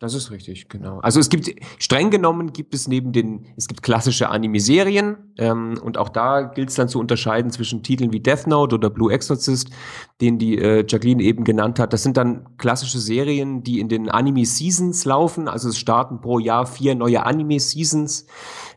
[0.00, 0.98] Das ist richtig, genau.
[0.98, 5.98] Also es gibt, streng genommen gibt es neben den, es gibt klassische Anime-Serien ähm, und
[5.98, 9.70] auch da gilt es dann zu unterscheiden zwischen Titeln wie Death Note oder Blue Exorcist,
[10.20, 11.92] den die äh, Jacqueline eben genannt hat.
[11.92, 15.46] Das sind dann klassische Serien, die in den Anime-Seasons laufen.
[15.46, 18.26] Also es starten pro Jahr vier neue Anime-Seasons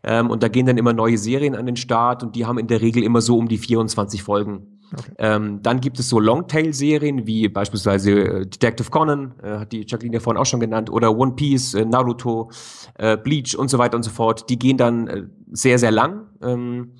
[0.03, 2.67] ähm, und da gehen dann immer neue Serien an den Start und die haben in
[2.67, 4.76] der Regel immer so um die 24 Folgen.
[5.17, 10.15] Ähm, dann gibt es so Longtail-Serien wie beispielsweise äh, Detective Conan, äh, hat die Jacqueline
[10.15, 12.51] ja vorhin auch schon genannt, oder One Piece, äh, Naruto,
[12.95, 14.49] äh, Bleach und so weiter und so fort.
[14.49, 16.27] Die gehen dann äh, sehr, sehr lang.
[16.41, 16.93] Ähm,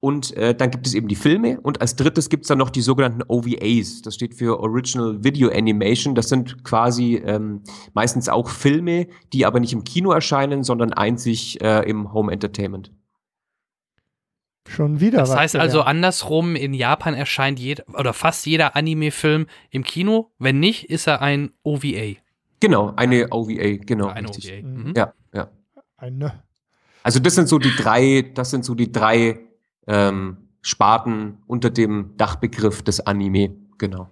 [0.00, 2.70] und äh, dann gibt es eben die Filme und als drittes gibt es dann noch
[2.70, 4.02] die sogenannten OVAs.
[4.02, 6.14] Das steht für Original Video Animation.
[6.14, 7.62] Das sind quasi ähm,
[7.94, 12.92] meistens auch Filme, die aber nicht im Kino erscheinen, sondern einzig im Home Entertainment.
[14.68, 19.46] Schon wieder Das was heißt also andersrum, in Japan erscheint jeder oder fast jeder Anime-Film
[19.70, 20.30] im Kino.
[20.38, 22.16] Wenn nicht, ist er ein OVA.
[22.60, 24.08] Genau, eine OVA, genau.
[24.08, 24.62] Ein richtig.
[24.62, 24.68] OVA.
[24.68, 24.92] Mhm.
[24.96, 25.48] Ja, ja.
[25.96, 26.42] Eine.
[27.02, 29.40] Also das sind so die drei, das sind so die drei
[29.86, 34.10] ähm, Sparten unter dem Dachbegriff des Anime, genau.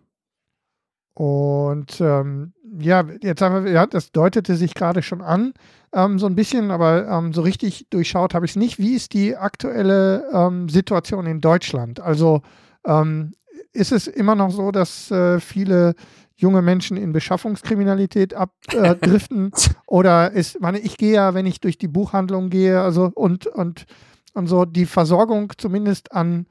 [1.13, 5.55] Und ähm, ja, jetzt haben wir, ja, das deutete sich gerade schon an,
[5.97, 8.79] ähm, so ein bisschen, aber ähm, so richtig durchschaut habe ich es nicht.
[8.79, 11.99] Wie ist die aktuelle ähm, Situation in Deutschland?
[12.01, 12.43] Also
[12.85, 13.33] ähm,
[13.73, 15.95] ist es immer noch so, dass äh, viele
[16.37, 19.51] junge Menschen in Beschaffungskriminalität abdriften?
[19.87, 23.87] oder ist, meine, ich gehe ja, wenn ich durch die Buchhandlung gehe, also und, und,
[24.35, 26.47] und so die Versorgung zumindest an,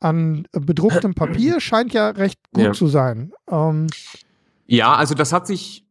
[0.00, 2.72] an bedrucktem Papier scheint ja recht gut Ja.
[2.72, 3.32] zu sein.
[3.50, 3.86] Ähm,
[4.66, 5.85] Ja, also das hat sich,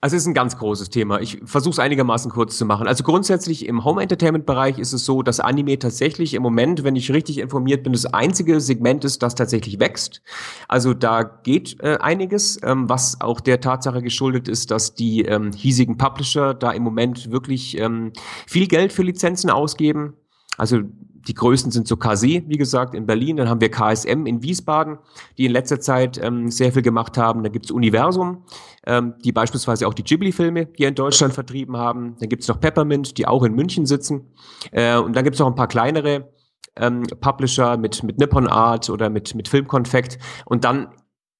[0.00, 1.20] also es ist ein ganz großes Thema.
[1.20, 2.86] Ich versuche es einigermaßen kurz zu machen.
[2.86, 6.94] Also grundsätzlich im Home Entertainment Bereich ist es so, dass Anime tatsächlich im Moment, wenn
[6.94, 10.22] ich richtig informiert bin, das einzige Segment ist, das tatsächlich wächst.
[10.68, 15.50] Also da geht äh, einiges, ähm, was auch der Tatsache geschuldet ist, dass die ähm,
[15.52, 18.12] hiesigen Publisher da im Moment wirklich ähm,
[18.46, 20.14] viel Geld für Lizenzen ausgeben.
[20.56, 20.82] Also
[21.28, 23.36] die größten sind so KC, wie gesagt, in Berlin.
[23.36, 24.98] Dann haben wir KSM in Wiesbaden,
[25.36, 27.42] die in letzter Zeit ähm, sehr viel gemacht haben.
[27.42, 28.44] Dann gibt's Universum,
[28.86, 32.16] ähm, die beispielsweise auch die Ghibli-Filme hier in Deutschland vertrieben haben.
[32.18, 34.32] Dann gibt's noch Peppermint, die auch in München sitzen.
[34.72, 36.32] Äh, und dann gibt's noch ein paar kleinere
[36.76, 40.18] ähm, Publisher mit, mit Nippon Art oder mit, mit Filmkonfekt.
[40.46, 40.88] Und dann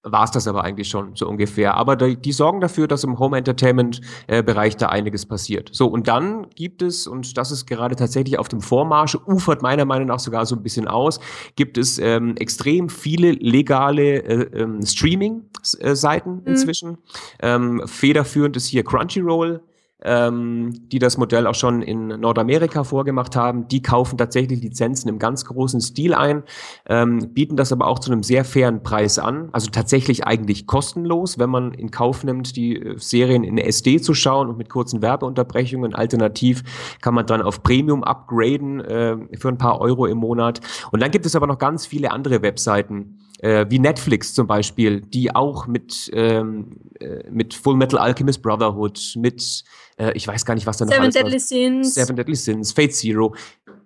[0.02, 1.74] war's das aber eigentlich schon so ungefähr.
[1.74, 5.70] Aber die, die sorgen dafür, dass im Home Entertainment äh, Bereich da einiges passiert.
[5.72, 9.84] So und dann gibt es und das ist gerade tatsächlich auf dem Vormarsch, ufert meiner
[9.84, 11.20] Meinung nach sogar so ein bisschen aus,
[11.56, 16.98] gibt es ähm, extrem viele legale äh, ähm, Streaming-Seiten inzwischen.
[17.40, 19.62] Ähm, federführend ist hier Crunchyroll.
[20.04, 23.68] Ähm, die das Modell auch schon in Nordamerika vorgemacht haben.
[23.68, 26.44] Die kaufen tatsächlich Lizenzen im ganz großen Stil ein,
[26.86, 29.48] ähm, bieten das aber auch zu einem sehr fairen Preis an.
[29.52, 34.14] Also tatsächlich eigentlich kostenlos, wenn man in Kauf nimmt, die äh, Serien in SD zu
[34.14, 35.94] schauen und mit kurzen Werbeunterbrechungen.
[35.94, 36.62] Alternativ
[37.00, 40.60] kann man dann auf Premium upgraden äh, für ein paar Euro im Monat.
[40.92, 45.00] Und dann gibt es aber noch ganz viele andere Webseiten, äh, wie Netflix zum Beispiel,
[45.00, 49.64] die auch mit, ähm, äh, mit Full Metal Alchemist Brotherhood, mit,
[49.98, 51.22] äh, ich weiß gar nicht, was da noch Seven alles war.
[51.24, 51.94] Deadly Sins.
[51.94, 53.34] Seven Deadly Sins, Fate Zero.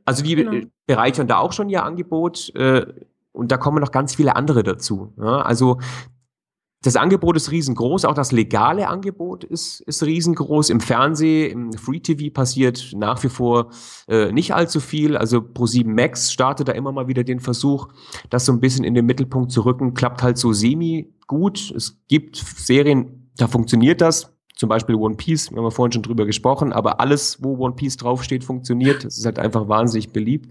[0.04, 0.66] Also die Genau.
[0.86, 2.86] bereichern da auch schon ihr Angebot äh,
[3.32, 5.12] und da kommen noch ganz viele andere dazu.
[5.18, 5.42] Ja?
[5.42, 5.78] Also
[6.84, 10.68] das Angebot ist riesengroß, auch das legale Angebot ist, ist riesengroß.
[10.70, 13.70] Im Fernsehen, im Free TV passiert nach wie vor
[14.08, 15.16] äh, nicht allzu viel.
[15.16, 17.86] Also Pro7 Max startet da immer mal wieder den Versuch,
[18.30, 19.94] das so ein bisschen in den Mittelpunkt zu rücken.
[19.94, 21.70] Klappt halt so semi gut.
[21.70, 24.32] Es gibt Serien, da funktioniert das.
[24.55, 27.74] Zum Beispiel One Piece, wir haben ja vorhin schon drüber gesprochen, aber alles, wo One
[27.74, 29.05] Piece draufsteht, funktioniert.
[29.05, 30.48] Das ist halt einfach wahnsinnig beliebt.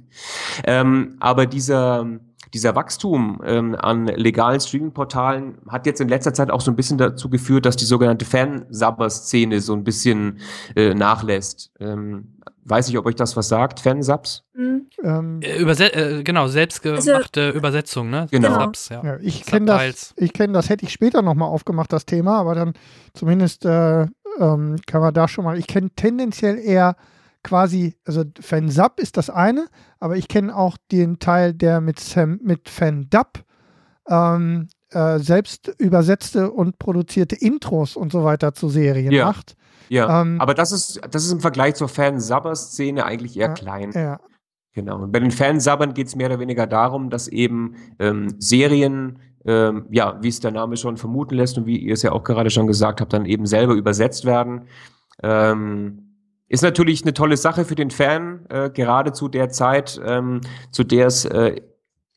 [0.66, 2.08] Ähm, aber dieser,
[2.54, 6.98] dieser Wachstum ähm, an legalen Streaming-Portalen hat jetzt in letzter Zeit auch so ein bisschen
[6.98, 10.40] dazu geführt, dass die sogenannte Fansubber-Szene so ein bisschen
[10.76, 11.72] äh, nachlässt.
[11.80, 14.44] Ähm, weiß nicht, ob euch das was sagt, Fansubs?
[14.54, 14.88] Mhm.
[15.04, 18.28] Ähm, Äh, Überse äh, genau, selbstgemachte Übersetzung, ne?
[18.32, 18.62] Genau.
[18.62, 19.04] Subs, ja.
[19.04, 22.56] Ja, ich kenne das, ich kenne das, hätte ich später nochmal aufgemacht, das Thema, aber
[22.56, 22.74] dann
[23.14, 24.02] zumindest äh,
[24.40, 26.96] ähm, kann man da schon mal, ich kenne tendenziell eher
[27.44, 29.66] quasi, also Fansub ist das eine,
[30.00, 33.44] aber ich kenne auch den Teil, der mit, Sam, mit Fandub
[34.08, 39.26] ähm, äh, selbst übersetzte und produzierte Intros und so weiter zu Serien Ja.
[39.26, 39.56] macht.
[39.92, 43.92] Ja, Ähm, aber das ist, das ist im Vergleich zur Fansubber-Szene eigentlich eher Ja, klein.
[43.94, 44.20] Ja,
[44.74, 45.02] Genau.
[45.02, 49.86] Und bei den Fansubbern geht es mehr oder weniger darum, dass eben ähm, Serien, ähm,
[49.92, 52.50] ja, wie es der Name schon vermuten lässt und wie ihr es ja auch gerade
[52.50, 54.68] schon gesagt habt, dann eben selber übersetzt werden.
[55.22, 56.16] Ähm,
[56.48, 60.40] ist natürlich eine tolle Sache für den Fan, äh, gerade zu der Zeit, ähm,
[60.72, 61.62] zu der es äh,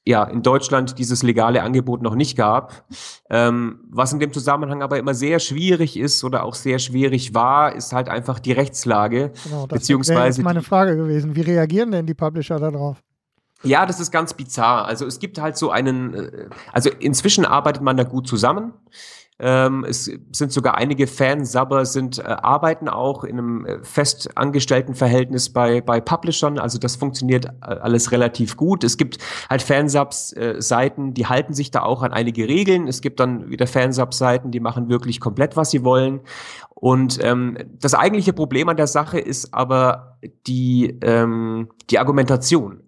[0.06, 2.84] ja in Deutschland dieses legale Angebot noch nicht gab.
[3.30, 7.74] Ähm, was in dem Zusammenhang aber immer sehr schwierig ist oder auch sehr schwierig war,
[7.74, 9.32] ist halt einfach die Rechtslage.
[9.32, 9.32] genau.
[9.32, 11.34] Das wäre Beziehungsweise jetzt meine Frage gewesen.
[11.36, 13.02] Wie reagieren denn die Publisher darauf?
[13.62, 14.84] Ja, das ist ganz bizarr.
[14.84, 18.74] Also es gibt halt so einen, äh, also inzwischen arbeitet man da gut zusammen.
[19.40, 24.94] Ähm, es sind sogar einige Fansubber sind, äh, arbeiten auch in einem äh, fest angestellten
[24.94, 26.58] Verhältnis bei, bei Publishern.
[26.60, 28.84] Also das funktioniert äh, alles relativ gut.
[28.84, 29.18] Es gibt
[29.50, 32.86] halt Fansubs-Seiten, die halten sich da auch an einige Regeln.
[32.86, 36.20] Es gibt dann wieder Fansubs-Seiten, die machen wirklich komplett, was sie wollen.
[36.74, 42.84] Und ähm, das eigentliche Problem an der Sache ist aber die, ähm, die Argumentation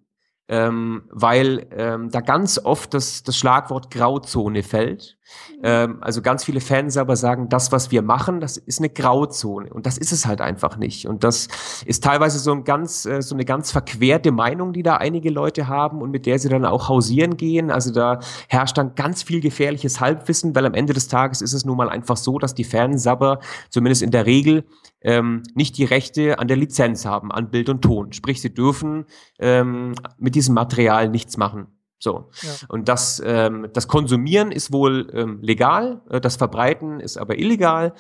[0.49, 5.16] ähm, weil ähm, da ganz oft das, das Schlagwort Grauzone fällt.
[5.63, 9.73] Ähm, also ganz viele Fans aber sagen, das, was wir machen, das ist eine Grauzone
[9.73, 11.07] und das ist es halt einfach nicht.
[11.07, 11.49] Und das
[11.85, 15.69] ist teilweise so ein ganz, äh, so eine ganz verquerte Meinung, die da einige Leute
[15.69, 17.71] haben und mit der sie dann auch hausieren gehen.
[17.71, 21.65] Also da herrscht dann ganz viel gefährliches Halbwissen, weil am Ende des Tages ist es
[21.65, 24.65] nun mal einfach so, dass die Fansabber zumindest in der Regel
[25.03, 28.13] ähm, nicht die Rechte an der Lizenz haben, an Bild und Ton.
[28.13, 29.07] Sprich, sie dürfen
[29.39, 31.76] ähm, mit diesem Material nichts machen.
[31.99, 32.29] So.
[32.43, 32.51] Ja.
[32.69, 37.95] Und das, ähm, das Konsumieren ist wohl ähm, legal, äh, das Verbreiten ist aber illegal.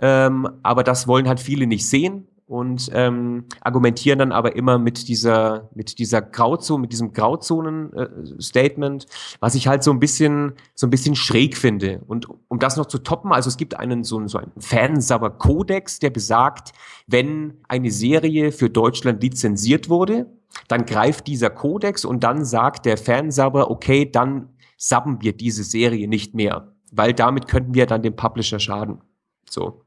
[0.00, 5.08] Ähm, aber das wollen halt viele nicht sehen und ähm, argumentieren dann aber immer mit
[5.08, 9.06] dieser, mit dieser Grauzone, mit diesem Grauzonen-Statement,
[9.40, 12.00] was ich halt so ein bisschen, so ein bisschen schräg finde.
[12.06, 15.98] Und um das noch zu toppen, also es gibt einen so, einen- so einen Fansabber-Kodex,
[15.98, 16.72] der besagt,
[17.06, 20.26] wenn eine Serie für Deutschland lizenziert wurde,
[20.68, 26.08] dann greift dieser Kodex und dann sagt der Fansabber, okay, dann subben wir diese Serie
[26.08, 29.00] nicht mehr, weil damit könnten wir dann dem Publisher schaden.
[29.48, 29.84] So.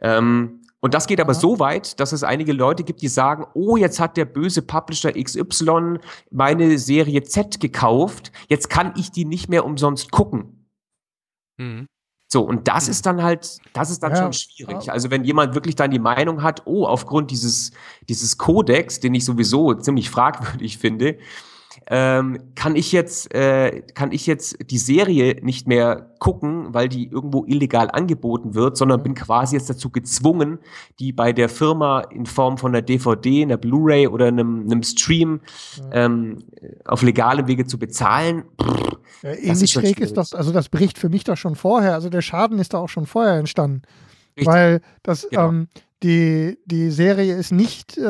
[0.00, 3.76] Ähm, und das geht aber so weit, dass es einige Leute gibt, die sagen, oh,
[3.76, 5.98] jetzt hat der böse Publisher XY
[6.30, 10.66] meine Serie Z gekauft, jetzt kann ich die nicht mehr umsonst gucken.
[11.58, 11.86] Mhm.
[12.32, 14.18] So, und das ist dann halt, das ist dann Ja.
[14.18, 14.92] schon schwierig.
[14.92, 17.72] Also wenn jemand wirklich dann die Meinung hat, oh, aufgrund dieses,
[18.08, 21.18] dieses Kodex, den ich sowieso ziemlich fragwürdig finde,
[21.92, 27.08] ähm, kann ich jetzt, äh, kann ich jetzt die Serie nicht mehr gucken, weil die
[27.08, 30.60] irgendwo illegal angeboten wird, sondern bin quasi jetzt dazu gezwungen,
[31.00, 35.40] die bei der Firma in Form von einer DVD, einer Blu-ray oder einem, einem Stream
[35.92, 36.44] ähm,
[36.84, 38.44] auf legalem Wege zu bezahlen.
[38.62, 38.90] Pff,
[39.22, 42.22] Ja, ähnlich schräg ist das, also das bricht für mich doch schon vorher, also der
[42.22, 43.82] Schaden ist da auch schon vorher entstanden.
[44.36, 44.46] Richtig.
[44.46, 45.48] Weil das, Genau.
[45.48, 45.68] ähm,
[46.04, 48.02] die, die Serie ist nicht, äh,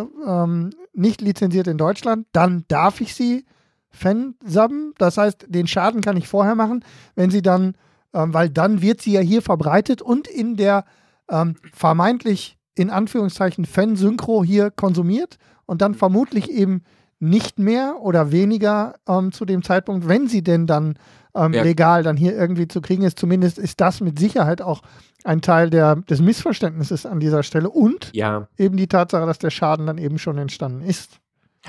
[0.00, 3.44] ähm, nicht lizenziert in Deutschland, dann darf ich sie
[3.90, 4.94] fansubben.
[4.98, 6.84] Das heißt, den Schaden kann ich vorher machen,
[7.14, 7.74] wenn sie dann,
[8.14, 10.84] ähm, weil dann wird sie ja hier verbreitet und in der
[11.28, 16.82] ähm, vermeintlich in Anführungszeichen Fansynchro hier konsumiert und dann vermutlich eben
[17.18, 20.98] nicht mehr oder weniger ähm, zu dem Zeitpunkt, wenn sie denn dann
[21.34, 21.62] ähm, ja.
[21.62, 23.18] legal dann hier irgendwie zu kriegen ist.
[23.18, 24.82] Zumindest ist das mit Sicherheit auch
[25.24, 28.48] ein Teil der, des Missverständnisses an dieser Stelle und ja.
[28.56, 31.19] eben die Tatsache, dass der Schaden dann eben schon entstanden ist.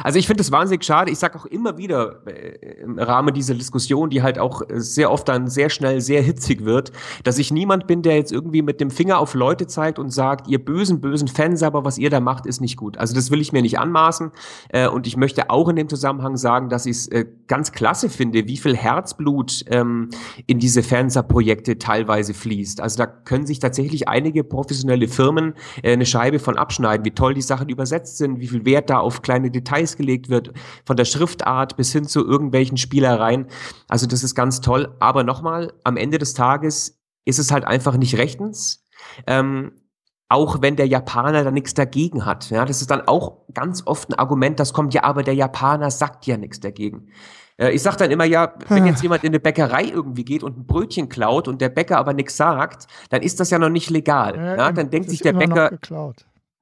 [0.04, 1.12] Also ich finde es wahnsinnig schade.
[1.12, 5.12] Ich sage auch immer wieder äh, im Rahmen dieser Diskussion, die halt auch äh, sehr
[5.12, 6.94] oft dann sehr schnell sehr hitzig wird,
[7.26, 10.48] dass ich niemand bin, der jetzt irgendwie mit dem Finger auf Leute zeigt und sagt,
[10.48, 12.98] ihr bösen, bösen Fans, aber was ihr da macht, ist nicht gut.
[12.98, 14.32] Also das will ich mir nicht anmaßen.
[14.70, 17.10] Äh, und ich möchte auch in dem Zusammenhang sagen, dass ich es
[17.48, 20.10] ganz klasse finde, wie viel Herzblut ähm,
[20.48, 22.80] in diese Fanser-Projekte teilweise fließt.
[22.80, 25.54] Also da können sich tatsächlich einige professionelle Firmen
[25.84, 29.22] eine Scheibe von abschneiden, wie toll die Sachen übersetzt sind, wie viel Wert da auf
[29.22, 30.52] kleine Details Details gelegt wird,
[30.86, 33.48] von der Schriftart bis hin zu irgendwelchen Spielereien.
[33.88, 34.96] Also das ist ganz toll.
[35.00, 38.86] Aber nochmal, am Ende des Tages ist es halt einfach nicht rechtens.
[39.28, 39.74] Ähm,
[40.30, 42.50] auch wenn der Japaner da nichts dagegen hat.
[42.52, 45.92] Ja, das ist dann auch ganz oft ein Argument, das kommt, ja, aber der Japaner
[45.92, 47.10] sagt ja nichts dagegen.
[47.58, 50.58] Äh, ich sag dann immer, ja, wenn jetzt jemand in eine Bäckerei irgendwie geht und
[50.58, 53.90] ein Brötchen klaut und der Bäcker aber nichts sagt, dann ist das ja noch nicht
[53.90, 54.38] legal.
[54.38, 55.78] Ja, ja dann denkt sich der Bäcker,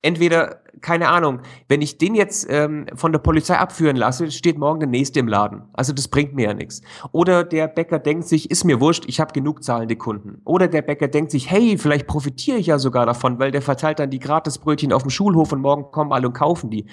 [0.01, 4.80] entweder, keine Ahnung, wenn ich den jetzt ähm, von der Polizei abführen lasse, steht morgen
[4.80, 5.63] der nächste im Laden.
[5.73, 6.81] Also das bringt mir ja nichts.
[7.11, 10.41] Oder der Bäcker denkt sich, ist mir wurscht, ich habe genug zahlende Kunden.
[10.45, 13.99] Oder der Bäcker denkt sich, hey, vielleicht profitiere ich ja sogar davon, weil der verteilt
[13.99, 16.85] dann die Gratisbrötchen auf dem Schulhof und morgen kommen alle und kaufen die.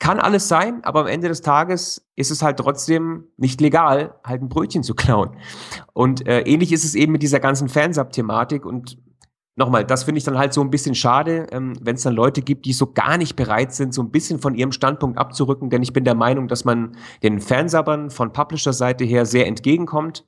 [0.00, 4.40] Kann alles sein, aber am Ende des Tages ist es halt trotzdem nicht legal, halt
[4.40, 5.36] ein Brötchen zu klauen.
[5.92, 8.96] Und äh, ähnlich ist es eben mit dieser ganzen Fansub-Thematik und
[9.60, 12.42] nochmal, das finde ich dann halt so ein bisschen schade, ähm, wenn es dann Leute
[12.42, 15.82] gibt, die so gar nicht bereit sind, so ein bisschen von ihrem Standpunkt abzurücken, denn
[15.82, 20.26] ich bin der Meinung, dass man den Fansabbern von Publisher-Seite her sehr entgegenkommt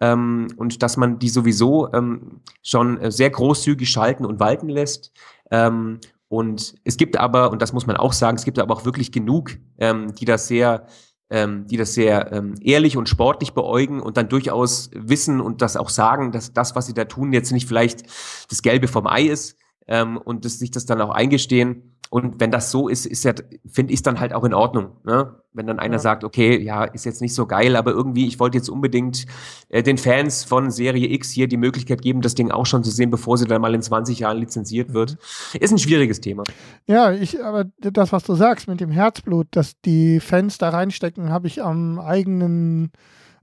[0.00, 5.12] ähm, und dass man die sowieso ähm, schon äh, sehr großzügig schalten und walten lässt.
[5.50, 5.98] Ähm,
[6.28, 9.12] und es gibt aber, und das muss man auch sagen, es gibt aber auch wirklich
[9.12, 10.86] genug, ähm, die das sehr
[11.30, 15.76] ähm, die das sehr ähm, ehrlich und sportlich beäugen und dann durchaus wissen und das
[15.76, 18.04] auch sagen, dass das, was sie da tun, jetzt nicht vielleicht
[18.50, 19.56] das Gelbe vom Ei ist
[19.86, 21.93] ähm, und das, sich das dann auch eingestehen.
[22.14, 23.32] Und wenn das so ist, ist ja,
[23.68, 24.92] finde ich es dann halt auch in Ordnung.
[25.02, 25.34] Ne?
[25.52, 25.98] Wenn dann einer ja.
[25.98, 29.26] sagt, okay, ja, ist jetzt nicht so geil, aber irgendwie, ich wollte jetzt unbedingt
[29.68, 32.92] äh, den Fans von Serie X hier die Möglichkeit geben, das Ding auch schon zu
[32.92, 35.18] sehen, bevor sie dann mal in 20 Jahren lizenziert wird.
[35.58, 36.44] Ist ein schwieriges Thema.
[36.86, 41.30] Ja, ich, aber das, was du sagst mit dem Herzblut, dass die Fans da reinstecken,
[41.30, 42.92] habe ich am eigenen,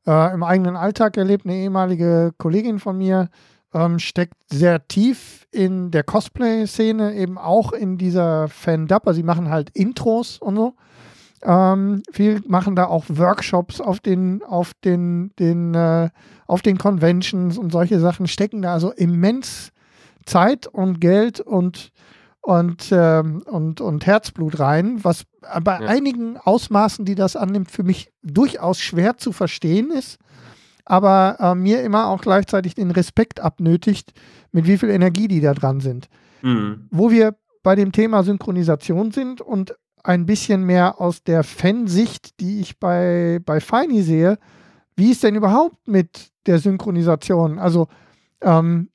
[0.08, 1.46] äh, im eigenen Alltag erlebt.
[1.46, 3.28] Eine ehemalige Kollegin von mir,
[3.74, 9.08] ähm, steckt sehr tief in der Cosplay-Szene, eben auch in dieser Fan-Dub.
[9.08, 10.74] Also sie machen halt Intros und so.
[11.44, 16.10] Ähm, viel machen da auch Workshops auf den, auf den, den, äh,
[16.46, 19.72] auf den Conventions und solche Sachen, stecken da also immens
[20.26, 21.92] Zeit und Geld und,
[22.42, 25.24] und, ähm, und, und Herzblut rein, was
[25.64, 25.88] bei ja.
[25.88, 30.20] einigen Ausmaßen, die das annimmt, für mich durchaus schwer zu verstehen ist
[30.92, 34.12] aber äh, mir immer auch gleichzeitig den Respekt abnötigt,
[34.52, 36.10] mit wie viel Energie die da dran sind.
[36.42, 36.90] Mhm.
[36.92, 39.74] Wo wir bei dem Thema Synchronisation sind und
[40.04, 44.38] ein bisschen mehr aus der Fansicht, die ich bei, bei Feini sehe,
[44.98, 47.58] wie ist denn überhaupt mit der Synchronisation?
[47.58, 47.88] Also,
[48.42, 48.90] ähm,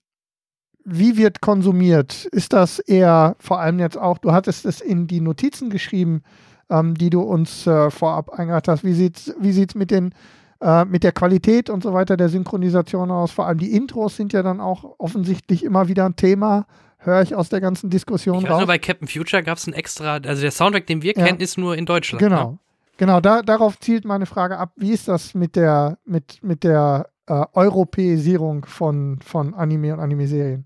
[0.85, 2.27] wie wird konsumiert?
[2.27, 6.21] Ist das eher vor allem jetzt auch, du hattest es in die Notizen geschrieben,
[6.69, 8.85] ähm, die du uns äh, vorab eingereicht hast.
[8.85, 10.13] Wie sieht es wie sieht's mit den
[10.61, 13.31] äh, mit der Qualität und so weiter der Synchronisation aus.
[13.31, 16.67] Vor allem die Intros sind ja dann auch offensichtlich immer wieder ein Thema.
[16.99, 18.59] Höre ich aus der ganzen Diskussion ich raus.
[18.59, 21.25] Nur bei Captain Future gab es ein extra, also der Soundtrack, den wir ja.
[21.25, 22.21] kennen, ist nur in Deutschland.
[22.21, 22.51] Genau.
[22.51, 22.59] Ne?
[22.99, 24.73] Genau, da, darauf zielt meine Frage ab.
[24.77, 30.65] Wie ist das mit der, mit, mit der äh, Europäisierung von, von Anime und Anime-Serien?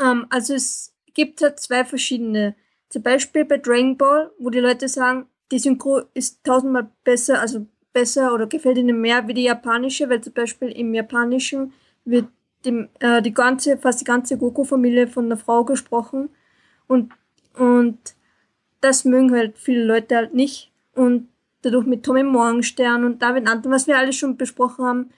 [0.00, 2.56] Um, ähm, also es gibt ja zwei verschiedene.
[2.88, 7.66] Zum Beispiel bei Dragon Ball, wo die Leute sagen, die Synchro ist tausendmal besser, also
[7.92, 11.72] besser oder gefällt Ihnen mehr wie die japanische, weil zum Beispiel im Japanischen
[12.04, 12.26] wird
[12.64, 16.30] die, äh, die ganze, fast die ganze Goku-Familie von einer Frau gesprochen
[16.86, 17.12] und,
[17.56, 17.98] und
[18.80, 21.28] das mögen halt viele Leute halt nicht und
[21.62, 25.10] dadurch mit Tommy Morgenstern und David Anton, was wir alle schon besprochen haben,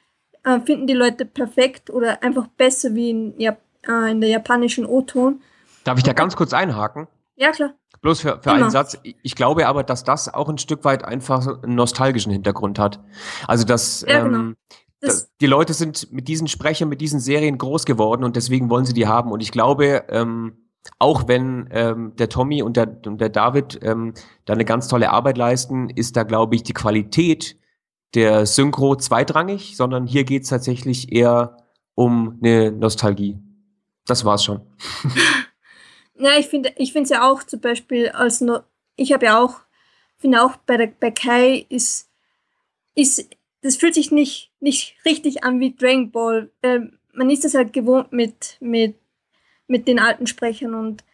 [0.44, 4.86] äh, finden die Leute perfekt oder einfach besser wie in, Jap äh, in der japanischen
[4.86, 5.42] O-Ton.
[5.84, 7.08] Darf ich da ganz kurz einhaken?
[7.36, 7.74] Ja, klar.
[8.04, 8.98] Bloß für, für einen Satz.
[9.22, 13.00] Ich glaube aber, dass das auch ein Stück weit einfach einen nostalgischen Hintergrund hat.
[13.48, 14.38] Also, dass ja, genau.
[14.40, 14.56] ähm,
[15.00, 18.84] das die Leute sind mit diesen Sprechern, mit diesen Serien groß geworden und deswegen wollen
[18.84, 19.32] sie die haben.
[19.32, 20.68] Und ich glaube, ähm,
[20.98, 24.12] auch wenn ähm, der Tommy und der, und der David ähm,
[24.44, 27.56] da eine ganz tolle Arbeit leisten, ist da, glaube ich, die Qualität
[28.12, 31.56] der Synchro zweitrangig, sondern hier geht es tatsächlich eher
[31.94, 33.38] um eine Nostalgie.
[34.04, 34.60] Das war's schon.
[36.16, 38.60] Ja, ich finde ich es ja auch zum Beispiel als no,
[38.96, 39.60] ich habe ja auch,
[40.18, 42.08] finde auch bei, der, bei Kai ist,
[42.94, 43.28] ist,
[43.62, 46.50] das fühlt sich nicht, nicht richtig an wie Dragon Ball.
[46.62, 46.80] Äh,
[47.12, 48.96] man ist das halt gewohnt mit, mit,
[49.66, 51.04] mit den alten Sprechern und,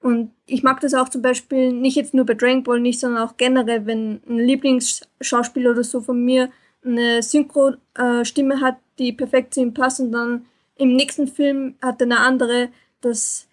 [0.00, 3.22] und ich mag das auch zum Beispiel nicht jetzt nur bei Dragon Ball nicht, sondern
[3.22, 6.50] auch generell, wenn ein Lieblingsschauspieler oder so von mir
[6.84, 12.00] eine Synchro-Stimme äh, hat, die perfekt zu ihm passt und dann im nächsten Film hat
[12.00, 12.70] er eine andere,
[13.00, 13.47] das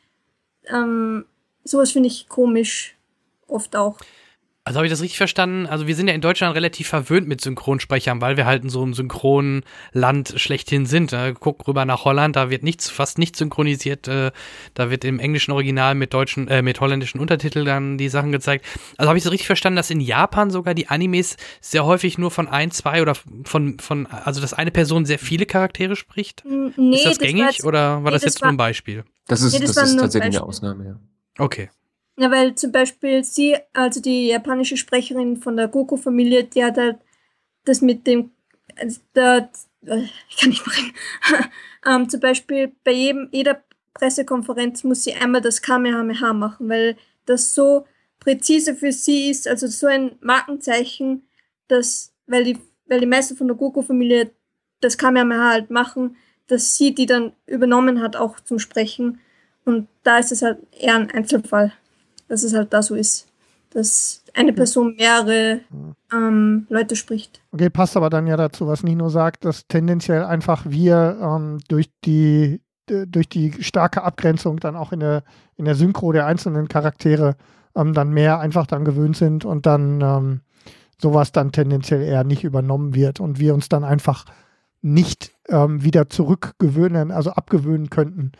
[0.70, 1.26] ähm,
[1.64, 2.96] sowas finde ich komisch
[3.48, 3.98] oft auch.
[4.68, 5.68] Also habe ich das richtig verstanden?
[5.68, 8.82] Also wir sind ja in Deutschland relativ verwöhnt mit Synchronsprechern, weil wir halt in so
[8.82, 11.12] einem Synchronland schlechthin sind.
[11.12, 11.36] Ne?
[11.40, 14.08] Guck rüber nach Holland, da wird nichts, fast nichts synchronisiert.
[14.08, 14.32] Äh,
[14.74, 18.66] da wird im englischen Original mit deutschen, äh, mit holländischen Untertiteln dann die Sachen gezeigt.
[18.98, 22.32] Also habe ich so richtig verstanden, dass in Japan sogar die Animes sehr häufig nur
[22.32, 23.14] von ein, zwei oder
[23.44, 26.44] von, von also dass eine Person sehr viele Charaktere spricht?
[26.44, 29.04] Nee, ist das, das gängig oder war nee, das jetzt das war, nur ein Beispiel?
[29.28, 31.00] Das ist, nee, das, das ist tatsächlich eine Ausnahme, ja.
[31.44, 31.70] Okay.
[32.18, 36.98] Ja, weil zum Beispiel sie, also die japanische Sprecherin von der Goku-Familie, die hat halt
[37.66, 38.32] das mit dem,
[38.78, 39.50] also der,
[39.86, 40.94] äh, ich kann nicht bringen,
[41.86, 47.54] ähm, zum Beispiel bei jedem, jeder Pressekonferenz muss sie einmal das Kamehameha machen, weil das
[47.54, 47.86] so
[48.20, 51.28] präzise für sie ist, also so ein Markenzeichen,
[51.68, 54.32] dass, weil die, weil die meisten von der Goku-Familie
[54.80, 56.16] das Kamehameha halt machen,
[56.48, 59.20] dass sie die dann übernommen hat, auch zum Sprechen.
[59.64, 61.74] Und da ist es halt eher ein Einzelfall
[62.28, 63.28] dass es halt da so ist,
[63.72, 65.62] dass eine Person mehrere
[66.12, 67.42] ähm, Leute spricht.
[67.52, 71.90] Okay, passt aber dann ja dazu, was Nino sagt, dass tendenziell einfach wir ähm, durch
[72.04, 75.24] die durch die starke Abgrenzung dann auch in der,
[75.56, 77.36] in der Synchro der einzelnen Charaktere
[77.76, 80.42] ähm, dann mehr einfach dann gewöhnt sind und dann ähm,
[81.02, 84.26] sowas dann tendenziell eher nicht übernommen wird und wir uns dann einfach
[84.86, 88.34] nicht ähm, wieder zurückgewöhnen, also abgewöhnen könnten,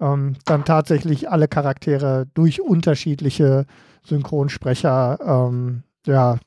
[0.00, 3.66] ähm, dann tatsächlich alle Charaktere durch unterschiedliche
[4.04, 6.38] Synchronsprecher ähm, ja,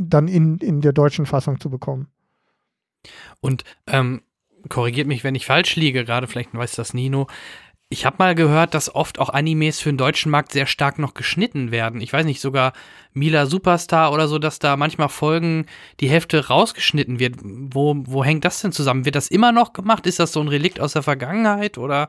[0.00, 2.08] dann in, in der deutschen Fassung zu bekommen.
[3.40, 4.22] Und ähm,
[4.70, 7.26] korrigiert mich, wenn ich falsch liege, gerade vielleicht weiß das Nino.
[7.88, 11.14] Ich habe mal gehört, dass oft auch Animes für den deutschen Markt sehr stark noch
[11.14, 12.00] geschnitten werden.
[12.00, 12.72] Ich weiß nicht, sogar
[13.12, 15.66] Mila Superstar oder so, dass da manchmal Folgen
[16.00, 17.36] die Hälfte rausgeschnitten wird.
[17.44, 19.04] Wo, wo hängt das denn zusammen?
[19.04, 20.04] Wird das immer noch gemacht?
[20.08, 22.08] Ist das so ein Relikt aus der Vergangenheit oder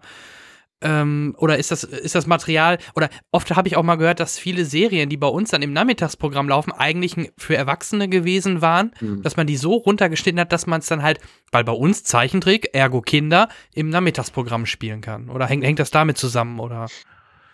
[0.82, 4.38] ähm, oder ist das, ist das Material, oder oft habe ich auch mal gehört, dass
[4.38, 9.24] viele Serien, die bei uns dann im Nachmittagsprogramm laufen, eigentlich für Erwachsene gewesen waren, mhm.
[9.24, 11.20] dass man die so runtergeschnitten hat, dass man es dann halt,
[11.52, 15.30] weil bei uns Zeichentrick, ergo Kinder, im Nachmittagsprogramm spielen kann.
[15.30, 16.88] Oder hängt, hängt das damit zusammen, oder?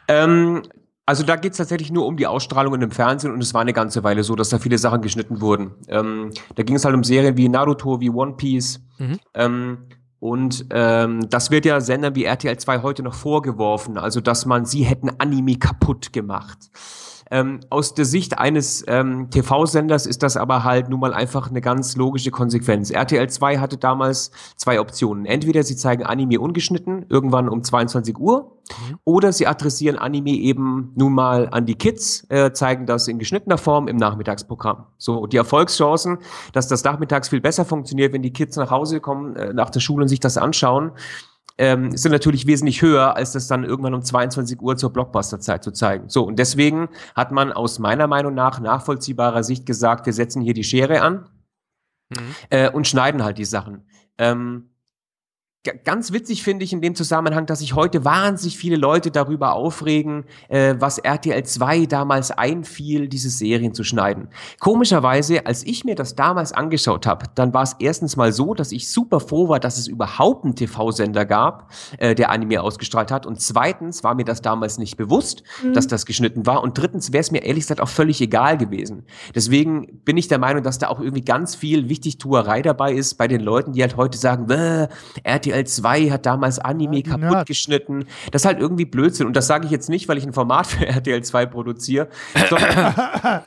[0.07, 0.63] Ähm,
[1.05, 3.73] also da geht es tatsächlich nur um die Ausstrahlungen im Fernsehen und es war eine
[3.73, 5.71] ganze Weile so, dass da viele Sachen geschnitten wurden.
[5.87, 8.81] Ähm, da ging es halt um Serien wie Naruto, wie One Piece.
[8.97, 9.19] Mhm.
[9.33, 9.77] Ähm,
[10.23, 14.63] und ähm, das wird ja Sendern wie RTL 2 heute noch vorgeworfen, also dass man
[14.63, 16.57] sie hätten Anime kaputt gemacht.
[17.33, 21.61] Ähm, aus der Sicht eines ähm, TV-Senders ist das aber halt nun mal einfach eine
[21.61, 22.91] ganz logische Konsequenz.
[22.91, 25.25] RTL 2 hatte damals zwei Optionen.
[25.25, 28.99] Entweder sie zeigen Anime ungeschnitten, irgendwann um 22 Uhr, mhm.
[29.03, 33.57] oder sie adressieren Anime eben nun mal an die Kids, äh, zeigen das in geschnittener
[33.57, 34.85] Form im Nachmittagsprogramm.
[34.99, 36.19] So, die Erfolgschancen,
[36.51, 39.79] dass das nachmittags viel besser funktioniert, wenn die Kids nach Hause kommen, äh, nach der
[39.79, 40.91] Schule und sich das anschauen,
[41.57, 45.71] ähm, sind natürlich wesentlich höher, als das dann irgendwann um 22 Uhr zur Blockbuster-Zeit zu
[45.71, 46.09] zeigen.
[46.09, 50.53] So, und deswegen hat man aus meiner Meinung nach nachvollziehbarer Sicht gesagt, wir setzen hier
[50.53, 51.29] die Schere an
[52.09, 52.35] mhm.
[52.49, 53.85] äh, und schneiden halt die Sachen.
[54.17, 54.72] Ähm,
[55.85, 60.25] Ganz witzig finde ich in dem Zusammenhang, dass sich heute wahnsinnig viele Leute darüber aufregen,
[60.49, 64.27] äh, was RTL 2 damals einfiel, diese Serien zu schneiden.
[64.59, 68.73] Komischerweise, als ich mir das damals angeschaut habe, dann war es erstens mal so, dass
[68.73, 73.25] ich super froh war, dass es überhaupt einen TV-Sender gab, äh, der Anime ausgestrahlt hat.
[73.25, 75.71] Und zweitens war mir das damals nicht bewusst, mhm.
[75.71, 76.61] dass das geschnitten war.
[76.61, 79.05] Und drittens wäre es mir ehrlich gesagt auch völlig egal gewesen.
[79.33, 83.29] Deswegen bin ich der Meinung, dass da auch irgendwie ganz viel Wichtigtuerei dabei ist bei
[83.29, 84.49] den Leuten, die halt heute sagen,
[85.23, 87.47] RTL RTL 2 hat damals Anime ja, kaputt Nerd.
[87.47, 88.05] geschnitten.
[88.31, 89.27] Das ist halt irgendwie Blödsinn.
[89.27, 92.09] Und das sage ich jetzt nicht, weil ich ein Format für RTL 2 produziere,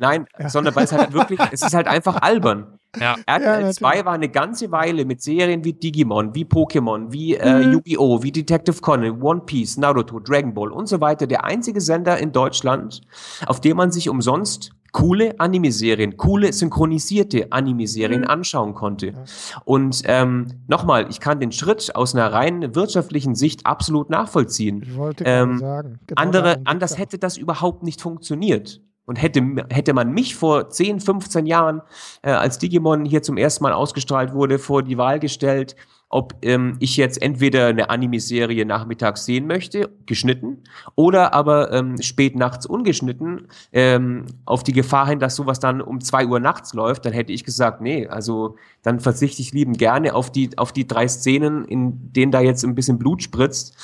[0.00, 0.48] Nein, ja.
[0.48, 2.78] sondern weil es halt wirklich, es ist halt einfach albern.
[2.98, 3.16] Ja.
[3.26, 7.62] RTL ja, 2 war eine ganze Weile mit Serien wie Digimon, wie Pokémon, wie äh,
[7.62, 7.72] mhm.
[7.74, 12.16] Yu-Gi-Oh!, wie Detective Conan, One Piece, Naruto, Dragon Ball und so weiter der einzige Sender
[12.16, 13.02] in Deutschland,
[13.44, 18.28] auf dem man sich umsonst coole Anime-Serien, coole synchronisierte Anime-Serien mhm.
[18.28, 19.12] anschauen konnte.
[19.64, 24.82] Und ähm, nochmal, ich kann den Schritt aus einer rein wirtschaftlichen Sicht absolut nachvollziehen.
[24.82, 26.00] Ich wollte ähm, sagen.
[26.06, 28.80] Genau andere, anders hätte das überhaupt nicht funktioniert.
[29.08, 29.40] Und hätte,
[29.70, 31.80] hätte man mich vor 10, 15 Jahren,
[32.22, 35.76] äh, als Digimon hier zum ersten Mal ausgestrahlt wurde, vor die Wahl gestellt,
[36.08, 40.62] ob ähm, ich jetzt entweder eine Anime-Serie nachmittags sehen möchte, geschnitten,
[40.94, 46.00] oder aber ähm, spät nachts ungeschnitten, ähm, auf die Gefahr hin, dass sowas dann um
[46.00, 50.14] zwei Uhr nachts läuft, dann hätte ich gesagt, nee, also dann verzichte ich lieben gerne
[50.14, 53.76] auf die, auf die drei Szenen, in denen da jetzt ein bisschen Blut spritzt,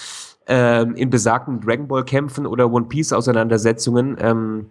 [0.46, 4.16] ähm, in besagten Dragon Ball-Kämpfen oder One Piece-Auseinandersetzungen.
[4.20, 4.66] Ähm,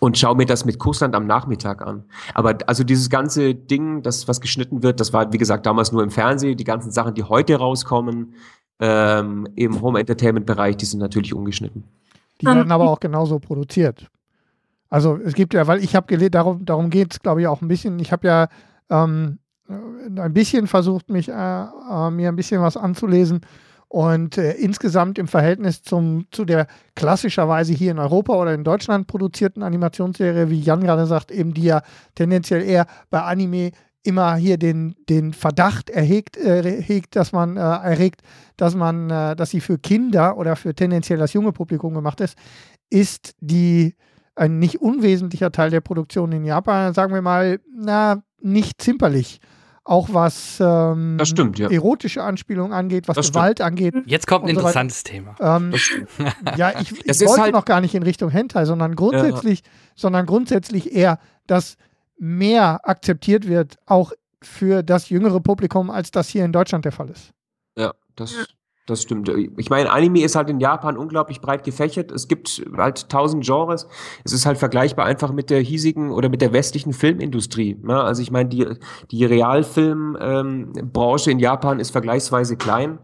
[0.00, 2.04] und schaue mir das mit Kussland am Nachmittag an.
[2.34, 6.02] Aber also dieses ganze Ding, das was geschnitten wird, das war wie gesagt damals nur
[6.02, 6.56] im Fernsehen.
[6.56, 8.34] Die ganzen Sachen, die heute rauskommen
[8.80, 11.84] ähm, im Home Entertainment Bereich, die sind natürlich ungeschnitten.
[12.40, 14.08] Die werden aber auch genauso produziert.
[14.88, 17.62] Also es gibt ja, weil ich habe gelesen, darum, darum geht es, glaube ich, auch
[17.62, 17.98] ein bisschen.
[17.98, 18.48] Ich habe ja
[18.90, 23.40] ähm, ein bisschen versucht, mich äh, äh, mir ein bisschen was anzulesen.
[23.88, 29.06] Und äh, insgesamt im Verhältnis zum, zu der klassischerweise hier in Europa oder in Deutschland
[29.06, 31.82] produzierten Animationsserie, wie Jan gerade sagt, eben die ja
[32.14, 33.70] tendenziell eher bei Anime
[34.02, 38.22] immer hier den, den Verdacht erhegt, äh, dass man äh, erregt,
[38.56, 42.36] dass man, äh, dass sie für Kinder oder für tendenziell das junge Publikum gemacht ist,
[42.90, 43.94] ist die
[44.34, 49.40] ein nicht unwesentlicher Teil der Produktion in Japan, sagen wir mal, na, nicht zimperlich
[49.86, 51.70] auch was ähm, Das stimmt, ja.
[51.70, 53.36] erotische Anspielungen angeht, was Das stimmt.
[53.36, 53.94] Gewalt angeht.
[54.06, 55.36] Jetzt kommt ein Und so interessantes Thema.
[55.40, 56.08] Ähm, Das stimmt.
[56.56, 59.62] ja, ich, ich wollte halt- noch gar nicht in Richtung Hentai, sondern grundsätzlich,
[59.94, 61.76] sondern grundsätzlich eher, dass
[62.18, 67.08] mehr akzeptiert wird, auch für das jüngere Publikum, als das hier in Deutschland der Fall
[67.10, 67.30] ist.
[67.76, 68.34] Ja, das,
[68.86, 69.28] das stimmt.
[69.56, 72.12] Ich meine, Anime ist halt in Japan unglaublich breit gefächert.
[72.12, 73.88] Es gibt halt tausend Genres.
[74.24, 77.76] Es ist halt vergleichbar einfach mit der hiesigen oder mit der westlichen Filmindustrie.
[77.82, 78.00] Ne?
[78.00, 78.64] Also ich meine, die,
[79.10, 83.00] die Realfilmbranche in Japan ist vergleichsweise klein.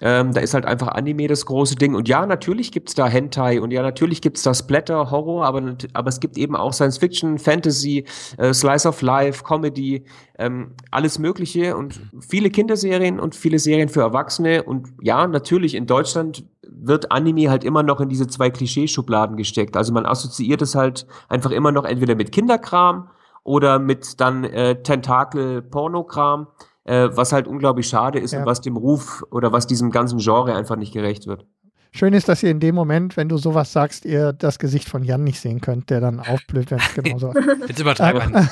[0.00, 1.94] Ähm, da ist halt einfach Anime das große Ding.
[1.94, 6.08] Und ja, natürlich gibt's da Hentai und ja, natürlich gibt's da Splatter, Horror, aber, aber
[6.08, 8.04] es gibt eben auch Science Fiction, Fantasy,
[8.36, 10.04] äh, Slice of Life, Comedy,
[10.38, 14.64] ähm, alles Mögliche und viele Kinderserien und viele Serien für Erwachsene.
[14.64, 19.76] Und ja, natürlich in Deutschland wird Anime halt immer noch in diese zwei Klischeeschubladen gesteckt.
[19.76, 23.08] Also man assoziiert es halt einfach immer noch entweder mit Kinderkram
[23.44, 26.48] oder mit dann äh, Tentakel-Pornokram,
[26.84, 28.40] äh, was halt unglaublich schade ist Ja.
[28.40, 31.46] und was dem Ruf oder was diesem ganzen Genre einfach nicht gerecht wird.
[31.96, 35.04] Schön ist, dass ihr in dem Moment, wenn du sowas sagst, ihr das Gesicht von
[35.04, 37.32] Jan nicht sehen könnt, der dann aufblüht, wenn es genau so
[37.68, 38.50] Jetzt übertreiben wir nicht.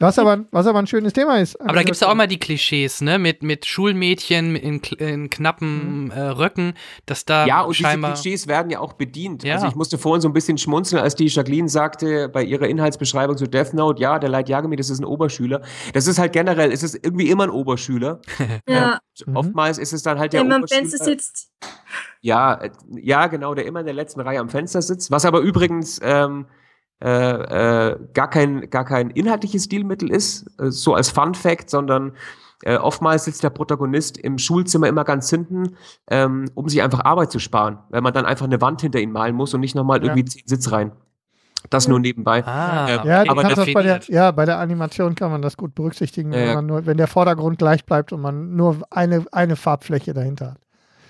[0.00, 1.60] Ähm, was, aber, was aber ein schönes Thema ist.
[1.60, 3.18] Aber da gibt es ja auch immer die Klischees, ne?
[3.18, 6.74] Mit, mit Schulmädchen in, in knappen äh, Röcken,
[7.06, 8.12] dass da Ja, und scheinbar.
[8.12, 9.44] diese Klischees werden ja auch bedient.
[9.44, 9.54] Ja.
[9.54, 13.36] Also ich musste vorhin so ein bisschen schmunzeln, als die Jacqueline sagte bei ihrer Inhaltsbeschreibung
[13.36, 15.62] zu Death Note, ja, der Light Yagami, das ist ein Oberschüler.
[15.92, 18.20] Das ist halt generell, es ist irgendwie immer ein Oberschüler.
[18.68, 19.36] Ja, Mhm.
[19.36, 20.80] Oftmals ist es dann halt der der immer am Oberschüler.
[20.88, 21.50] Fenster sitzt.
[22.20, 25.38] Ja, äh, ja, genau, der immer in der letzten Reihe am Fenster sitzt, was aber
[25.40, 26.46] übrigens ähm,
[27.04, 32.12] äh, äh, gar kein gar kein inhaltliches Stilmittel ist, äh, so als Fun Fact, sondern
[32.62, 35.76] äh, oftmals sitzt der Protagonist im Schulzimmer immer ganz hinten,
[36.10, 39.12] ähm, um sich einfach Arbeit zu sparen, weil man dann einfach eine Wand hinter ihm
[39.12, 40.04] malen muss und nicht nochmal Ja.
[40.04, 40.92] irgendwie zehn Sitzreihen.
[41.70, 42.44] Das nur nebenbei.
[42.46, 45.74] Ah, Ja, Ja, aber das bei der, ja, bei der Animation kann man das gut
[45.74, 46.54] berücksichtigen, Ja, wenn, ja.
[46.56, 50.58] man nur, wenn der Vordergrund gleich bleibt und man nur eine, eine Farbfläche dahinter hat.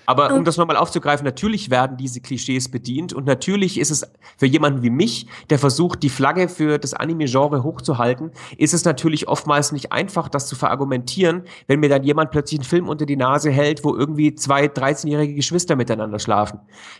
[0.05, 4.05] Aber um das nochmal aufzugreifen, natürlich werden diese Klischees bedient und natürlich ist es
[4.37, 9.27] für jemanden wie mich, der versucht, die Flagge für das Anime-Genre hochzuhalten, ist es natürlich
[9.27, 13.17] oftmals nicht einfach, das zu verargumentieren, wenn mir dann jemand plötzlich einen Film unter die
[13.17, 16.59] Nase hält, wo irgendwie zwei 13-jährige Geschwister miteinander schlafen.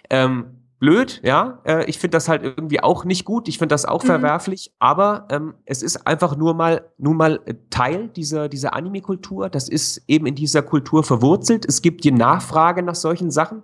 [0.10, 1.60] Ähm, blöd, ja.
[1.64, 3.48] Äh, ich finde das halt irgendwie auch nicht gut.
[3.48, 4.08] Ich finde das auch Mhm.
[4.08, 4.72] verwerflich.
[4.80, 9.50] Aber ähm, es ist einfach nur mal, nun mal äh, Teil dieser, dieser Anime-Kultur.
[9.50, 11.66] Das ist eben in dieser Kultur verwurzelt.
[11.66, 13.64] Es gibt die Nachfrage nach solchen Sachen.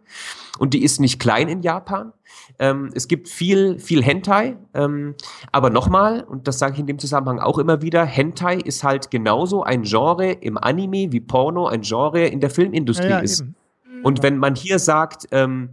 [0.58, 2.14] Und die ist nicht klein in Japan.
[2.60, 4.58] Ähm, es gibt viel, viel Hentai.
[4.74, 5.16] Ähm,
[5.52, 9.12] aber nochmal, und das sage ich in dem Zusammenhang auch immer wieder, Hentai ist halt
[9.12, 13.42] genauso ein Genre im Anime wie Porno ein Genre in der Filmindustrie Ja, ja, ist.
[13.42, 13.56] eben.
[14.04, 15.70] Und wenn man hier sagt, ähm,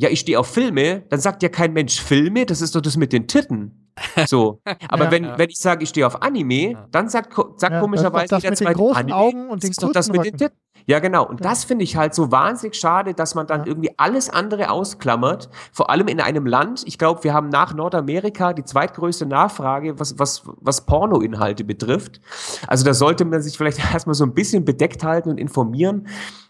[0.00, 2.96] ja, ich stehe auf Filme, dann sagt ja kein Mensch Filme, das ist doch das
[2.96, 3.90] mit den Titten.
[4.26, 4.60] So.
[4.88, 5.10] Aber Ja.
[5.10, 5.38] wenn, Ja.
[5.38, 8.50] wenn ich sage, ich stehe auf Anime, dann sagt, sagt Ja, komischerweise das das jeder
[8.52, 10.36] mit den zweite großen Anime, Augen und das den ist doch das mit den.
[10.36, 10.56] Titten.
[10.88, 11.26] Ja, genau.
[11.26, 13.66] Und das finde ich halt so wahnsinnig schade, dass man dann Ja.
[13.66, 15.50] irgendwie alles andere ausklammert.
[15.70, 20.18] Vor allem in einem Land, ich glaube, wir haben nach Nordamerika die zweitgrößte Nachfrage, was,
[20.18, 22.22] was, was Pornoinhalte betrifft.
[22.66, 26.06] Also da sollte man sich vielleicht erstmal so ein bisschen bedeckt halten und informieren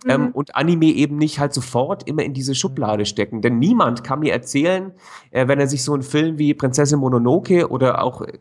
[0.07, 0.29] ähm, Mhm.
[0.29, 3.43] und Anime eben nicht halt sofort immer in diese Schublade stecken.
[3.43, 4.93] Denn niemand kann mir erzählen,
[5.33, 8.39] äh, wenn er sich so einen Film wie Prinzessin Mononoke oder auch äh,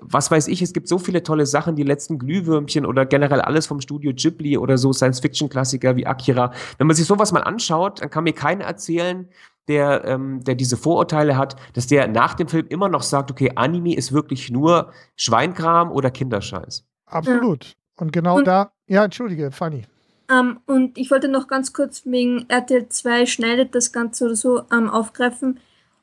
[0.00, 3.66] was weiß ich, es gibt so viele tolle Sachen, die letzten Glühwürmchen oder generell alles
[3.66, 6.52] vom Studio Ghibli oder so Science-Fiction-Klassiker wie Akira.
[6.78, 9.28] Wenn man sich sowas mal anschaut, dann kann mir keiner erzählen,
[9.68, 13.52] der, ähm, der diese Vorurteile hat, dass der nach dem Film immer noch sagt, okay,
[13.54, 16.84] Anime ist wirklich nur Schweinkram oder Kinderscheiß.
[17.06, 17.76] Absolut.
[17.96, 19.82] Und genau Und- da, ja, entschuldige, Fanny.
[20.30, 24.62] Ähm, und ich wollte noch ganz kurz wegen RTL 2 schneidet das Ganze oder so
[24.72, 25.60] ähm, aufgreifen.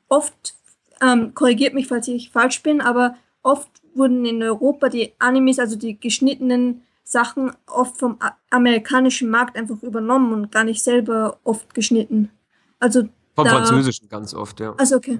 [0.08, 0.54] Oft,
[1.02, 5.76] ähm, korrigiert mich, falls ich falsch bin, aber oft wurden in Europa die Animes, also
[5.76, 8.18] die geschnittenen Sachen, oft vom
[8.50, 12.30] amerikanischen Markt einfach übernommen und gar nicht selber oft geschnitten.
[12.78, 14.74] Also Vom Da- Französischen ganz oft, ja.
[14.76, 15.18] Also okay.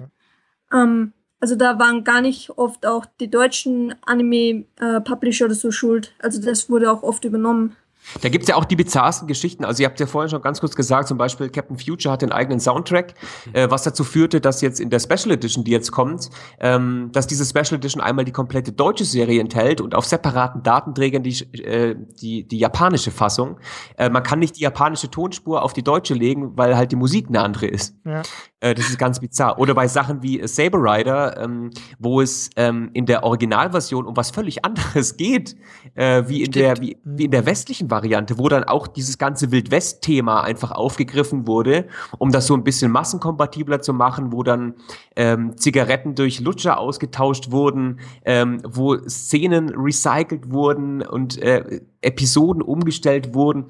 [0.71, 6.13] Ähm, also da waren gar nicht oft auch die deutschen Anime-Publisher oder so schuld.
[6.19, 7.75] Also das wurde auch oft übernommen.
[8.21, 9.63] Da gibt's ja auch die bizarrsten Geschichten.
[9.63, 12.31] Also ihr habt ja vorhin schon ganz kurz gesagt, zum Beispiel Captain Future hat den
[12.31, 13.13] eigenen Soundtrack,
[13.53, 16.29] äh, was dazu führte, dass jetzt in der Special Edition, die jetzt kommt,
[16.59, 21.23] ähm, dass diese Special Edition einmal die komplette deutsche Serie enthält und auf separaten Datenträgern
[21.23, 23.59] die, äh, die, die japanische Fassung.
[23.97, 27.27] Äh, man kann nicht die japanische Tonspur auf die deutsche legen, weil halt die Musik
[27.27, 27.95] eine andere ist.
[28.05, 28.23] Ja.
[28.59, 29.59] Äh, das ist ganz bizarr.
[29.59, 34.31] Oder bei Sachen wie Saber Rider, ähm, wo es ähm, in der Originalversion um was
[34.31, 35.55] völlig anderes geht,
[35.95, 39.51] äh, wie, in der, wie, wie in der westlichen Variante, wo dann auch dieses ganze
[39.51, 41.87] Wild-West-Thema einfach aufgegriffen wurde,
[42.17, 44.75] um das so ein bisschen massenkompatibler zu machen, wo dann
[45.15, 53.33] ähm, Zigaretten durch Lutscher ausgetauscht wurden, ähm, wo Szenen recycelt wurden und äh, Episoden umgestellt
[53.33, 53.65] wurden.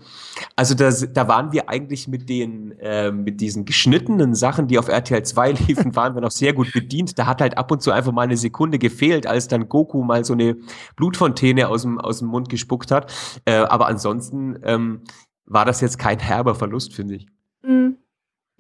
[0.56, 4.88] Also da, da waren wir eigentlich mit den äh, mit diesen geschnittenen Sachen, die auf
[4.88, 7.20] RTL 2 liefen, waren wir noch sehr gut bedient.
[7.20, 10.24] Da hat halt ab und zu einfach mal eine Sekunde gefehlt, als dann Goku mal
[10.24, 10.58] so eine
[10.96, 13.12] Blutfontäne aus dem aus dem Mund gespuckt hat.
[13.46, 15.02] Äh, aber ansonsten ähm,
[15.46, 17.28] war das jetzt kein herber Verlust, finde ich.
[17.64, 17.98] Mhm.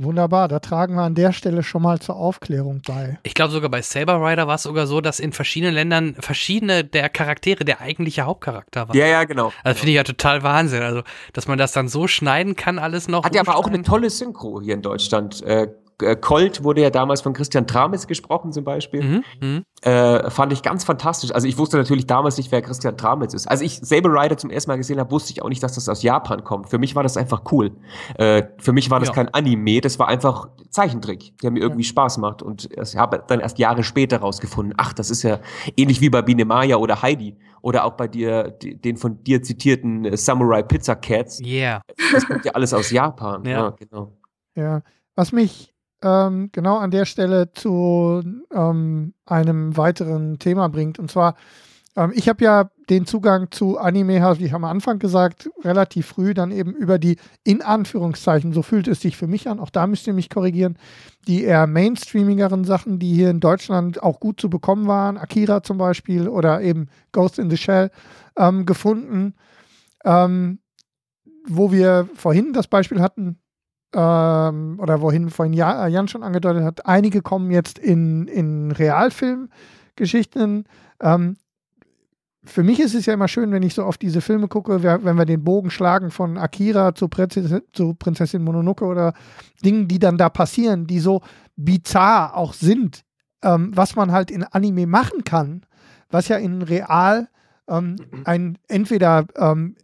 [0.03, 3.19] Wunderbar, da tragen wir an der Stelle schon mal zur Aufklärung bei.
[3.23, 6.83] Ich glaube sogar bei Saber Rider war es sogar so, dass in verschiedenen Ländern verschiedene
[6.83, 8.95] der Charaktere der eigentliche Hauptcharakter war.
[8.95, 9.51] Ja, ja, genau.
[9.63, 10.81] Also finde ich ja total Wahnsinn.
[10.81, 11.03] Also,
[11.33, 13.23] dass man das dann so schneiden kann, alles noch.
[13.23, 15.41] Hat ja aber auch eine tolle Synchro hier in Deutschland.
[15.43, 15.67] Äh,
[16.15, 19.03] Colt wurde ja damals von Christian Tramitz gesprochen zum Beispiel.
[19.03, 19.63] Mhm, mhm.
[19.81, 21.31] Äh, fand ich ganz fantastisch.
[21.33, 23.47] Also ich wusste natürlich damals nicht, wer Christian Tramitz ist.
[23.47, 25.89] Als ich Saber Rider zum ersten Mal gesehen habe, wusste ich auch nicht, dass das
[25.89, 26.69] aus Japan kommt.
[26.69, 27.71] Für mich war das einfach cool.
[28.17, 29.15] Äh, für mich war das Ja.
[29.15, 32.41] kein Anime, das war einfach Zeichentrick, der mir irgendwie Spaß macht.
[32.43, 35.39] Und ich habe dann erst Jahre später rausgefunden, ach, das ist ja
[35.77, 40.05] ähnlich wie bei Biene Maya oder Heidi oder auch bei dir, den von dir zitierten
[40.05, 41.39] äh, Samurai Pizza Cats.
[41.41, 41.81] Yeah.
[42.13, 43.43] Das kommt ja alles aus Japan.
[43.45, 43.51] Ja.
[43.51, 44.11] Ja, genau.
[44.55, 44.81] Ja,
[45.15, 45.70] was mich
[46.01, 48.21] ähm, genau an der Stelle zu
[48.53, 50.99] ähm, einem weiteren Thema bringt.
[50.99, 51.35] Und zwar,
[51.95, 56.33] ähm, ich habe ja den Zugang zu Anime, habe ich am Anfang gesagt, relativ früh
[56.33, 59.87] dann eben über die, in Anführungszeichen, so fühlt es sich für mich an, auch da
[59.87, 60.77] müsst ihr mich korrigieren,
[61.27, 65.77] die eher mainstreamigeren Sachen, die hier in Deutschland auch gut zu bekommen waren, Akira zum
[65.77, 67.91] Beispiel oder eben Ghost in the Shell,
[68.37, 69.35] ähm, gefunden.
[70.03, 70.59] Ähm,
[71.45, 73.39] wo wir vorhin das Beispiel hatten,
[73.93, 80.65] ähm, oder wohin vorhin Ja- Jan schon angedeutet hat, einige kommen jetzt in, in Realfilmgeschichten.
[81.01, 81.37] Ähm,
[82.43, 85.15] für mich ist es ja immer schön, wenn ich so auf diese Filme gucke, wenn
[85.15, 89.13] wir den Bogen schlagen von Akira zu, Prinzessin, zu Prinzessin Mononoke oder
[89.63, 91.21] Dingen, die dann da passieren, die so
[91.55, 93.03] bizarr auch sind,
[93.43, 95.61] ähm, was man halt in Anime machen kann,
[96.09, 97.29] was ja in Real
[97.67, 97.95] ähm,
[98.25, 99.75] ein entweder ähm,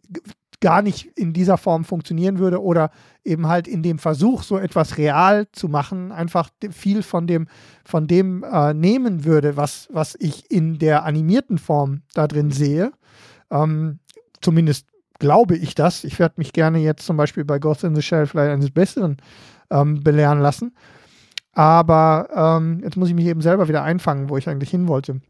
[0.59, 2.89] gar nicht in dieser Form funktionieren würde oder
[3.23, 7.47] eben halt in dem Versuch, so etwas real zu machen, einfach viel von dem,
[7.83, 12.91] von dem äh, nehmen würde, was, was ich in der animierten Form da drin sehe.
[13.51, 13.99] Ähm,
[14.41, 14.87] zumindest
[15.19, 16.03] glaube ich das.
[16.03, 19.17] Ich werde mich gerne jetzt zum Beispiel bei Ghost in the Shell vielleicht eines Besseren
[19.69, 20.73] ähm, belehren lassen.
[21.53, 25.21] Aber ähm, jetzt muss ich mich eben selber wieder einfangen, wo ich eigentlich hin wollte.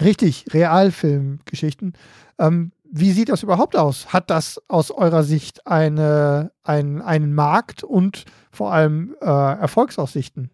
[0.00, 1.92] Richtig, Realfilmgeschichten.
[2.38, 4.12] Ähm, wie sieht das überhaupt aus?
[4.12, 10.50] Hat das aus eurer Sicht eine, ein, einen Markt und vor allem äh, Erfolgsaussichten?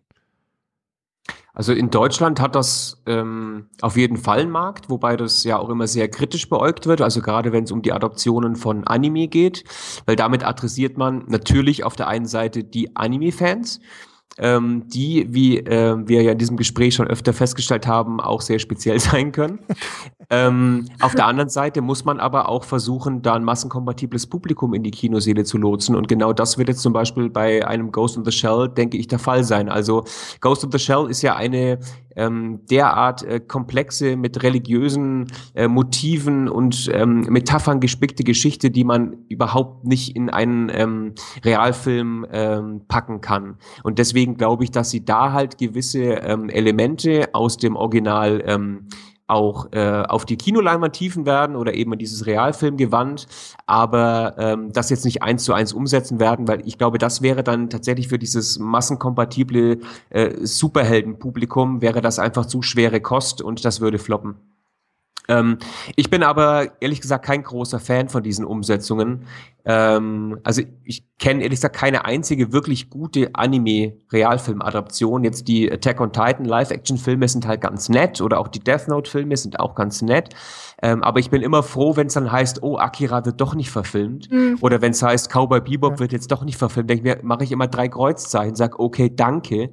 [1.52, 5.68] Also in Deutschland hat das ähm, auf jeden Fall einen Markt, wobei das ja auch
[5.68, 7.00] immer sehr kritisch beäugt wird.
[7.00, 9.64] Also gerade wenn es um die Adoptionen von Anime geht,
[10.06, 13.80] weil damit adressiert man natürlich auf der einen Seite die Anime-Fans,
[14.38, 18.58] ähm, die, wie äh, wir ja in diesem Gespräch schon öfter festgestellt haben, auch sehr
[18.58, 19.60] speziell sein können.
[20.30, 24.82] ähm, auf der anderen Seite muss man aber auch versuchen, da ein massenkompatibles Publikum in
[24.82, 25.96] die Kinoseele zu lotsen.
[25.96, 29.08] Und genau das wird jetzt zum Beispiel bei einem Ghost in the Shell, denke ich,
[29.08, 29.68] der Fall sein.
[29.68, 30.04] Also
[30.40, 31.78] Ghost in the Shell ist ja eine
[32.18, 39.16] ähm, derart äh, komplexe, mit religiösen äh, Motiven und ähm, Metaphern gespickte Geschichte, die man
[39.28, 41.14] überhaupt nicht in einen ähm,
[41.44, 43.56] Realfilm ähm, packen kann.
[43.82, 48.88] Und deswegen glaube ich, dass sie da halt gewisse ähm, Elemente aus dem Original ähm,
[49.28, 53.26] auch äh, auf die Kinoleinwand tiefen werden oder eben in dieses Realfilmgewand,
[53.66, 57.44] aber ähm, das jetzt nicht eins zu eins umsetzen werden, weil ich glaube, das wäre
[57.44, 59.80] dann tatsächlich für dieses massenkompatible
[60.10, 64.36] äh, Superheldenpublikum wäre das einfach zu schwere Kost und das würde floppen.
[65.28, 65.58] Ähm,
[65.94, 69.26] ich bin aber ehrlich gesagt kein großer Fan von diesen Umsetzungen.
[69.66, 75.24] Ähm, also ich kenne ehrlich gesagt keine einzige wirklich gute Anime-Realfilm-Adaption.
[75.24, 79.36] Jetzt die Attack on Titan Live-Action-Filme sind halt ganz nett oder auch die Death Note-Filme
[79.36, 80.34] sind auch ganz nett.
[80.80, 83.70] Ähm, aber ich bin immer froh, wenn es dann heißt, oh, Akira wird doch nicht
[83.70, 84.30] verfilmt.
[84.30, 84.58] Mhm.
[84.62, 85.98] Oder wenn es heißt, Cowboy Bebop ja.
[85.98, 86.88] wird jetzt doch nicht verfilmt.
[86.88, 89.70] Denke mir, mache ich immer drei Kreuzzeichen, sag, okay, danke.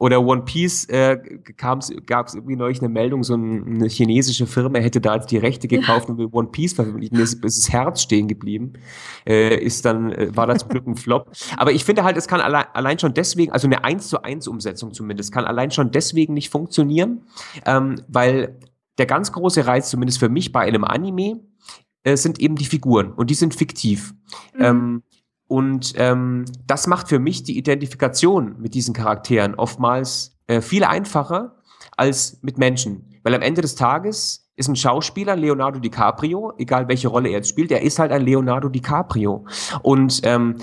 [0.00, 1.18] Oder One Piece äh,
[1.58, 1.90] gab es
[2.34, 6.08] irgendwie neulich eine Meldung, so ein, eine chinesische Firma hätte da jetzt die Rechte gekauft
[6.08, 6.14] ja.
[6.14, 7.16] und will One Piece veröffentlichen.
[7.16, 8.72] Mir ist, ist das Herz stehen geblieben.
[9.26, 11.30] Äh, ist dann, äh, war da zum Glück ein Flop.
[11.58, 14.48] Aber ich finde halt, es kann allein, allein schon deswegen, also eine 1 zu 1
[14.48, 17.26] Umsetzung zumindest, kann allein schon deswegen nicht funktionieren,
[17.66, 18.58] ähm, weil
[18.96, 21.40] der ganz große Reiz, zumindest für mich bei einem Anime,
[22.04, 24.14] äh, sind eben die Figuren und die sind fiktiv.
[24.54, 24.64] Mhm.
[24.64, 25.02] Ähm,
[25.50, 31.56] und ähm, das macht für mich die Identifikation mit diesen Charakteren oftmals äh, viel einfacher
[31.96, 33.18] als mit Menschen.
[33.24, 37.48] Weil am Ende des Tages ist ein Schauspieler, Leonardo DiCaprio, egal welche Rolle er jetzt
[37.48, 39.44] spielt, er ist halt ein Leonardo DiCaprio.
[39.82, 40.54] Und ähm,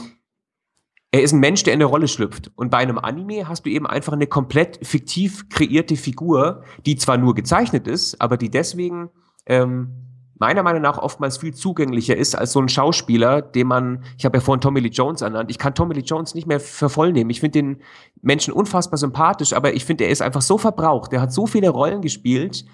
[1.11, 2.53] er ist ein Mensch, der in eine Rolle schlüpft.
[2.55, 7.18] Und bei einem Anime hast du eben einfach eine komplett fiktiv kreierte Figur, die zwar
[7.18, 9.09] nur gezeichnet ist, aber die deswegen
[9.47, 10.06] ähm,
[10.39, 14.38] meiner Meinung nach oftmals viel zugänglicher ist als so ein Schauspieler, den man, ich habe
[14.38, 17.11] ja vorhin Tommy Lee Jones ernannt, ich kann Tommy Lee Jones nicht mehr für voll
[17.11, 17.30] nehmen.
[17.30, 17.81] Ich finde den
[18.22, 21.69] Menschen unfassbar sympathisch, aber ich finde, er ist einfach so verbraucht, der hat so viele
[21.69, 22.65] Rollen gespielt,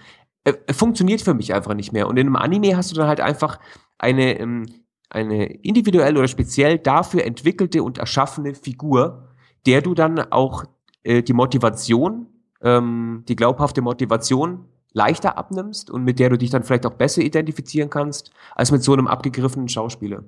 [0.44, 2.08] er, funktioniert für mich einfach nicht mehr.
[2.08, 3.60] Und in einem Anime hast du dann halt einfach
[3.98, 4.66] eine, ähm,
[5.10, 9.30] eine individuell oder speziell dafür entwickelte und erschaffene Figur,
[9.66, 10.66] der du dann auch
[11.04, 12.28] äh, die Motivation,
[12.62, 17.22] ähm, die glaubhafte Motivation leichter abnimmst und mit der du dich dann vielleicht auch besser
[17.22, 20.24] identifizieren kannst, als mit so einem abgegriffenen Schauspieler.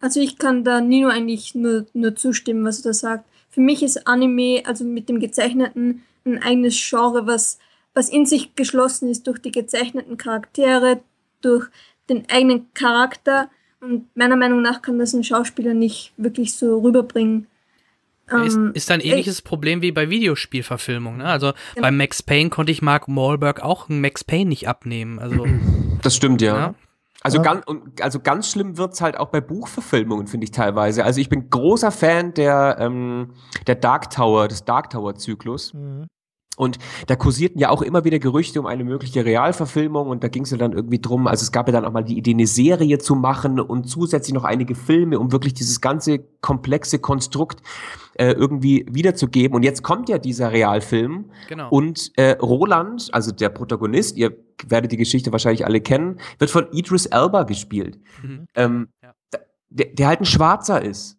[0.00, 3.24] Also ich kann da Nino eigentlich nur, nur zustimmen, was er da sagt.
[3.48, 7.58] Für mich ist Anime, also mit dem Gezeichneten, ein eigenes Genre, was,
[7.94, 11.00] was in sich geschlossen ist durch die gezeichneten Charaktere,
[11.40, 11.68] durch
[12.08, 13.48] den eigenen Charakter.
[13.80, 17.46] Und meiner Meinung nach kann das ein Schauspieler nicht wirklich so rüberbringen.
[18.26, 21.18] Ist, ähm, ist ein ähnliches ich, Problem wie bei Videospielverfilmungen.
[21.18, 21.26] Ne?
[21.26, 21.86] Also genau.
[21.86, 25.18] bei Max Payne konnte ich Mark Wahlberg auch einen Max Payne nicht abnehmen.
[25.18, 25.46] Also,
[26.02, 26.56] das stimmt, ja.
[26.56, 26.74] ja?
[27.22, 27.42] Also, ja.
[27.42, 27.64] ganz,
[28.00, 31.04] also ganz schlimm wird's halt auch bei Buchverfilmungen, finde ich teilweise.
[31.04, 33.34] Also ich bin großer Fan der, ähm,
[33.66, 35.74] der Dark Tower, des Dark Tower-Zyklus.
[35.74, 36.06] Mhm.
[36.56, 40.42] Und da kursierten ja auch immer wieder Gerüchte um eine mögliche Realverfilmung und da ging
[40.42, 42.46] es ja dann irgendwie drum, also es gab ja dann auch mal die Idee, eine
[42.46, 47.62] Serie zu machen und zusätzlich noch einige Filme, um wirklich dieses ganze komplexe Konstrukt
[48.14, 49.56] äh, irgendwie wiederzugeben.
[49.56, 51.68] Und jetzt kommt ja dieser Realfilm genau.
[51.70, 54.36] und äh, Roland, also der Protagonist, ihr
[54.66, 58.46] werdet die Geschichte wahrscheinlich alle kennen, wird von Idris Elba gespielt, mhm.
[58.54, 59.14] ähm, ja.
[59.70, 61.18] der, der halt ein Schwarzer ist.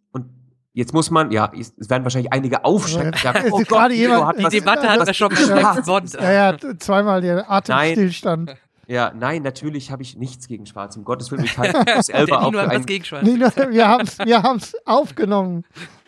[0.76, 3.14] Jetzt muss man, ja, es werden wahrscheinlich einige aufschrecken.
[3.24, 8.48] Ja, oh Gott, jemand, die Debatte hat er schon mit Ja, ja, zweimal der Atemstillstand.
[8.48, 8.57] Nein.
[8.88, 10.98] Ja, nein, natürlich habe ich nichts gegen Schwarz.
[10.98, 12.52] Um Gottes Willen, ich halte das Elba auch
[12.86, 13.26] gegen Schwarz.
[13.26, 15.64] wir haben es wir aufgenommen.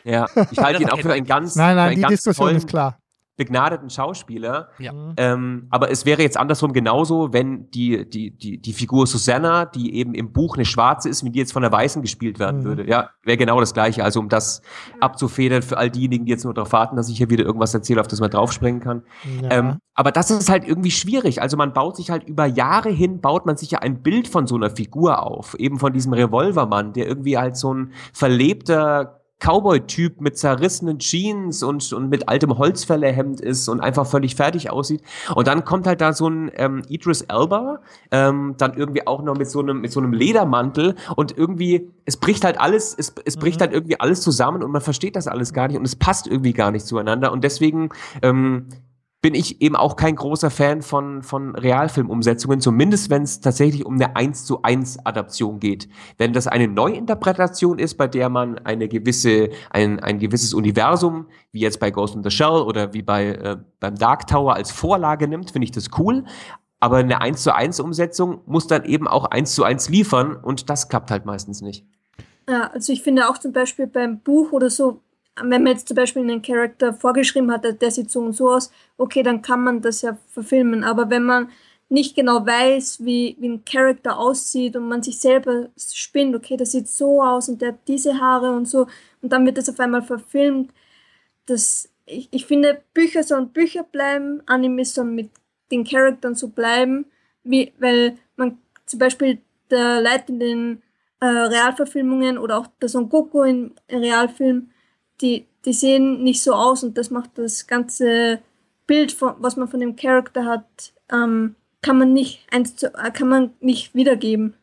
[0.06, 3.00] Ja, ich halte ihn auch für einen ganz, nein, nein, die Diskussion tollen, ist klar
[3.38, 4.70] begnadeten Schauspieler.
[4.80, 4.94] Ja.
[4.94, 5.14] Mhm.
[5.18, 9.96] Ähm, aber es wäre jetzt andersrum genauso, wenn die, die, die, die Figur Susanna, die
[9.96, 12.66] eben im Buch eine Schwarze ist, mit die jetzt von der Weißen gespielt werden mhm.
[12.66, 12.88] würde.
[12.88, 14.04] Ja, wäre genau das Gleiche.
[14.04, 14.62] Also um das
[15.02, 18.00] abzufedern für all diejenigen, die jetzt nur darauf warten, dass ich hier wieder irgendwas erzähle,
[18.00, 19.04] auf das man draufspringen kann.
[19.42, 19.52] Ja.
[19.52, 21.42] Ähm, aber das ist halt irgendwie schwierig.
[21.42, 24.48] Also man baut sich halt über Jahre hin, baut man sich ja ein Bild von
[24.48, 25.56] so einer Figur auf.
[25.56, 31.92] Eben von diesem Revolvermann, der irgendwie halt so ein verlebter Cowboy-Typ mit zerrissenen Jeans und,
[31.94, 35.02] und mit altem Holzfällerhemd ist und einfach völlig fertig aussieht.
[35.36, 37.82] Und dann kommt halt da so ein ähm, Idris Elba,
[38.12, 42.18] ähm, dann irgendwie auch noch mit so einem, mit so einem Ledermantel und irgendwie, es
[42.18, 43.64] bricht halt alles, es, es bricht mhm.
[43.64, 46.54] halt irgendwie alles zusammen und man versteht das alles gar nicht und es passt irgendwie
[46.54, 47.32] gar nicht zueinander.
[47.32, 47.90] Und deswegen
[48.22, 48.68] ähm,
[49.26, 53.96] bin ich eben auch kein großer Fan von, von Realfilmumsetzungen, zumindest wenn es tatsächlich um
[53.96, 55.90] eine 1 zu 1 Adaption geht.
[56.20, 61.62] Wenn das eine Neuinterpretation ist, bei der man eine gewisse, ein, ein gewisses Universum, wie
[61.62, 65.28] jetzt bei Ghost in the Shell oder wie bei, äh, beim Dark Tower als Vorlage
[65.28, 66.26] nimmt, finde ich das cool.
[66.80, 70.70] Aber eine 1 zu 1 Umsetzung muss dann eben auch 1 zu 1 liefern und
[70.70, 71.84] das klappt halt meistens nicht.
[72.48, 75.02] Ja, also ich finde auch zum Beispiel beim Buch oder so,
[75.42, 78.72] wenn man jetzt zum Beispiel einen Charakter vorgeschrieben hat, der sieht so und so aus,
[78.98, 80.84] okay, dann kann man das ja verfilmen.
[80.84, 81.50] Aber wenn man
[81.90, 86.72] nicht genau weiß, wie, wie ein Charakter aussieht und man sich selber spinnt, okay, das
[86.72, 88.88] sieht so aus und der hat diese Haare und so,
[89.22, 90.72] und dann wird das auf einmal verfilmt,
[91.46, 95.30] das, ich, ich finde, Bücher sollen Bücher bleiben, Anime sollen mit
[95.72, 97.06] den Charakteren so bleiben,
[97.44, 99.40] wie, weil man zum Beispiel
[99.70, 100.82] der Leute in den
[101.20, 104.70] äh, Realverfilmungen oder auch der Son Goku in Realfilm,
[105.22, 108.40] die, die sehen nicht so aus und das macht das ganze
[108.88, 113.12] Bild, von, was man von dem Charakter hat, ähm, kann man nicht eins zu, äh,
[113.12, 114.56] kann man nicht wiedergeben.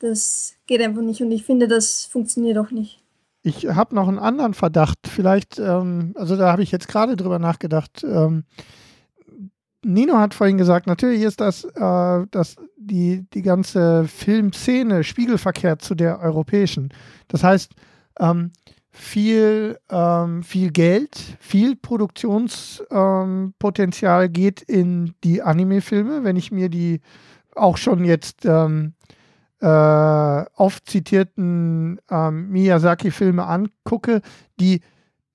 [0.00, 3.02] Das geht einfach nicht und ich finde, das funktioniert auch nicht.
[3.42, 4.98] Ich habe noch einen anderen Verdacht.
[5.06, 8.02] Vielleicht, ähm, also da habe ich jetzt gerade drüber nachgedacht.
[8.02, 8.44] Ähm,
[9.84, 15.94] Nino hat vorhin gesagt, natürlich ist das, äh, das die, die ganze Filmszene spiegelverkehrt zu
[15.94, 16.92] der europäischen.
[17.28, 17.72] Das heißt,
[18.18, 18.52] ähm,
[18.96, 26.22] viel, ähm, viel Geld, viel Produktionspotenzial ähm, geht in die Anime-Filme.
[26.22, 27.00] Wenn ich mir die
[27.56, 28.92] auch schon jetzt ähm,
[29.60, 34.20] äh, oft zitierten ähm, Miyazaki-Filme angucke,
[34.60, 34.80] die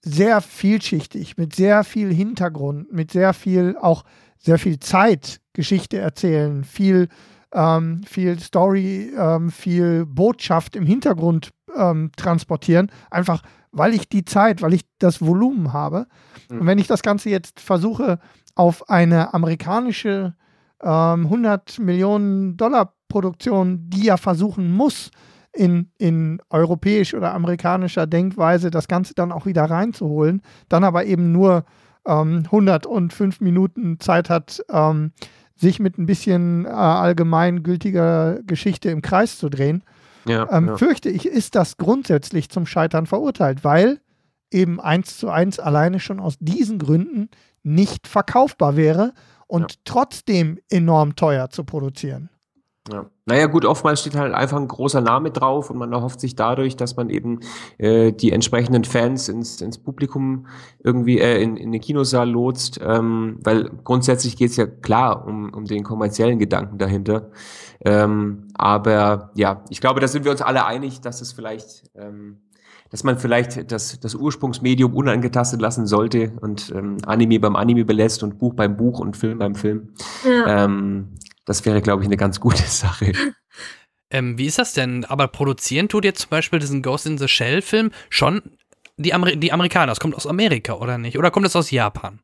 [0.02, 4.06] sehr vielschichtig, mit sehr viel Hintergrund, mit sehr viel, auch
[4.38, 7.10] sehr viel Zeit Geschichte erzählen, viel,
[7.54, 14.62] ähm, viel Story, ähm, viel Botschaft im Hintergrund ähm, transportieren, einfach weil ich die Zeit,
[14.62, 16.08] weil ich das Volumen habe.
[16.50, 16.60] Mhm.
[16.60, 18.20] Und wenn ich das Ganze jetzt versuche,
[18.56, 20.36] auf eine amerikanische
[20.80, 25.12] 100 ähm, Millionen Dollar Produktion, die ja versuchen muss,
[25.52, 31.32] in, in europäisch oder amerikanischer Denkweise das Ganze dann auch wieder reinzuholen, dann aber eben
[31.32, 31.66] nur
[32.06, 35.12] ähm, 105 Minuten Zeit hat, ähm,
[35.60, 39.84] sich mit ein bisschen äh, allgemeingültiger Geschichte im Kreis zu drehen,
[40.26, 40.78] ja, ähm, ja.
[40.78, 44.00] fürchte ich, ist das grundsätzlich zum Scheitern verurteilt, weil
[44.52, 47.30] eben eins zu eins alleine schon aus diesen Gründen
[47.64, 49.14] nicht verkaufbar wäre
[49.48, 49.78] und ja.
[49.86, 52.30] trotzdem enorm teuer zu produzieren.
[52.92, 53.06] Ja.
[53.26, 56.76] Naja, gut, oftmals steht halt einfach ein großer Name drauf und man erhofft sich dadurch,
[56.76, 57.42] dass man eben
[57.78, 60.48] äh, die entsprechenden Fans ins, ins Publikum
[60.84, 65.54] irgendwie äh, in, in den Kinosaal lotst, ähm, weil grundsätzlich geht es ja klar um,
[65.54, 67.30] um den kommerziellen Gedanken dahinter.
[67.86, 72.38] Ähm, aber ja, ich glaube, da sind wir uns alle einig, dass es vielleicht, ähm,
[72.90, 78.24] dass man vielleicht das, das Ursprungsmedium unangetastet lassen sollte und ähm, Anime beim Anime belässt
[78.24, 79.90] und Buch beim Buch und Film beim Film.
[80.26, 80.66] Ja.
[80.66, 81.10] Ähm,
[81.50, 83.12] das wäre, glaube ich, eine ganz gute Sache.
[84.12, 85.04] Ähm, wie ist das denn?
[85.06, 88.42] Aber produzieren tut jetzt zum Beispiel diesen Ghost in the Shell-Film schon
[88.98, 89.88] die, Amer die Amerikaner.
[89.88, 91.18] Das kommt aus Amerika, oder nicht?
[91.18, 92.20] Oder kommt das aus Japan?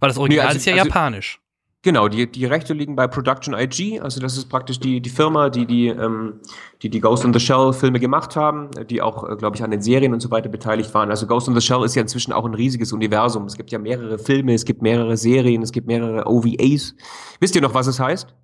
[0.00, 1.40] Weil das Original nee, also, ist ja also, japanisch.
[1.82, 5.48] Genau, die, die Rechte liegen bei Production IG, also das ist praktisch die, die Firma,
[5.48, 6.40] die die, ähm,
[6.82, 9.70] die die Ghost in the Shell Filme gemacht haben, die auch, äh, glaube ich, an
[9.70, 11.08] den Serien und so weiter beteiligt waren.
[11.08, 13.46] Also Ghost in the Shell ist ja inzwischen auch ein riesiges Universum.
[13.46, 16.94] Es gibt ja mehrere Filme, es gibt mehrere Serien, es gibt mehrere OVAs.
[17.40, 18.34] Wisst ihr noch, was es heißt?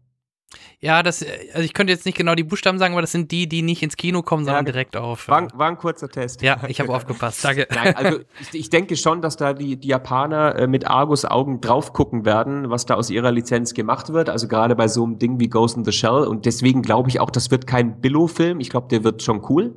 [0.79, 1.25] Ja, das,
[1.55, 3.83] also ich könnte jetzt nicht genau die Buchstaben sagen, aber das sind die, die nicht
[3.83, 5.27] ins Kino kommen, sondern ja, direkt auf.
[5.27, 6.43] War, war, ein kurzer Test.
[6.43, 7.43] Ja, ich habe aufgepasst.
[7.43, 7.67] Danke.
[7.75, 11.63] Nein, also ich, ich, denke schon, dass da die, die Japaner äh, mit Argus Augen
[11.63, 14.29] drauf gucken werden, was da aus ihrer Lizenz gemacht wird.
[14.29, 16.25] Also gerade bei so einem Ding wie Ghost in the Shell.
[16.25, 18.61] Und deswegen glaube ich auch, das wird kein Billo-Film.
[18.61, 19.75] Ich glaube, der wird schon cool.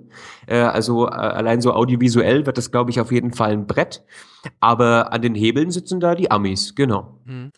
[0.48, 4.04] Äh, also äh, allein so audiovisuell wird das, glaube ich, auf jeden Fall ein Brett.
[4.60, 7.22] Aber an den Hebeln sitzen da die Amis, genau.
[7.24, 7.52] Mhm.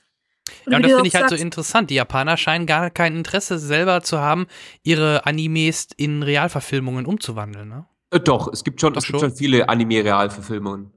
[0.70, 1.90] Ja, und das finde ich halt so interessant.
[1.90, 4.48] Die Japaner scheinen gar kein Interesse selber zu haben,
[4.84, 7.86] ihre Animes in Realverfilmungen umzuwandeln, ne?
[8.12, 10.92] Äh, doch, es gibt schon, es gibt schon viele Anime-Realverfilmungen.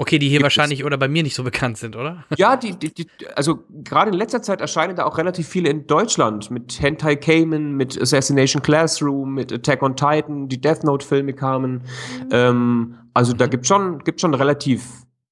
[0.00, 0.86] Okay, die hier wahrscheinlich es.
[0.86, 2.24] oder bei mir nicht so bekannt sind, oder?
[2.36, 5.88] Ja, die, die, die also gerade in letzter Zeit erscheinen da auch relativ viele in
[5.88, 11.32] Deutschland mit Hentai Cayman, mit Assassination Classroom, mit Attack on Titan, die Death Note Filme
[11.32, 11.82] kamen.
[12.22, 12.28] Mhm.
[12.30, 14.84] Ähm, also da gibt schon, gibt schon relativ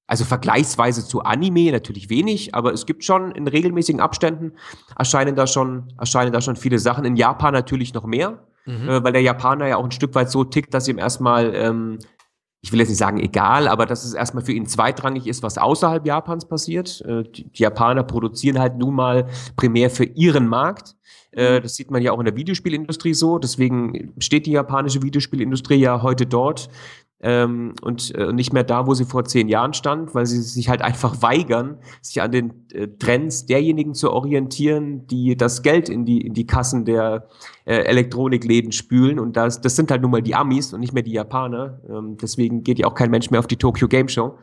[0.07, 4.53] also vergleichsweise zu Anime natürlich wenig, aber es gibt schon in regelmäßigen Abständen
[4.97, 7.03] erscheinen da schon, erscheinen da schon viele Sachen.
[7.03, 8.87] In Japan natürlich noch mehr, mhm.
[8.87, 11.99] äh, weil der Japaner ja auch ein Stück weit so tickt, dass ihm erstmal, ähm,
[12.61, 15.57] ich will jetzt nicht sagen egal, aber dass es erstmal für ihn zweitrangig ist, was
[15.57, 17.01] außerhalb Japans passiert.
[17.01, 19.27] Äh, die, die, Japaner produzieren halt nun mal
[19.57, 20.95] primär für ihren Markt.
[21.31, 23.39] Äh, das sieht man ja auch in der Videospielindustrie so.
[23.39, 26.69] Deswegen steht die japanische Videospielindustrie ja heute dort,
[27.19, 30.69] ähm, und äh, nicht mehr da, wo sie vor zehn Jahren stand, weil sie sich
[30.69, 36.05] halt einfach weigern, sich an den äh, Trends derjenigen zu orientieren, die das Geld in
[36.05, 37.27] die, in die Kassen der
[37.65, 39.19] äh, Elektronikläden spülen.
[39.19, 41.81] Und das, das sind halt nun mal die Amis und nicht mehr die Japaner.
[41.89, 44.37] Ähm, deswegen geht ja auch kein Mensch mehr auf die Tokyo Game Show.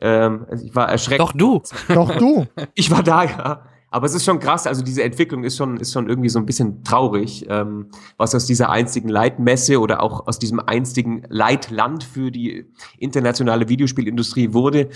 [0.00, 1.20] Ähm, also ich war erschreckt.
[1.20, 1.62] Doch du.
[1.88, 2.46] Doch du.
[2.74, 3.62] Ich war da, ja.
[3.90, 6.46] Aber es ist schon krass, also diese Entwicklung ist schon, ist schon irgendwie so ein
[6.46, 12.30] bisschen traurig, ähm, was aus dieser einzigen Leitmesse oder auch aus diesem einzigen Leitland für
[12.30, 12.66] die
[12.98, 14.88] internationale Videospielindustrie wurde.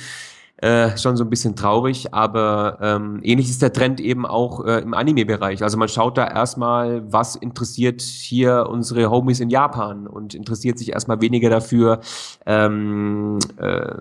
[0.59, 4.79] Äh, schon so ein bisschen traurig, aber ähm, ähnlich ist der Trend eben auch äh,
[4.79, 5.65] im Anime-Bereich.
[5.65, 10.93] Also man schaut da erstmal, was interessiert hier unsere Homies in Japan und interessiert sich
[10.93, 11.99] erstmal weniger dafür,
[12.47, 13.93] ähm, äh,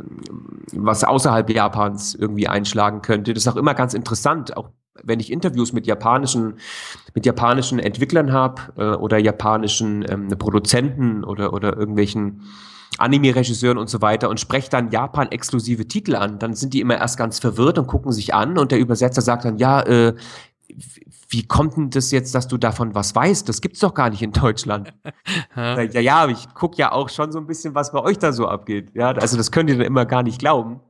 [0.73, 3.34] was außerhalb Japans irgendwie einschlagen könnte.
[3.34, 4.69] Das ist auch immer ganz interessant, auch
[5.03, 6.56] wenn ich Interviews mit japanischen,
[7.14, 12.41] mit japanischen Entwicklern habe äh, oder japanischen ähm, Produzenten oder, oder irgendwelchen
[12.98, 17.18] Anime-Regisseuren und so weiter und spreche dann Japan-exklusive Titel an, dann sind die immer erst
[17.18, 20.14] ganz verwirrt und gucken sich an und der Übersetzer sagt dann, ja, äh,
[21.30, 23.48] wie kommt denn das jetzt, dass du davon was weißt?
[23.48, 24.94] Das gibt's doch gar nicht in Deutschland.
[25.56, 28.48] ja, ja, ich guck ja auch schon so ein bisschen, was bei euch da so
[28.48, 28.91] abgeht.
[28.94, 30.82] Ja, also das könnt ihr dann immer gar nicht glauben.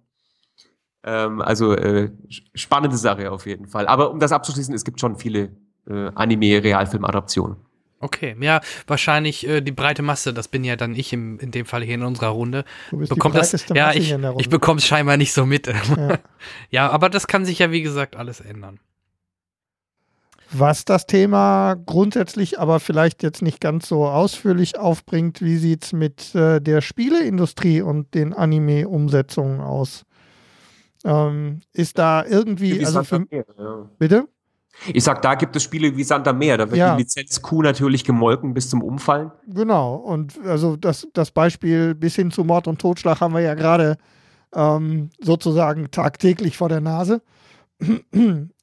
[1.03, 2.11] Ähm, also äh,
[2.53, 3.87] spannende Sache auf jeden Fall.
[3.87, 5.49] Aber um das abzuschließen, es gibt schon viele
[5.87, 7.57] äh, Anime-Realfilm-Adaptionen.
[7.99, 11.67] Okay, ja, wahrscheinlich äh, die breite Masse, das bin ja dann ich im, in dem
[11.67, 12.65] Fall hier in unserer Runde.
[12.89, 14.43] Du bist bekommt die das, breiteste ja, Masse ich, hier in der Runde.
[14.43, 15.67] ich bekomme es scheinbar nicht so mit.
[15.67, 16.17] Ja.
[16.71, 18.79] ja, aber das kann sich ja, wie gesagt, alles ändern.
[20.53, 25.93] Was das Thema grundsätzlich aber vielleicht jetzt nicht ganz so ausführlich aufbringt, wie sieht es
[25.93, 30.03] mit äh, der Spieleindustrie und den Anime-Umsetzungen aus?
[31.03, 33.89] Ähm, ist da irgendwie, Wie also für, Meer, ja.
[33.97, 34.27] bitte?
[34.93, 36.57] Ich sag, da gibt es Spiele wie Sand am Meer.
[36.57, 36.95] Da wird Ja.
[36.95, 39.31] die Lizenz Q natürlich gemolken bis zum Umfallen.
[39.47, 43.53] Genau, und also das, das Beispiel bis hin zu Mord und Totschlag haben wir ja
[43.53, 43.97] gerade
[44.53, 47.21] ähm, sozusagen tagtäglich vor der Nase.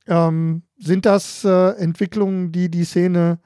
[0.06, 3.38] ähm, sind das äh, Entwicklungen, die die Szene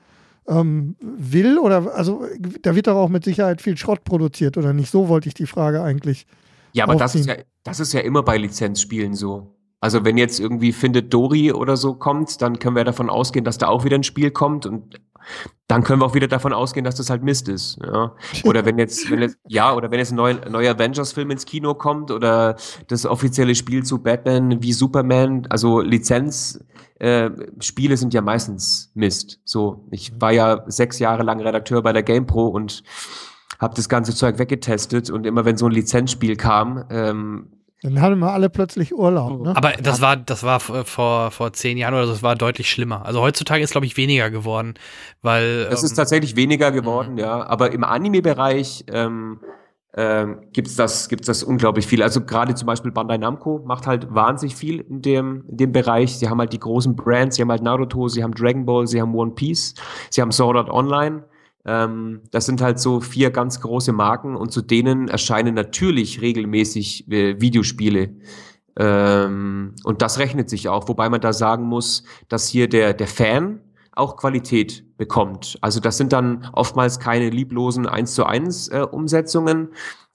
[0.47, 1.59] ähm, will?
[1.59, 2.25] Oder also
[2.63, 4.91] da wird doch auch mit Sicherheit viel Schrott produziert, oder nicht?
[4.91, 6.27] So wollte ich die Frage eigentlich.
[6.73, 9.57] Ja, aber das ist ja, das ist ja immer bei Lizenzspielen so.
[9.81, 13.59] Also wenn jetzt irgendwie Findet Dory oder so kommt, dann können wir davon ausgehen, dass
[13.59, 15.01] da auch wieder ein Spiel kommt und
[15.67, 17.79] dann können wir auch wieder davon ausgehen, dass das halt Mist ist.
[17.85, 18.15] Ja.
[18.45, 21.75] Oder wenn jetzt, wenn jetzt, ja, oder wenn jetzt ein neuer, neuer Avengers-Film ins Kino
[21.75, 22.57] kommt oder
[22.89, 26.63] das offizielle Spiel zu Batman wie Superman, also Lizenz,
[26.99, 27.31] äh,
[27.61, 29.41] Spiele sind ja meistens Mist.
[29.45, 32.83] So, ich war ja sechs Jahre lang Redakteur bei der GamePro und
[33.63, 37.47] habe das ganze Zeug weggetestet und immer wenn so ein Lizenzspiel kam, ähm,
[37.83, 39.41] Dann hatten wir alle plötzlich Urlaub.
[39.41, 39.57] Ne?
[39.57, 43.07] Aber das war, das war vor, vor zehn Jahren oder so, das war deutlich schlimmer.
[43.07, 44.75] Also heutzutage ist, glaube ich, weniger geworden,
[45.23, 45.69] weil.
[45.71, 47.47] Es ist ähm, tatsächlich weniger geworden, ja.
[47.47, 49.41] Aber im Anime-Bereich ähm,
[49.95, 52.03] ähm, gibt's das, gibt's das unglaublich viel.
[52.03, 56.19] Also gerade zum Beispiel Bandai Namco macht halt wahnsinnig viel in dem, in dem Bereich.
[56.19, 59.01] Sie haben halt die großen Brands, sie haben halt Naruto, sie haben Dragon Ball, sie
[59.01, 59.75] haben One Piece,
[60.11, 61.25] sie haben Sword Art Online.
[61.65, 67.11] Ähm, das sind halt so vier ganz große Marken und zu denen erscheinen natürlich regelmäßig
[67.11, 68.11] äh, Videospiele.
[68.77, 73.07] Ähm, und das rechnet sich auch, wobei man da sagen muss, dass hier der, der
[73.07, 73.61] Fan
[73.95, 75.59] auch Qualität bekommt.
[75.61, 79.69] Also das sind dann oftmals keine lieblosen 1 zu 1 äh, Umsetzungen,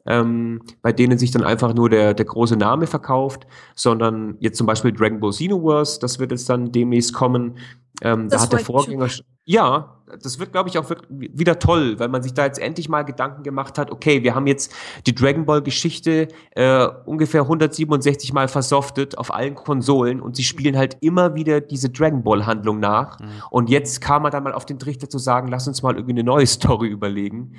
[0.07, 4.67] ähm, bei denen sich dann einfach nur der, der große Name verkauft, sondern jetzt zum
[4.67, 7.57] Beispiel Dragon Ball Xenoverse, das wird jetzt dann demnächst kommen.
[8.01, 9.09] Ähm, da hat der Vorgänger,
[9.43, 13.03] ja, das wird, glaube ich, auch wieder toll, weil man sich da jetzt endlich mal
[13.03, 14.73] Gedanken gemacht hat, okay, wir haben jetzt
[15.05, 20.77] die Dragon Ball Geschichte äh, ungefähr 167 Mal versoftet auf allen Konsolen und sie spielen
[20.77, 23.17] halt immer wieder diese Dragon Ball Handlung nach.
[23.49, 26.13] Und jetzt kam man dann mal auf den Trichter zu sagen, lass uns mal irgendwie
[26.13, 27.55] eine neue Story überlegen.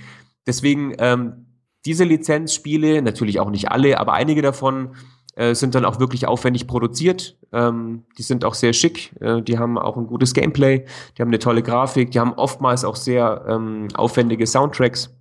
[0.46, 1.47] Deswegen, ähm,
[1.84, 4.94] diese Lizenzspiele, natürlich auch nicht alle, aber einige davon
[5.36, 7.38] äh, sind dann auch wirklich aufwendig produziert.
[7.52, 10.84] Ähm, die sind auch sehr schick, äh, die haben auch ein gutes Gameplay,
[11.16, 15.14] die haben eine tolle Grafik, die haben oftmals auch sehr ähm, aufwendige Soundtracks.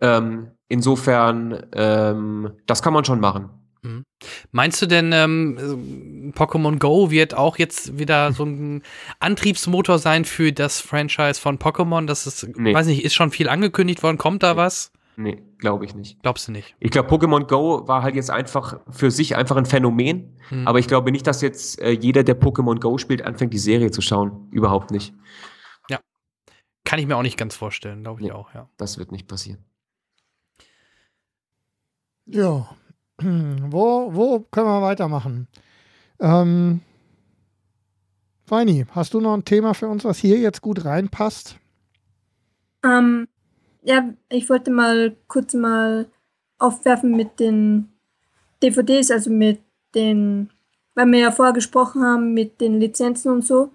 [0.00, 3.50] Ähm, insofern, ähm, das kann man schon machen.
[4.50, 8.82] Meinst du denn, ähm, Pokémon Go wird auch jetzt wieder so ein
[9.20, 12.06] Antriebsmotor sein für das Franchise von Pokémon?
[12.06, 12.74] Das ist, Nee.
[12.74, 14.18] weiß nicht, ist schon viel angekündigt worden.
[14.18, 14.90] Kommt da was?
[15.20, 16.22] Nee, glaube ich nicht.
[16.22, 16.76] Glaubst du nicht?
[16.78, 20.38] Ich glaube, Pokémon Go war halt jetzt einfach für sich einfach ein Phänomen.
[20.48, 20.68] Hm.
[20.68, 23.90] Aber ich glaube nicht, dass jetzt äh, jeder, der Pokémon Go spielt, anfängt, die Serie
[23.90, 24.48] zu schauen.
[24.52, 25.12] Überhaupt nicht.
[26.84, 28.32] Kann ich mir auch nicht ganz vorstellen, glaube ich Nee.
[28.32, 28.66] auch, ja.
[28.78, 29.62] Das wird nicht passieren.
[32.24, 32.70] Ja.
[33.20, 35.48] Wo, wo können wir weitermachen?
[36.18, 36.80] Ähm,
[38.46, 41.58] Feini, hast du noch ein Thema für uns, was hier jetzt gut reinpasst?
[42.82, 43.28] Ähm,
[43.82, 46.06] ja, ich wollte mal kurz mal
[46.58, 47.90] aufwerfen mit den
[48.62, 49.60] DVDs, also mit
[49.94, 50.50] den,
[50.94, 53.70] weil wir ja vorher gesprochen haben, mit den Lizenzen und so.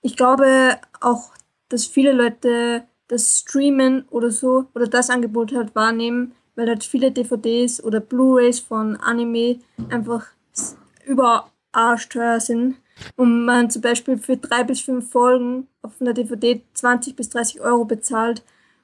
[0.00, 1.30] Ich glaube auch,
[1.68, 7.12] dass viele Leute das Streamen oder so oder das Angebot halt wahrnehmen, weil halt viele
[7.12, 9.58] DVDs oder Blu-rays von Anime
[9.90, 10.76] einfach s-
[11.06, 12.76] überarschteuer sind
[13.16, 17.60] und man zum Beispiel für drei bis fünf Folgen auf einer DVD 20 bis 30
[17.60, 18.42] Euro bezahlt.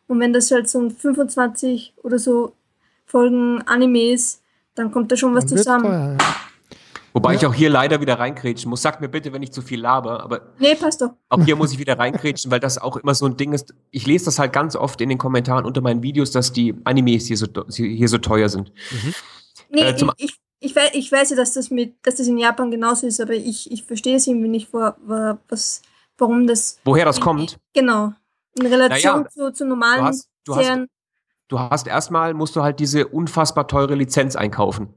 [0.09, 2.55] Und wenn das halt so ein 25 oder so
[3.07, 4.43] Folgen Anime ist,
[4.75, 5.85] dann kommt da schon was zusammen.
[5.85, 6.37] teuer, ja.
[7.15, 8.83] Wobei ich auch hier leider wieder reinkrätschen muss.
[8.83, 11.11] Sagt mir bitte, wenn ich zu viel laber, aber Nee, passt doch.
[11.31, 13.75] auch hier muss ich wieder reinkrätschen, weil das auch immer so ein Ding ist.
[13.91, 17.27] Ich lese das halt ganz oft in den Kommentaren unter meinen Videos, dass die Animes
[17.27, 18.73] hier so, hier so teuer sind.
[19.71, 22.39] Nee, Äh, ich, ich, Ich, weiß, ich weiß ja, dass das, mit, dass das in
[22.39, 24.97] Japan genauso ist, aber ich, ich verstehe es irgendwie nicht, vor,
[25.49, 25.83] was,
[26.19, 26.79] warum das.
[26.85, 27.59] Woher das kommt?
[27.75, 28.13] Genau.
[28.59, 30.89] In Relation Naja, zu, zu normalen du hast- du hast-.
[31.49, 34.93] Du hast erstmal, musst du halt diese unfassbar teure Lizenz einkaufen.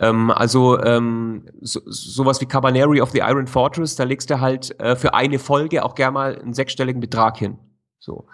[0.00, 4.78] Ähm, also ähm, so, sowas wie Cabaneri of the Iron Fortress, da legst du halt
[4.80, 7.58] äh, für eine Folge auch gerne mal einen sechsstelligen Betrag hin.
[8.00, 8.26] So.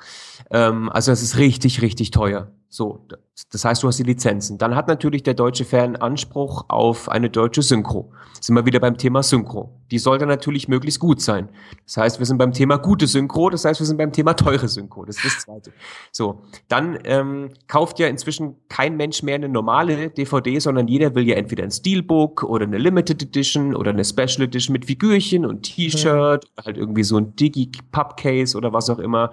[0.51, 2.51] Ähm, also das ist richtig, richtig teuer.
[2.73, 3.05] So,
[3.51, 4.57] das heißt, du hast die Lizenzen.
[4.57, 8.13] Dann hat natürlich der deutsche Fan Anspruch auf eine deutsche Synchro.
[8.41, 9.75] Sind wir wieder beim Thema Synchro.
[9.91, 11.49] Die soll dann natürlich möglichst gut sein.
[11.85, 14.69] Das heißt, wir sind beim Thema gute Synchro, das heißt, wir sind beim Thema teure
[14.69, 15.05] Synchro.
[15.05, 15.73] Das ist das Zweite.
[16.13, 21.27] So, dann ähm, kauft ja inzwischen kein Mensch mehr eine normale DVD, sondern jeder will
[21.27, 25.63] ja entweder ein Steelbook oder eine Limited Edition oder eine Special Edition mit Figürchen und
[25.63, 29.33] T-Shirt, oder halt irgendwie so ein Digi-Pub-Case oder was auch immer.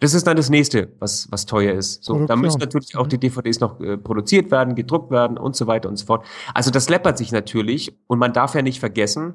[0.00, 2.04] Das ist dann das nächste, was, was teuer ist.
[2.04, 5.66] So, da müssen natürlich auch die DVDs noch äh, produziert werden, gedruckt werden und so
[5.66, 6.24] weiter und so fort.
[6.54, 9.34] Also das läppert sich natürlich und man darf ja nicht vergessen,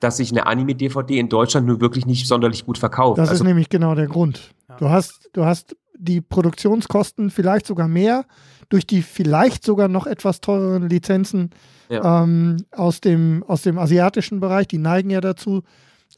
[0.00, 3.18] dass sich eine Anime-DVD in Deutschland nur wirklich nicht sonderlich gut verkauft.
[3.18, 4.54] Das also, ist nämlich genau der Grund.
[4.78, 8.24] Du hast, du hast die Produktionskosten vielleicht sogar mehr
[8.68, 11.50] durch die vielleicht sogar noch etwas teureren Lizenzen
[11.88, 12.22] Ja.
[12.22, 14.68] ähm, aus, dem, aus dem asiatischen Bereich.
[14.68, 15.62] Die neigen ja dazu,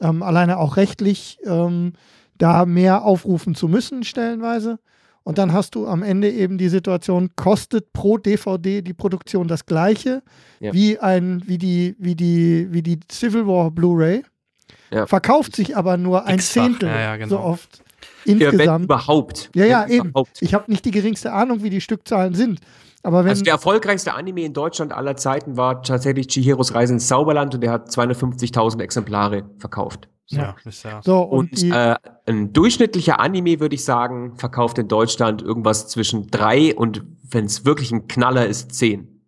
[0.01, 1.93] ähm, alleine auch rechtlich ähm,
[2.41, 4.79] da mehr aufrufen zu müssen, stellenweise.
[5.23, 9.65] Und dann hast du am Ende eben die Situation, kostet pro DVD die Produktion das
[9.67, 10.23] gleiche
[10.59, 10.73] Ja.
[10.73, 14.23] wie, ein, wie, die, wie, die, wie die Civil War Blu-ray,
[14.91, 15.05] Ja.
[15.05, 17.29] verkauft sich aber nur ein Zehntel ja, ja, genau.
[17.29, 17.83] so oft
[18.25, 18.85] ja, wenn insgesamt.
[18.85, 19.51] überhaupt.
[19.53, 20.09] Ja, ja, wenn eben.
[20.09, 20.41] Überhaupt.
[20.41, 22.59] Ich habe nicht die geringste Ahnung, wie die Stückzahlen sind.
[23.03, 27.07] Aber wenn, Also der erfolgreichste Anime in Deutschland aller Zeiten war tatsächlich Chihiros Reise ins
[27.07, 30.07] Zauberland und der hat 250.000 Exemplare verkauft.
[30.31, 31.01] Ja, ist ja.
[31.03, 31.95] so, und, Und die, äh,
[32.25, 37.65] ein durchschnittlicher Anime, würde ich sagen, verkauft in Deutschland irgendwas zwischen drei und, wenn es
[37.65, 39.21] wirklich ein Knaller ist, zehn.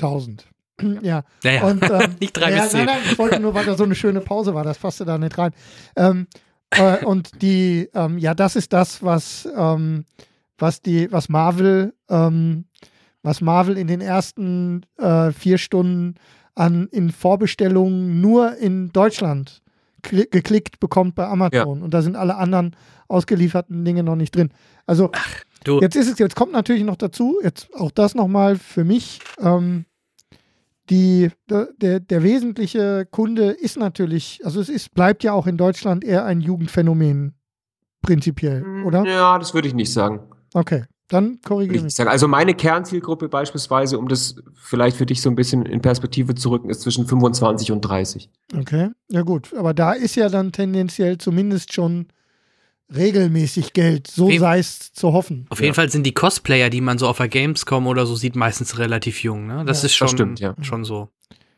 [0.00, 0.46] 1000.
[1.02, 1.22] ja.
[1.42, 1.62] Ja, ja.
[1.64, 2.84] Und, ähm, Nicht drei ja, bis zehn.
[2.84, 5.18] Nein, nein, ich wollte nur, weil da so eine schöne Pause war, das passte da
[5.18, 5.52] nicht rein.
[5.96, 6.26] Ähm,
[6.70, 10.04] äh, und die, ähm, ja, das ist das, was, ähm,
[10.58, 12.64] was die, was Marvel, ähm,
[13.22, 16.16] was Marvel in den ersten äh, vier Stunden
[16.54, 19.62] an in Vorbestellungen nur in Deutschland
[20.10, 21.82] geklickt bekommt bei Amazon.
[21.82, 22.76] Und da sind alle anderen
[23.08, 24.50] ausgelieferten Dinge noch nicht drin.
[24.86, 25.10] Also
[25.64, 29.20] Du, Jetzt ist es, jetzt kommt natürlich noch dazu, jetzt auch das nochmal für mich,
[29.40, 29.86] ähm,
[30.90, 35.56] die, der, der, der wesentliche Kunde ist natürlich, also es ist, bleibt ja auch in
[35.56, 37.34] Deutschland eher ein Jugendphänomen,
[38.02, 39.06] prinzipiell, oder?
[39.06, 40.20] Ja, das würde ich nicht sagen.
[40.52, 41.94] Okay, dann korrigiere ich mich.
[41.94, 42.08] sagen.
[42.10, 46.50] Also meine Kernzielgruppe beispielsweise, um das vielleicht für dich so ein bisschen in Perspektive zu
[46.50, 48.30] rücken, ist zwischen 25 und 30.
[48.56, 52.06] Okay, ja gut, aber da ist ja dann tendenziell zumindest schon
[52.94, 55.46] regelmäßig Geld, so sei es zu hoffen.
[55.48, 58.36] auf jeden Fall sind die Cosplayer, die man so auf der Gamescom oder so sieht,
[58.36, 59.46] meistens relativ jung.
[59.46, 59.64] Ne?
[59.66, 60.54] Das Ja, ist schon, das stimmt, ja.
[60.62, 61.08] schon so.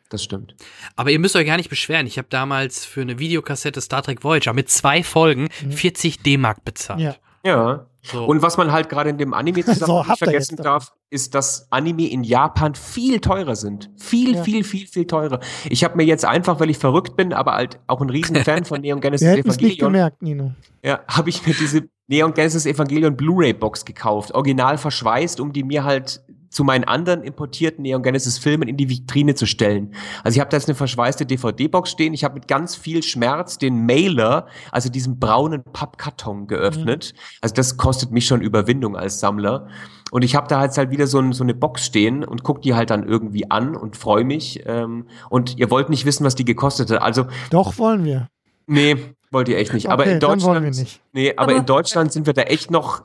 [0.09, 0.55] Das stimmt.
[0.95, 2.07] Aber ihr müsst euch gar nicht beschweren.
[2.07, 6.99] Ich habe damals für eine Videokassette Star Trek Voyager mit zwei Folgen 40 D-Mark bezahlt.
[6.99, 7.05] Mhm.
[7.05, 7.15] Ja.
[7.47, 7.85] Ja.
[8.03, 8.25] So.
[8.25, 10.93] Und was man halt gerade in dem Anime So, zusammen nicht habt ihr vergessen darf,
[11.09, 13.89] ist, dass Anime in Japan viel teurer sind.
[13.97, 14.43] Viel, Ja.
[14.43, 15.39] viel, viel, viel teurer.
[15.69, 18.81] Ich habe mir jetzt einfach, weil ich verrückt bin, aber halt auch ein Riesenfan von
[18.81, 20.51] Neon Genesis Wir es nicht Evangelion, gemerkt, Nino.
[20.83, 25.63] ja, habe ich mir diese Neon Genesis Evangelion Blu-ray Box gekauft, original verschweißt, um die
[25.63, 29.93] mir halt zu meinen anderen importierten Neon Genesis Filmen in die Vitrine zu stellen.
[30.23, 32.13] Also ich habe da jetzt eine verschweißte DVD-Box stehen.
[32.13, 37.13] Ich habe mit ganz viel Schmerz den Mailer, also diesen braunen Pappkarton geöffnet.
[37.41, 39.67] Also das kostet mich schon Überwindung als Sammler.
[40.11, 42.61] Und ich habe da jetzt halt wieder so, ein, so eine Box stehen und guck
[42.61, 44.63] die halt dann irgendwie an und freue mich.
[44.65, 47.01] Ähm, und ihr wollt nicht wissen, was die gekostet hat.
[47.01, 48.29] Also Doch, wollen wir.
[48.67, 48.95] nee,
[49.31, 49.89] wollt ihr echt nicht.
[49.89, 51.01] aber Okay, in dann Deutschland, wollen wir nicht.
[51.11, 53.01] nee, aber, Aber- in Deutschland sind wir da echt noch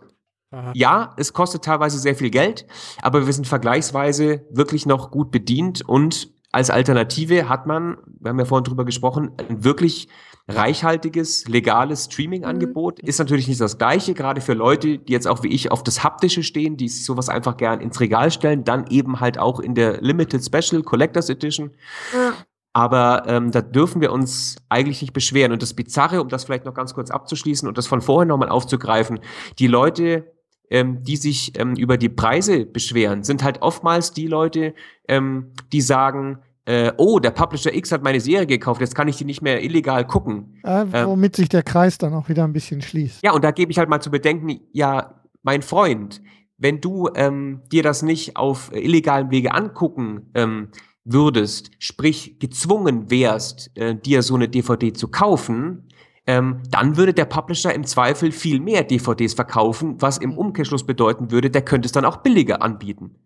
[0.52, 0.72] Aha.
[0.74, 2.66] ja, es kostet teilweise sehr viel Geld,
[3.00, 8.38] aber wir sind vergleichsweise wirklich noch gut bedient und als Alternative hat man, wir haben
[8.38, 10.08] ja vorhin drüber gesprochen, ein wirklich
[10.48, 13.00] reichhaltiges, legales Streaming-Angebot.
[13.00, 16.04] Ist natürlich nicht das gleiche, gerade für Leute, die jetzt auch wie ich auf das
[16.04, 19.74] Haptische stehen, die sich sowas einfach gern ins Regal stellen, dann eben halt auch in
[19.74, 21.70] der Limited Special Collectors Edition.
[22.12, 22.34] Ja.
[22.74, 25.52] Aber ähm, da dürfen wir uns eigentlich nicht beschweren.
[25.52, 28.48] Und das Bizarre, um das vielleicht noch ganz kurz abzuschließen und das von vorhin nochmal
[28.48, 29.20] aufzugreifen,
[29.58, 30.32] die Leute,
[30.72, 34.74] ähm, die sich ähm, über die Preise beschweren, sind halt oftmals die Leute,
[35.06, 39.16] ähm, die sagen, äh, oh, der Publisher X hat meine Serie gekauft, jetzt kann ich
[39.16, 40.58] die nicht mehr illegal gucken.
[40.62, 43.22] Äh, womit sich der Kreis dann auch wieder ein bisschen schließt.
[43.22, 46.22] Ja, und da gebe ich halt mal zu bedenken, ja, mein Freund,
[46.56, 50.68] wenn du ähm, dir das nicht auf illegalen Wege angucken ähm,
[51.04, 55.88] würdest, sprich gezwungen wärst, äh, dir so eine DVD zu kaufen,
[56.26, 61.30] ähm, dann würde der Publisher im Zweifel viel mehr DVDs verkaufen, was im Umkehrschluss bedeuten
[61.30, 63.16] würde, der könnte es dann auch billiger anbieten.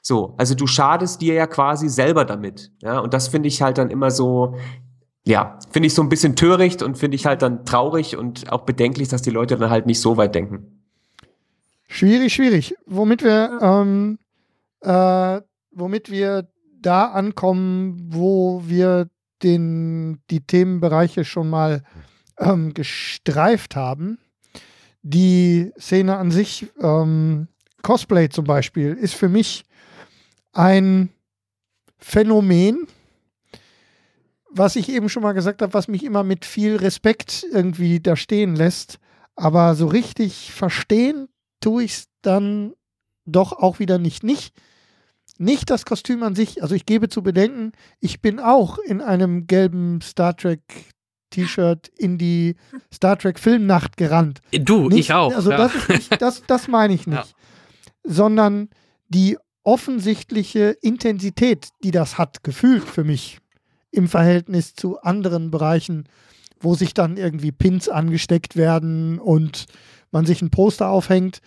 [0.00, 2.70] So, also du schadest dir ja quasi selber damit.
[2.80, 4.56] Ja, und das finde ich halt dann immer so,
[5.24, 8.62] ja, finde ich so ein bisschen töricht und finde ich halt dann traurig und auch
[8.62, 10.84] bedenklich, dass die Leute dann halt nicht so weit denken.
[11.88, 12.74] Schwierig, schwierig.
[12.86, 14.18] Womit wir, ähm,
[14.80, 15.40] äh,
[15.72, 16.48] womit wir
[16.80, 19.08] da ankommen, wo wir
[19.42, 21.82] den, die Themenbereiche schon mal
[22.38, 24.18] ähm, gestreift haben.
[25.02, 27.48] Die Szene an sich, ähm,
[27.82, 29.64] Cosplay zum Beispiel, ist für mich
[30.52, 31.10] ein
[31.98, 32.86] Phänomen,
[34.50, 38.16] was ich eben schon mal gesagt habe, was mich immer mit viel Respekt irgendwie da
[38.16, 38.98] stehen lässt.
[39.34, 41.28] Aber so richtig verstehen
[41.60, 42.72] tue ich es dann
[43.26, 44.22] doch auch wieder nicht.
[44.22, 44.54] Nicht,
[45.38, 46.62] nicht das Kostüm an sich.
[46.62, 50.62] Also ich gebe zu bedenken, ich bin auch in einem gelben Star Trek
[51.30, 52.56] T-Shirt in die
[52.92, 54.40] Star Trek Filmnacht gerannt.
[54.52, 55.34] Du, nicht, ich auch.
[55.34, 55.56] Also ja.
[55.56, 57.18] das, ist nicht, das, das meine ich nicht.
[57.18, 57.24] Ja.
[58.04, 58.68] Sondern
[59.08, 63.38] die offensichtliche Intensität, die das hat, gefühlt für mich
[63.90, 66.08] im Verhältnis zu anderen Bereichen,
[66.60, 69.66] wo sich dann irgendwie Pins angesteckt werden und
[70.10, 71.40] man sich ein Poster aufhängt.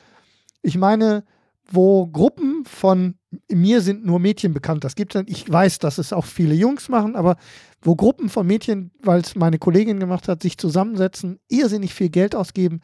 [0.61, 1.23] Ich meine,
[1.71, 3.15] wo Gruppen von
[3.51, 4.83] mir sind nur Mädchen bekannt.
[4.83, 7.37] Das gibt es Ich weiß, dass es auch viele Jungs machen, aber
[7.81, 12.35] wo Gruppen von Mädchen, weil es meine Kollegin gemacht hat, sich zusammensetzen, irrsinnig viel Geld
[12.35, 12.81] ausgeben,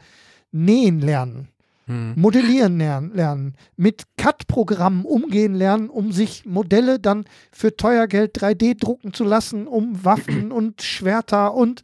[0.52, 1.50] nähen lernen,
[1.88, 2.14] Hm.
[2.16, 8.80] modellieren lernen, lernen, mit CAD-Programmen umgehen lernen, um sich Modelle dann für teuer Geld 3D
[8.80, 11.84] drucken zu lassen, um Waffen und Schwerter und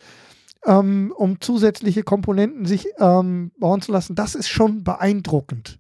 [0.65, 4.15] ähm, um zusätzliche Komponenten sich ähm, bauen zu lassen.
[4.15, 5.77] Das ist schon beeindruckend.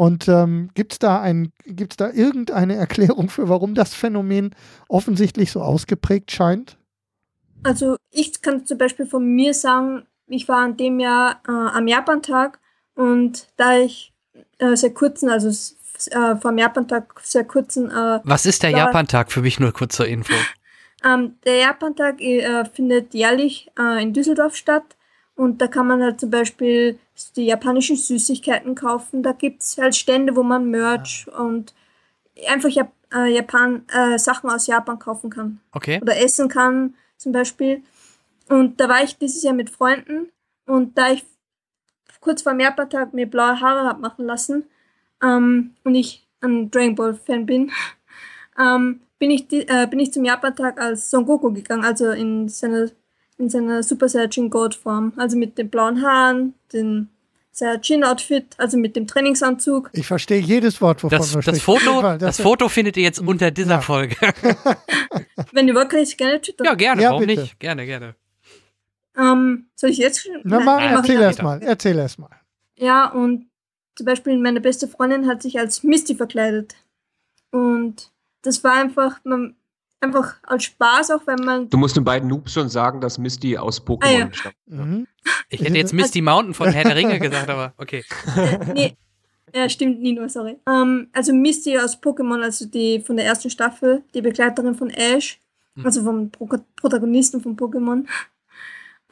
[0.00, 4.54] Und ähm, gibt es da, ein, gibt's da irgendeine Erklärung für, warum das Phänomen
[4.88, 6.78] offensichtlich so ausgeprägt scheint?
[7.64, 11.86] Also ich kann zum Beispiel von mir sagen, ich war an dem Jahr äh, am
[11.86, 12.60] Japantag
[12.94, 14.14] und da ich
[14.56, 15.50] äh, sehr kurzen, also
[16.12, 18.86] äh, vom Japantag sehr kurzen äh, Was ist der Ja.
[18.86, 20.32] Japantag für mich nur kurz zur Info?
[21.02, 24.84] Ähm, der Japantag äh, findet jährlich äh, in Düsseldorf statt
[25.34, 26.98] und da kann man halt zum Beispiel
[27.36, 29.22] die japanischen Süßigkeiten kaufen.
[29.22, 31.74] Da gibt es halt Stände, wo man Merch und
[32.48, 35.98] einfach Jap äh, Japan, äh, Sachen aus Japan kaufen kann Okay.
[36.00, 37.82] oder essen kann zum Beispiel.
[38.48, 40.30] Und da war ich dieses Jahr mit Freunden
[40.66, 41.24] und da ich
[42.20, 44.64] kurz vor dem Japantag mir blaue Haare habe machen lassen
[45.22, 47.70] ähm, und ich ein Dragon Ball Fan bin,
[48.58, 52.48] ähm, bin, ich die, äh, bin ich zum Japantag als Son Goku gegangen, also in
[52.48, 52.90] seiner,
[53.40, 57.08] in seiner Super Saiyajin God Form, also mit den blauen Haaren, den
[57.52, 59.90] Saiyajin Outfit, also mit dem Trainingsanzug.
[59.92, 63.18] Ich verstehe jedes Wort, wovon Das, du das, Foto, Fall, das Foto findet ihr jetzt
[63.20, 63.80] unter dieser Ja.
[63.80, 64.14] Folge.
[65.52, 66.64] Wenn ihr wirklich gerne twittern.
[66.66, 67.40] ja, gerne, Ja, warum bitte.
[67.42, 67.58] nicht?
[67.58, 68.14] Gerne, gerne.
[69.16, 70.40] Ähm, soll ich jetzt schon?
[70.44, 71.24] Na, Nein, mal, ich erzähl dann.
[71.24, 71.62] erst mal.
[71.62, 72.30] Erzähl erst mal.
[72.76, 73.46] Ja, und
[73.96, 76.76] zum Beispiel meine beste Freundin hat sich als Misty verkleidet.
[77.50, 78.10] Und
[78.42, 79.56] das war einfach, man,
[80.00, 81.68] einfach als Spaß, auch wenn man.
[81.70, 84.28] Du musst den beiden Noobs schon sagen, dass Misty aus Pokémon Ah, ja.
[84.32, 84.54] stammt.
[84.66, 85.06] Mhm.
[85.48, 88.04] Ich hätte jetzt Misty Mountain von Herr der Ringe gesagt, aber okay.
[88.36, 88.96] Äh, nee,
[89.54, 90.56] ja, stimmt, Nino, sorry.
[90.68, 95.38] Ähm, also Misty aus Pokémon, also die von der ersten Staffel, die Begleiterin von Ash,
[95.76, 95.86] Hm.
[95.86, 98.04] also vom Pro Protagonisten von Pokémon.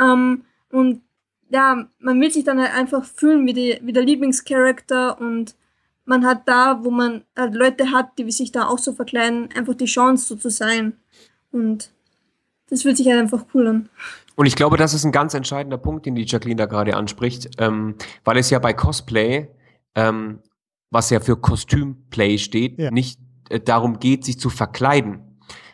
[0.01, 1.02] Ähm, und
[1.51, 5.55] ja, man will sich dann halt einfach fühlen wie, die, wie der Lieblingscharakter und
[6.09, 9.74] man hat da, wo man halt Leute hat, die sich da auch so verkleiden, einfach
[9.74, 10.94] die Chance so zu sein.
[11.52, 11.90] Und
[12.70, 13.89] das fühlt sich halt einfach cool an.
[14.36, 17.51] Und ich glaube, das ist ein ganz entscheidender Punkt, den die Jacqueline da gerade anspricht,
[17.59, 19.48] ähm, weil es ja bei Cosplay,
[19.94, 20.39] ähm,
[20.90, 22.90] was ja für Kostümplay steht, Ja.
[22.90, 23.18] nicht
[23.51, 25.27] äh, darum geht, sich zu verkleiden,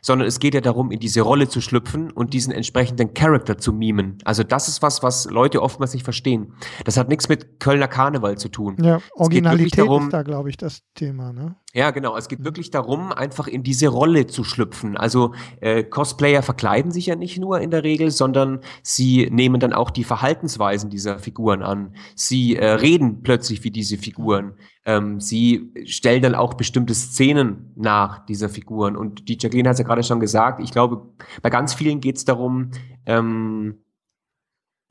[0.04, 3.72] sondern es geht ja darum, in diese Rolle zu schlüpfen und diesen entsprechenden Charakter zu
[3.72, 4.18] mimen.
[4.24, 6.52] Also das ist was, was Leute oftmals nicht verstehen.
[6.84, 8.76] Das hat nichts mit Kölner Karneval zu tun.
[8.82, 11.32] Ja, Originalität darum- ist da, glaube ich, das Thema.
[11.32, 11.56] Ne?
[11.76, 12.16] Ja, genau.
[12.16, 14.96] Es geht wirklich darum, einfach in diese Rolle zu schlüpfen.
[14.96, 19.72] Also äh, Cosplayer verkleiden sich ja nicht nur in der Regel, sondern sie nehmen dann
[19.72, 21.96] auch die Verhaltensweisen dieser Figuren an.
[22.14, 24.54] Sie äh, reden plötzlich wie diese Figuren.
[24.84, 28.96] Ähm, sie stellen dann auch bestimmte Szenen nach dieser Figuren.
[28.96, 30.62] Und die Jacqueline hat es ja gerade schon gesagt.
[30.62, 31.02] Ich glaube,
[31.42, 32.70] bei ganz vielen geht es darum,
[33.04, 33.82] ähm,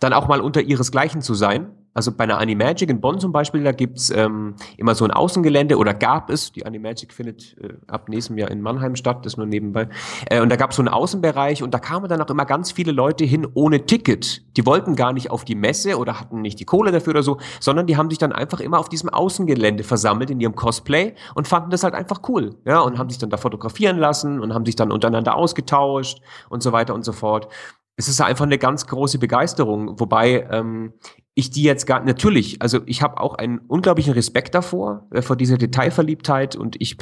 [0.01, 1.82] dann auch mal unter ihresgleichen zu sein.
[1.93, 5.77] Also bei einer Animagic in Bonn zum Beispiel, da gibt's ähm, immer so ein Außengelände
[5.77, 9.45] oder gab es, die Animagic findet äh, ab nächstem Jahr in Mannheim statt, das nur
[9.45, 9.89] nebenbei.
[10.29, 12.91] Äh, und da gab's so einen Außenbereich und da kamen dann auch immer ganz viele
[12.91, 14.41] Leute hin ohne Ticket.
[14.57, 17.37] Die wollten gar nicht auf die Messe oder hatten nicht die Kohle dafür oder so,
[17.59, 21.47] sondern die haben sich dann einfach immer auf diesem Außengelände versammelt in ihrem Cosplay und
[21.47, 22.55] fanden das halt einfach cool.
[22.65, 26.63] Ja, und haben sich dann da fotografieren lassen und haben sich dann untereinander ausgetauscht und
[26.63, 27.49] so weiter und so fort
[27.95, 30.93] es ist einfach eine ganz große Begeisterung, wobei ähm,
[31.35, 35.35] ich die jetzt gar natürlich, also ich habe auch einen unglaublichen Respekt davor, äh, vor
[35.35, 36.97] dieser Detailverliebtheit und ich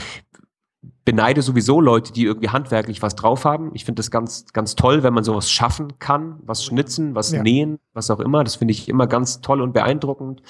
[1.03, 3.71] beneide sowieso Leute, die irgendwie handwerklich was drauf haben.
[3.73, 7.41] Ich finde das ganz, ganz toll, wenn man sowas schaffen kann, was schnitzen, was Ja.
[7.41, 8.43] nähen, was auch immer.
[8.43, 10.41] Das finde ich immer ganz toll und beeindruckend.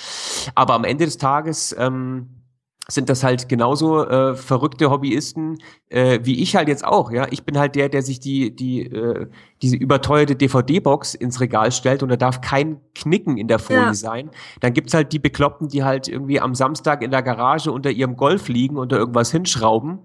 [0.55, 2.40] Aber am Ende des Tages ähm,
[2.87, 5.59] sind das halt genauso äh, verrückte Hobbyisten
[5.89, 7.11] äh, wie ich halt jetzt auch.
[7.11, 9.27] Ja, ich bin halt der, der sich die die äh,
[9.61, 13.93] diese überteuerte DVD-Box ins Regal stellt und da darf kein Knicken in der Folie Ja.
[13.93, 14.29] sein.
[14.59, 18.17] Dann gibt's halt die Bekloppten, die halt irgendwie am Samstag in der Garage unter ihrem
[18.17, 19.99] Golf liegen und da irgendwas hinschrauben.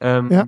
[0.00, 0.46] Ähm, Ja.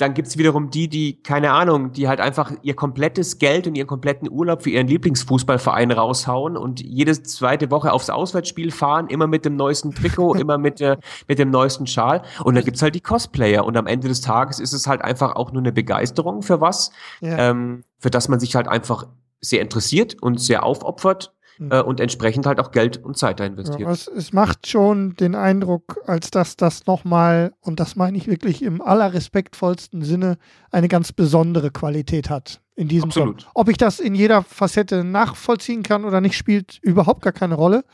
[0.00, 3.86] Dann gibt's wiederum die, die, keine Ahnung, die halt einfach ihr komplettes Geld und ihren
[3.86, 9.44] kompletten Urlaub für ihren Lieblingsfußballverein raushauen und jede zweite Woche aufs Auswärtsspiel fahren, immer mit
[9.44, 10.98] dem neuesten Trikot, immer mit, der,
[11.28, 12.22] mit dem neuesten Schal.
[12.42, 13.64] Und dann gibt's halt die Cosplayer.
[13.64, 16.90] Und am Ende des Tages ist es halt einfach auch nur eine Begeisterung für was,
[17.20, 17.50] Ja.
[17.50, 19.06] ähm, für das man sich halt einfach
[19.42, 21.70] sehr interessiert und sehr aufopfert Mhm.
[21.72, 23.88] äh, und entsprechend halt auch Geld und Zeit da Ja, investiert.
[23.88, 28.62] es, es macht schon den Eindruck, als dass das nochmal, und das meine ich wirklich
[28.62, 30.38] im allerrespektvollsten Sinne,
[30.70, 33.42] eine ganz besondere Qualität hat in diesem Absolut.
[33.42, 33.50] Job.
[33.54, 37.84] Ob ich das in jeder Facette nachvollziehen kann oder nicht, spielt überhaupt gar keine Rolle.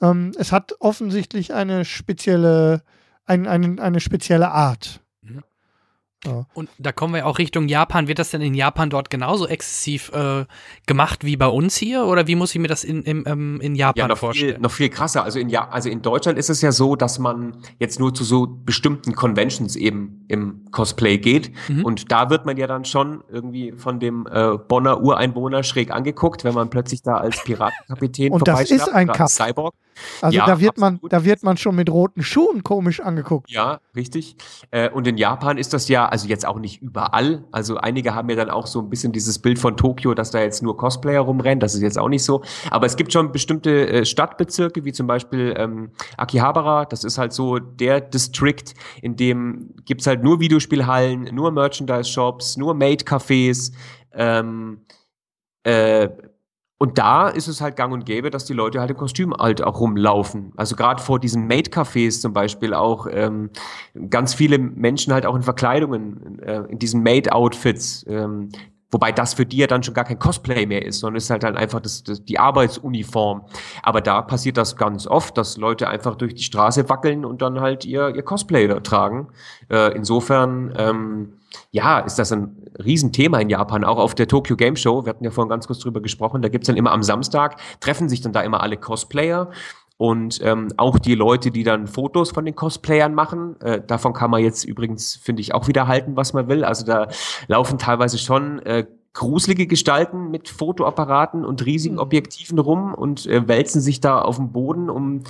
[0.00, 2.82] Ähm, es hat offensichtlich eine spezielle,
[3.26, 5.00] ein, ein, eine spezielle Art.
[6.24, 6.44] Ja.
[6.52, 8.06] Und da kommen wir auch Richtung Japan.
[8.06, 10.44] Wird das denn in Japan dort genauso exzessiv äh,
[10.86, 12.04] gemacht wie bei uns hier?
[12.04, 14.60] Oder wie muss ich mir das in, im, ähm, in Japan Ja, noch viel, vorstellen?
[14.60, 15.24] noch viel krasser.
[15.24, 18.24] Also in, ja, also in Deutschland ist es ja so, dass man jetzt nur zu
[18.24, 21.52] so bestimmten Conventions eben im Cosplay geht.
[21.68, 21.84] Mhm.
[21.86, 26.44] Und da wird man ja dann schon irgendwie von dem äh, Bonner Ureinwohner schräg angeguckt,
[26.44, 29.20] wenn man plötzlich da als Piratenkapitän Und das ist ein oder Kampf.
[29.20, 29.74] als Cyborg.
[30.22, 31.12] Also Ja, da wird man, absolut.
[31.12, 33.50] da wird man schon mit roten Schuhen komisch angeguckt.
[33.50, 34.36] Ja, richtig.
[34.70, 37.44] Äh, und in Japan ist das ja, also jetzt auch nicht überall.
[37.52, 40.40] Also einige haben ja dann auch so ein bisschen dieses Bild von Tokio, dass da
[40.40, 41.60] jetzt nur Cosplayer rumrennen.
[41.60, 42.42] Das ist jetzt auch nicht so.
[42.70, 46.84] Aber es gibt schon bestimmte äh, Stadtbezirke, wie zum Beispiel ähm, Akihabara.
[46.84, 48.64] Das ist halt so der District,
[49.02, 53.72] in dem gibt's halt nur Videospielhallen, nur Merchandise-Shops, nur Maid-Cafés.
[54.12, 54.80] Ähm,
[55.62, 56.08] äh,
[56.82, 59.62] und da ist es halt gang und gäbe, dass die Leute halt im Kostüm halt
[59.62, 60.52] auch rumlaufen.
[60.56, 63.50] Also gerade vor diesen Maid-Cafés zum Beispiel auch ähm,
[64.08, 68.06] ganz viele Menschen halt auch in Verkleidungen, äh, in diesen Maid-Outfits.
[68.08, 68.48] Ähm,
[68.90, 71.42] wobei das für die ja dann schon gar kein Cosplay mehr ist, sondern ist halt
[71.42, 73.42] dann einfach das, das, die Arbeitsuniform.
[73.82, 77.60] Aber da passiert das ganz oft, dass Leute einfach durch die Straße wackeln und dann
[77.60, 79.28] halt ihr, ihr Cosplay da tragen.
[79.70, 81.32] Äh, insofern, ähm,
[81.72, 85.04] ja, ist das ein Riesenthema in Japan, auch auf der Tokyo Game Show.
[85.04, 86.42] Wir hatten ja vorhin ganz kurz drüber gesprochen.
[86.42, 89.50] Da gibt's dann immer am Samstag, treffen sich dann da immer alle Cosplayer.
[90.00, 94.30] Und ähm, auch die Leute, die dann Fotos von den Cosplayern machen, äh, davon kann
[94.30, 96.64] man jetzt übrigens, finde ich, auch wieder halten, was man will.
[96.64, 97.08] Also da
[97.48, 103.82] laufen teilweise schon äh, gruselige Gestalten mit Fotoapparaten und riesigen Objektiven rum und äh, wälzen
[103.82, 105.20] sich da auf dem Boden, um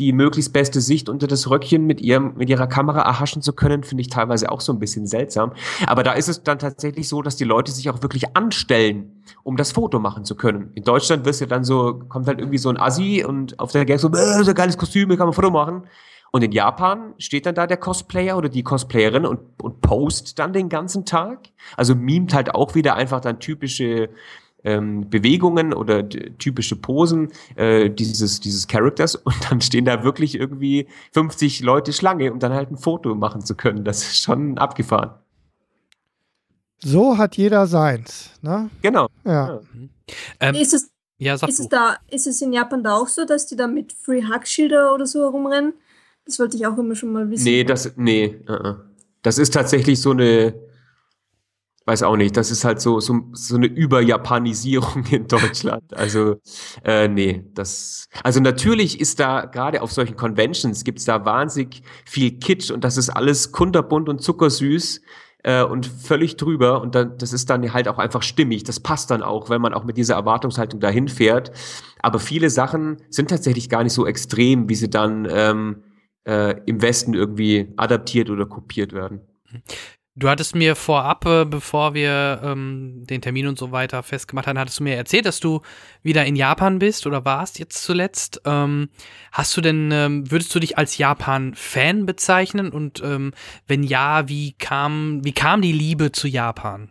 [0.00, 3.84] die möglichst beste Sicht unter das Röckchen mit ihrem mit ihrer Kamera erhaschen zu können,
[3.84, 5.52] finde ich teilweise auch so ein bisschen seltsam.
[5.86, 9.58] Aber da ist es dann tatsächlich so, dass die Leute sich auch wirklich anstellen, um
[9.58, 10.70] das Foto machen zu können.
[10.74, 13.84] In Deutschland wirst du dann so kommt halt irgendwie so ein Assi und auf der
[13.84, 15.82] Gang so, äh, so ein geiles Kostüm, hier kann man ein Foto machen.
[16.32, 20.52] Und in Japan steht dann da der Cosplayer oder die Cosplayerin und, und post dann
[20.52, 21.48] den ganzen Tag.
[21.76, 24.10] Also mimt halt auch wieder einfach dann typische
[24.64, 30.86] ähm, Bewegungen oder typische Posen äh, dieses, dieses Characters und dann stehen da wirklich irgendwie
[31.12, 33.84] 50 Leute Schlange, um dann halt ein Foto machen zu können.
[33.84, 35.12] Das ist schon abgefahren.
[36.82, 38.30] So hat jeder seins.
[38.40, 38.70] Ne?
[38.82, 39.08] Genau.
[39.24, 39.60] Ja.
[40.40, 43.46] Ähm, Ist es, ja, ist, es da, ist es in Japan da auch so, dass
[43.46, 45.74] die da mit Free Hug Schilder oder so herumrennen?
[46.24, 47.44] Das wollte ich auch immer schon mal wissen.
[47.44, 48.76] Nee, das, nee, uh -uh.
[49.22, 50.54] das ist tatsächlich so eine,
[51.90, 55.82] weiß auch nicht, das ist halt so, so, so eine Überjapanisierung in Deutschland.
[55.92, 56.36] Also,
[56.84, 62.38] äh, nee, das, also natürlich ist da, gerade auf solchen Conventions gibt's da wahnsinnig viel
[62.38, 65.00] Kitsch und das ist alles kunterbunt und zuckersüß
[65.42, 68.62] äh, und völlig drüber und dann, das ist dann halt auch einfach stimmig.
[68.62, 71.50] Das passt dann auch, wenn man auch mit dieser Erwartungshaltung dahin fährt.
[72.02, 75.82] Aber viele Sachen sind tatsächlich gar nicht so extrem, wie sie dann ähm,
[76.24, 79.22] äh, im Westen irgendwie adaptiert oder kopiert werden.
[80.20, 84.58] Du hattest mir vorab, äh, bevor wir ähm, den Termin und so weiter festgemacht haben,
[84.58, 85.62] hattest du mir erzählt, dass du
[86.02, 88.42] wieder in Japan bist oder warst jetzt zuletzt.
[88.44, 88.90] Ähm,
[89.32, 92.68] hast du denn, ähm, würdest du dich als Japan-Fan bezeichnen?
[92.68, 93.32] Und ähm,
[93.66, 96.90] wenn ja, wie kam, wie kam die Liebe zu Japan?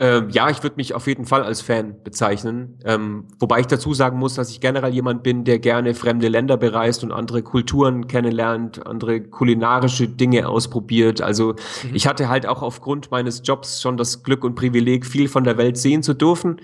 [0.00, 2.78] Ähm, ja, ich würde mich auf jeden Fall als Fan bezeichnen.
[2.84, 6.56] Ähm, wobei ich dazu sagen muss, dass ich generell jemand bin, der gerne fremde Länder
[6.56, 11.20] bereist und andere Kulturen kennenlernt, andere kulinarische Dinge ausprobiert.
[11.20, 11.94] Also Mhm.
[11.94, 15.58] ich hatte halt auch aufgrund meines Jobs schon das Glück und Privileg, viel von der
[15.58, 16.60] Welt sehen zu dürfen.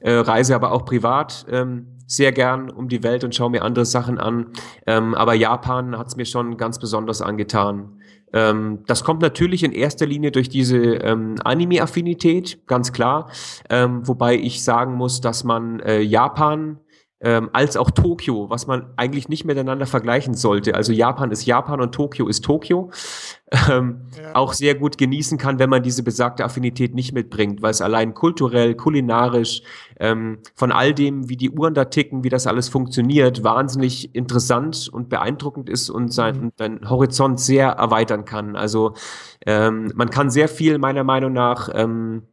[0.00, 3.86] Äh, reise aber auch privat ähm, sehr gern um die Welt und schaue mir andere
[3.86, 4.48] Sachen an.
[4.86, 7.98] Ähm, aber Japan hat es mir schon ganz besonders angetan.
[8.34, 13.30] Ähm, das kommt natürlich in erster Linie durch diese ähm, Anime-Affinität, ganz klar.
[13.70, 16.78] Ähm, wobei ich sagen muss, dass man äh, Japan
[17.24, 20.74] ähm, als auch Tokio, was man eigentlich nicht miteinander vergleichen sollte.
[20.74, 22.90] Also Japan ist Japan und Tokio ist Tokio.
[23.70, 24.34] Ähm, ja.
[24.34, 28.12] Auch sehr gut genießen kann, wenn man diese besagte Affinität nicht mitbringt, weil es allein
[28.12, 29.62] kulturell, kulinarisch,
[30.00, 34.90] ähm, von all dem, wie die Uhren da ticken, wie das alles funktioniert, wahnsinnig interessant
[34.92, 36.90] und beeindruckend ist und seinen mhm.
[36.90, 38.56] Horizont sehr erweitern kann.
[38.56, 38.94] Also
[39.46, 42.24] ähm, man kann sehr viel meiner Meinung nach ähm,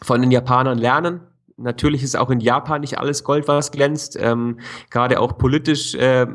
[0.00, 1.20] von den Japanern lernen
[1.62, 4.16] Natürlich ist auch in Japan nicht alles Gold, was glänzt.
[4.20, 4.58] Ähm,
[4.90, 6.26] Gerade auch politisch äh,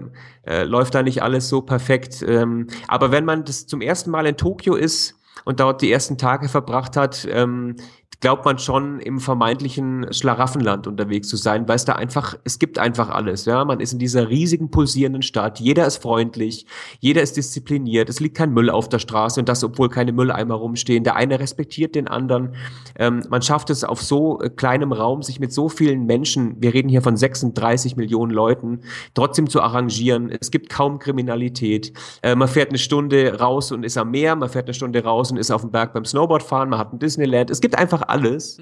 [0.46, 2.24] äh, läuft da nicht alles so perfekt.
[2.28, 6.18] Ähm, aber wenn man das zum ersten Mal in Tokio ist und dort die ersten
[6.18, 7.76] Tage verbracht hat, ähm,
[8.20, 12.80] glaubt man schon im vermeintlichen Schlaraffenland unterwegs zu sein, weil es da einfach, es gibt
[12.80, 13.64] einfach alles, ja.
[13.64, 16.66] Man ist in dieser riesigen pulsierenden Stadt, jeder ist freundlich,
[17.00, 20.56] jeder ist diszipliniert, es liegt kein Müll auf der Straße und das, obwohl keine Mülleimer
[20.56, 21.04] rumstehen.
[21.04, 22.56] Der eine respektiert den anderen.
[22.98, 26.74] Ähm, man schafft es auf so äh, kleinem Raum, sich mit so vielen Menschen, wir
[26.74, 28.82] reden hier von 36 Millionen Leuten,
[29.14, 30.32] trotzdem zu arrangieren.
[30.32, 31.94] Es gibt kaum Kriminalität.
[32.24, 35.32] Äh, man fährt eine Stunde raus und ist am Meer, man fährt eine Stunde raus
[35.32, 37.52] und ist auf dem Berg beim Snowboardfahren, man hat ein Disneyland.
[37.52, 38.60] Es gibt einfach alles.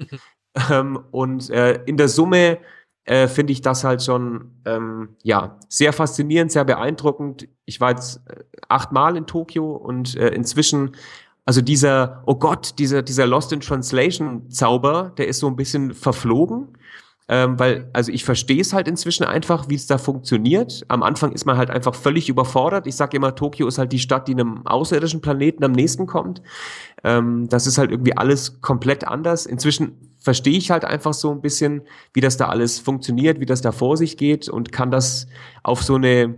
[0.70, 2.58] ähm, und äh, in der Summe
[3.04, 7.48] äh, finde ich das halt schon ähm, ja sehr faszinierend, sehr beeindruckend.
[7.64, 10.96] Ich war jetzt äh, achtmal in Tokio und äh, inzwischen
[11.46, 15.94] also dieser, oh Gott, dieser, dieser Lost in Translation Zauber, der ist so ein bisschen
[15.94, 16.76] verflogen.
[17.28, 20.84] Ähm, weil, also ich verstehe es halt inzwischen einfach, wie es da funktioniert.
[20.88, 22.86] Am Anfang ist man halt einfach völlig überfordert.
[22.86, 26.40] Ich sage immer, Tokio ist halt die Stadt, die einem außerirdischen Planeten am nächsten kommt.
[27.02, 29.44] Ähm, das ist halt irgendwie alles komplett anders.
[29.44, 31.82] Inzwischen verstehe ich halt einfach so ein bisschen,
[32.12, 35.26] wie das da alles funktioniert, wie das da vor sich geht und kann das
[35.64, 36.36] auf so eine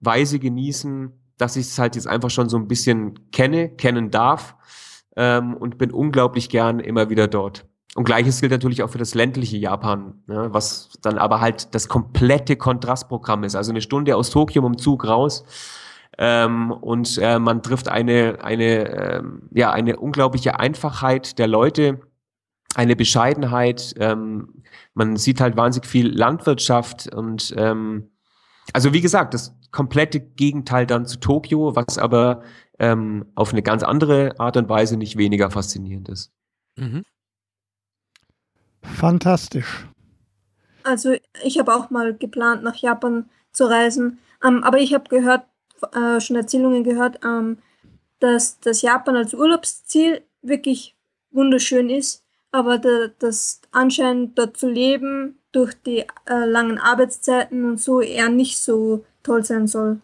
[0.00, 4.56] Weise genießen, dass ich es halt jetzt einfach schon so ein bisschen kenne, kennen darf
[5.16, 7.66] ähm, und bin unglaublich gern immer wieder dort.
[7.94, 11.88] Und gleiches gilt natürlich auch für das ländliche Japan, ne, was dann aber halt das
[11.88, 13.54] komplette Kontrastprogramm ist.
[13.54, 15.44] Also eine Stunde aus Tokio mit dem Zug raus
[16.18, 22.00] ähm, und äh, man trifft eine, eine, ähm, ja, eine unglaubliche Einfachheit der Leute,
[22.74, 23.94] eine Bescheidenheit.
[23.98, 24.62] Ähm,
[24.94, 28.10] man sieht halt wahnsinnig viel Landwirtschaft und ähm,
[28.72, 32.42] also wie gesagt, das komplette Gegenteil dann zu Tokio, was aber
[32.78, 36.32] ähm, auf eine ganz andere Art und Weise nicht weniger faszinierend ist.
[36.76, 37.02] Mhm.
[38.84, 39.86] Fantastisch.
[40.82, 45.46] Also ich habe auch mal geplant, nach Japan zu reisen, ähm, aber ich habe gehört,
[45.92, 47.58] äh, schon Erzählungen gehört, ähm,
[48.20, 50.94] dass das Japan als Urlaubsziel wirklich
[51.30, 57.80] wunderschön ist, aber da, das anscheinend dort zu leben durch die äh, langen Arbeitszeiten und
[57.80, 60.00] so eher nicht so toll sein soll.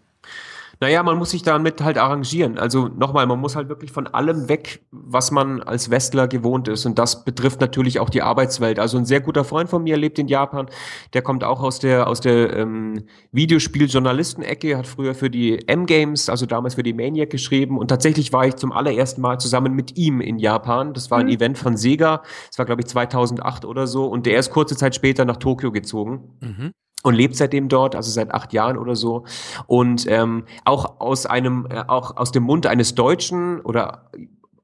[0.82, 2.58] Naja, man muss sich damit halt arrangieren.
[2.58, 6.86] Also nochmal, man muss halt wirklich von allem weg, was man als Westler gewohnt ist.
[6.86, 8.78] Und das betrifft natürlich auch die Arbeitswelt.
[8.78, 10.70] Also ein sehr guter Freund von mir lebt in Japan.
[11.12, 16.46] Der kommt auch aus der, aus der ähm, Videospiel-Journalisten-Ecke, hat früher für die M-Games, also
[16.46, 17.76] damals für die Maniac geschrieben.
[17.78, 20.94] Und tatsächlich war ich zum allerersten Mal zusammen mit ihm in Japan.
[20.94, 21.32] Das war ein mhm.
[21.32, 22.22] Event von Sega.
[22.48, 24.06] Das war, glaube ich, 2008 oder so.
[24.06, 26.38] Und der ist kurze Zeit später nach Tokio gezogen.
[26.40, 29.24] Mhm und lebt seitdem dort, also seit acht Jahren oder so.
[29.66, 34.10] Und ähm, auch aus einem, äh, auch aus dem Mund eines Deutschen oder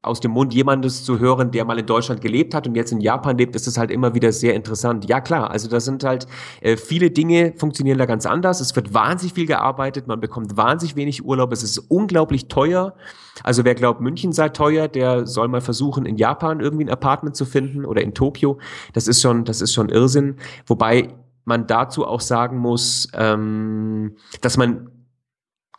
[0.07, 3.01] aus dem Mund jemandes zu hören, der mal in Deutschland gelebt hat und jetzt in
[3.01, 5.09] Japan lebt, ist es halt immer wieder sehr interessant.
[5.09, 6.27] Ja klar, also da sind halt
[6.61, 8.61] äh, viele Dinge funktionieren da ganz anders.
[8.61, 12.95] Es wird wahnsinnig viel gearbeitet, man bekommt wahnsinnig wenig Urlaub, es ist unglaublich teuer.
[13.43, 17.37] Also wer glaubt, München sei teuer, der soll mal versuchen, in Japan irgendwie ein Apartment
[17.37, 18.59] zu finden oder in Tokio.
[18.93, 20.37] Das ist schon, das ist schon Irrsinn.
[20.67, 21.15] Wobei
[21.47, 24.91] man dazu auch sagen muss, ähm, dass man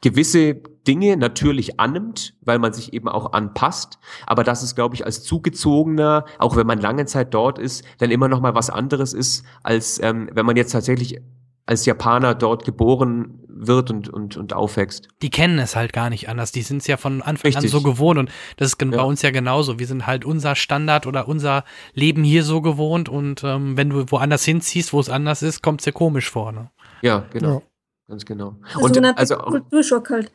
[0.01, 0.55] gewisse
[0.87, 5.23] Dinge natürlich annimmt, weil man sich eben auch anpasst, aber dass es, glaube ich, als
[5.23, 9.45] Zugezogener, auch wenn man lange Zeit dort ist, dann immer noch mal was anderes ist,
[9.63, 11.21] als ähm, wenn man jetzt tatsächlich
[11.65, 15.07] als Japaner dort geboren wird und, und, und aufwächst.
[15.21, 16.51] Die kennen es halt gar nicht anders.
[16.51, 17.65] Die sind es ja von Anfang Richtig.
[17.65, 18.87] an so gewohnt und das ist ja.
[18.89, 19.79] bei uns ja genauso.
[19.79, 21.63] Wir sind halt unser Standard oder unser
[21.93, 25.81] Leben hier so gewohnt und ähm, wenn du woanders hinziehst, wo es anders ist, kommt
[25.81, 26.51] es dir komisch vor.
[26.51, 26.69] Ne?
[27.01, 27.53] Ja, genau.
[27.55, 27.61] Ja.
[28.07, 28.55] Ganz genau.
[28.79, 30.31] Und also Kulturschock halt.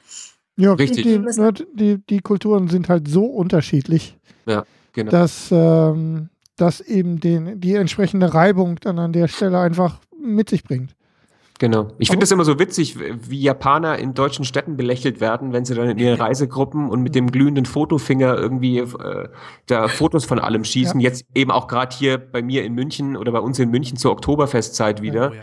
[0.56, 1.04] Ja, Richtig.
[1.04, 5.10] Die, die, die, Kulturen sind halt so unterschiedlich, ja, genau.
[5.10, 10.62] dass, ähm, dass eben den, die entsprechende Reibung dann an der Stelle einfach mit sich
[10.62, 10.94] bringt.
[11.62, 11.86] Genau.
[11.98, 15.76] Ich finde es immer so witzig, wie Japaner in deutschen Städten belächelt werden, wenn sie
[15.76, 19.28] dann in ihren Reisegruppen und mit dem glühenden Fotofinger irgendwie äh,
[19.66, 20.98] da Fotos von allem schießen.
[20.98, 21.08] Ja.
[21.08, 24.10] Jetzt eben auch gerade hier bei mir in München oder bei uns in München zur
[24.10, 25.30] Oktoberfestzeit wieder.
[25.30, 25.42] Oh, ja.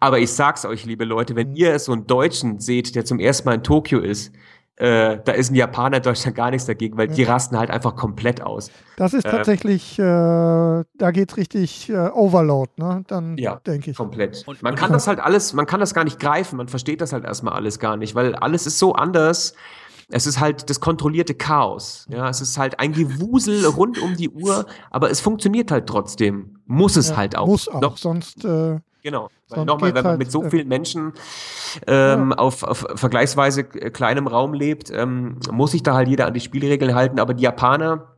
[0.00, 3.46] Aber ich sag's euch, liebe Leute, wenn ihr so einen Deutschen seht, der zum ersten
[3.46, 4.32] Mal in Tokio ist,
[4.78, 7.96] äh, da ist ein Japaner in Deutschland gar nichts dagegen, weil die rasten halt einfach
[7.96, 8.70] komplett aus.
[8.96, 13.02] Das ist Äh, tatsächlich, äh, da geht's richtig äh, Overload, ne?
[13.08, 13.96] Dann Ja, denke ich.
[13.96, 14.44] Komplett.
[14.46, 17.00] Und- man und- kann das halt alles, man kann das gar nicht greifen, man versteht
[17.00, 19.54] das halt erstmal alles gar nicht, weil alles ist so anders.
[20.10, 22.06] Es ist halt das kontrollierte Chaos.
[22.08, 26.60] Ja, es ist halt ein Gewusel rund um die Uhr, aber es funktioniert halt trotzdem.
[26.66, 27.46] Muss es Ja, halt auch.
[27.46, 29.28] Muss auch, Noch, sonst äh, genau.
[29.46, 31.12] Sonst nochmal, wenn man halt, mit so äh, vielen Menschen
[31.86, 36.40] ähm, auf, auf vergleichsweise kleinem Raum lebt, ähm, muss sich da halt jeder an die
[36.40, 37.18] Spielregeln halten.
[37.18, 38.16] Aber die Japaner,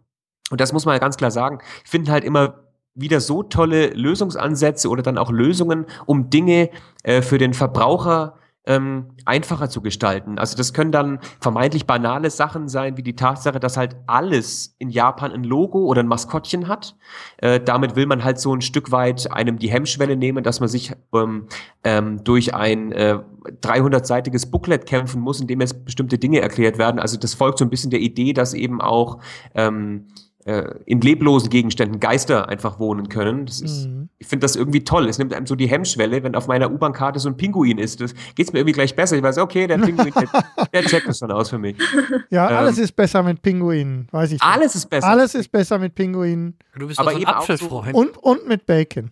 [0.51, 4.89] und das muss man ja ganz klar sagen, finden halt immer wieder so tolle Lösungsansätze
[4.89, 6.70] oder dann auch Lösungen, um Dinge
[7.02, 8.35] äh, für den Verbraucher
[8.66, 10.38] ähm, einfacher zu gestalten.
[10.38, 14.90] Also das können dann vermeintlich banale Sachen sein, wie die Tatsache, dass halt alles in
[14.90, 16.96] Japan ein Logo oder ein Maskottchen hat.
[17.38, 20.68] Äh, damit will man halt so ein Stück weit einem die Hemmschwelle nehmen, dass man
[20.68, 21.46] sich ähm,
[21.84, 23.18] ähm, durch ein äh,
[23.62, 27.00] 300-seitiges Booklet kämpfen muss, in dem jetzt bestimmte Dinge erklärt werden.
[27.00, 29.20] Also das folgt so ein bisschen der Idee, dass eben auch
[29.54, 30.08] ähm,
[30.44, 33.46] äh, in leblosen Gegenständen Geister einfach wohnen können.
[33.46, 34.08] Das ist, Mhm.
[34.18, 35.08] Ich finde das irgendwie toll.
[35.08, 38.00] Es nimmt einem so die Hemmschwelle, wenn auf meiner U-Bahn-Karte so ein Pinguin ist.
[38.02, 39.16] Das geht's mir irgendwie gleich besser.
[39.16, 41.76] Ich weiß, okay, der Pinguin, der, der checkt das schon aus für mich.
[42.30, 44.32] ja, ähm, alles ist besser mit Pinguinen, weiß ich.
[44.34, 44.42] nicht.
[44.42, 45.06] Alles ist besser.
[45.08, 47.94] Alles ist besser mit Pinguinen Du bist Aber doch ein eben auch so- Apfelfreund.
[47.94, 49.10] und, und mit Bacon.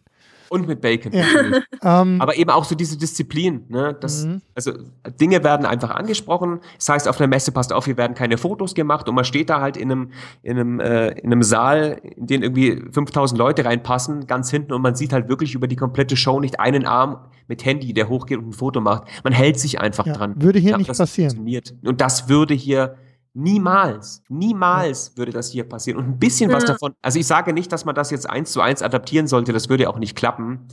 [0.51, 1.13] Und mit Bacon.
[1.13, 1.25] Ja.
[1.25, 1.65] natürlich.
[1.83, 3.65] Ähm, Aber eben auch so diese Disziplin.
[3.69, 3.97] Ne?
[4.01, 4.43] Das, Mhm.
[4.55, 4.73] Also
[5.21, 6.59] Dinge werden einfach angesprochen.
[6.77, 9.49] Das heißt, auf der Messe passt auf, hier werden keine Fotos gemacht und man steht
[9.49, 10.11] da halt in einem,
[10.43, 14.83] in einem, äh, in einem Saal, in den irgendwie 5000 Leute reinpassen, ganz hinten und
[14.83, 18.39] man sieht halt wirklich über die komplette Show nicht einen Arm mit Handy, der hochgeht
[18.39, 19.05] und ein Foto macht.
[19.23, 20.35] Man hält sich einfach Ja, dran.
[20.43, 21.31] würde hier Ja, nicht das passieren.
[21.31, 21.75] Funktioniert.
[21.85, 22.97] Und das würde hier
[23.35, 25.99] niemals, niemals würde das hier passieren.
[25.99, 26.73] Und ein bisschen was Ja.
[26.73, 29.69] davon, also ich sage nicht, dass man das jetzt eins zu eins adaptieren sollte, das
[29.69, 30.69] würde auch nicht klappen.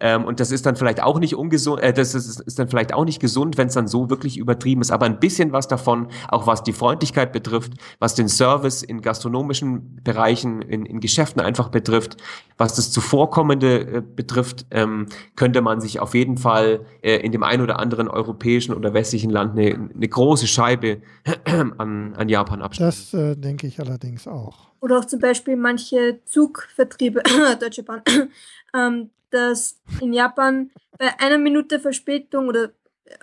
[0.00, 2.94] Ähm, und das ist dann vielleicht auch nicht ungesund, äh, das ist, ist dann vielleicht
[2.94, 4.90] auch nicht gesund, wenn es dann so wirklich übertrieben ist.
[4.90, 10.00] Aber ein bisschen was davon, auch was die Freundlichkeit betrifft, was den Service in gastronomischen
[10.04, 12.16] Bereichen, in, in Geschäften einfach betrifft,
[12.56, 15.06] was das Zuvorkommende äh, betrifft, ähm,
[15.36, 19.30] könnte man sich auf jeden Fall äh, in dem ein oder anderen europäischen oder westlichen
[19.30, 20.98] Land eine, eine große Scheibe
[21.78, 22.94] an, an Japan abschneiden.
[23.12, 24.68] das äh, denke ich allerdings auch.
[24.80, 27.22] Oder auch zum Beispiel manche Zugvertriebe,
[27.60, 28.02] Deutsche Bahn,
[28.74, 32.70] ähm, dass in Japan bei einer Minute Verspätung oder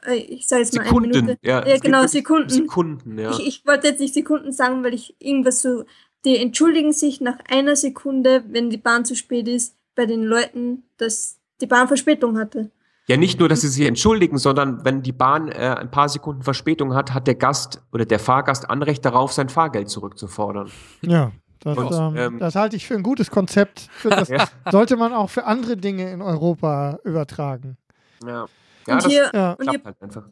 [0.07, 1.37] äh, ich sage jetzt mal eine Sekunden, Minute.
[1.41, 2.49] ja, Ja, genau, Sekunden.
[2.49, 3.31] Sekunden, ja.
[3.31, 5.85] Ich, ich wollte jetzt nicht Sekunden sagen, weil ich irgendwas so,
[6.25, 10.83] die entschuldigen sich nach einer Sekunde, wenn die Bahn zu spät ist, bei den Leuten,
[10.97, 12.71] dass die Bahn Verspätung hatte.
[13.07, 16.41] Ja, nicht nur, dass sie sich entschuldigen, sondern wenn die Bahn äh, ein paar Sekunden
[16.41, 20.71] Verspätung hat, hat der Gast oder der Fahrgast Anrecht darauf, sein Fahrgeld zurückzufordern.
[21.01, 21.31] Ja,
[21.65, 23.89] das, Und, ähm, ähm, das halte ich für ein gutes Konzept.
[24.03, 24.47] Das Ja.
[24.71, 27.77] sollte man auch für andere Dinge in Europa übertragen.
[28.23, 28.45] Ja,
[28.87, 29.53] ja und, das hier, Ja.
[29.53, 30.23] und, hier, halt einfach.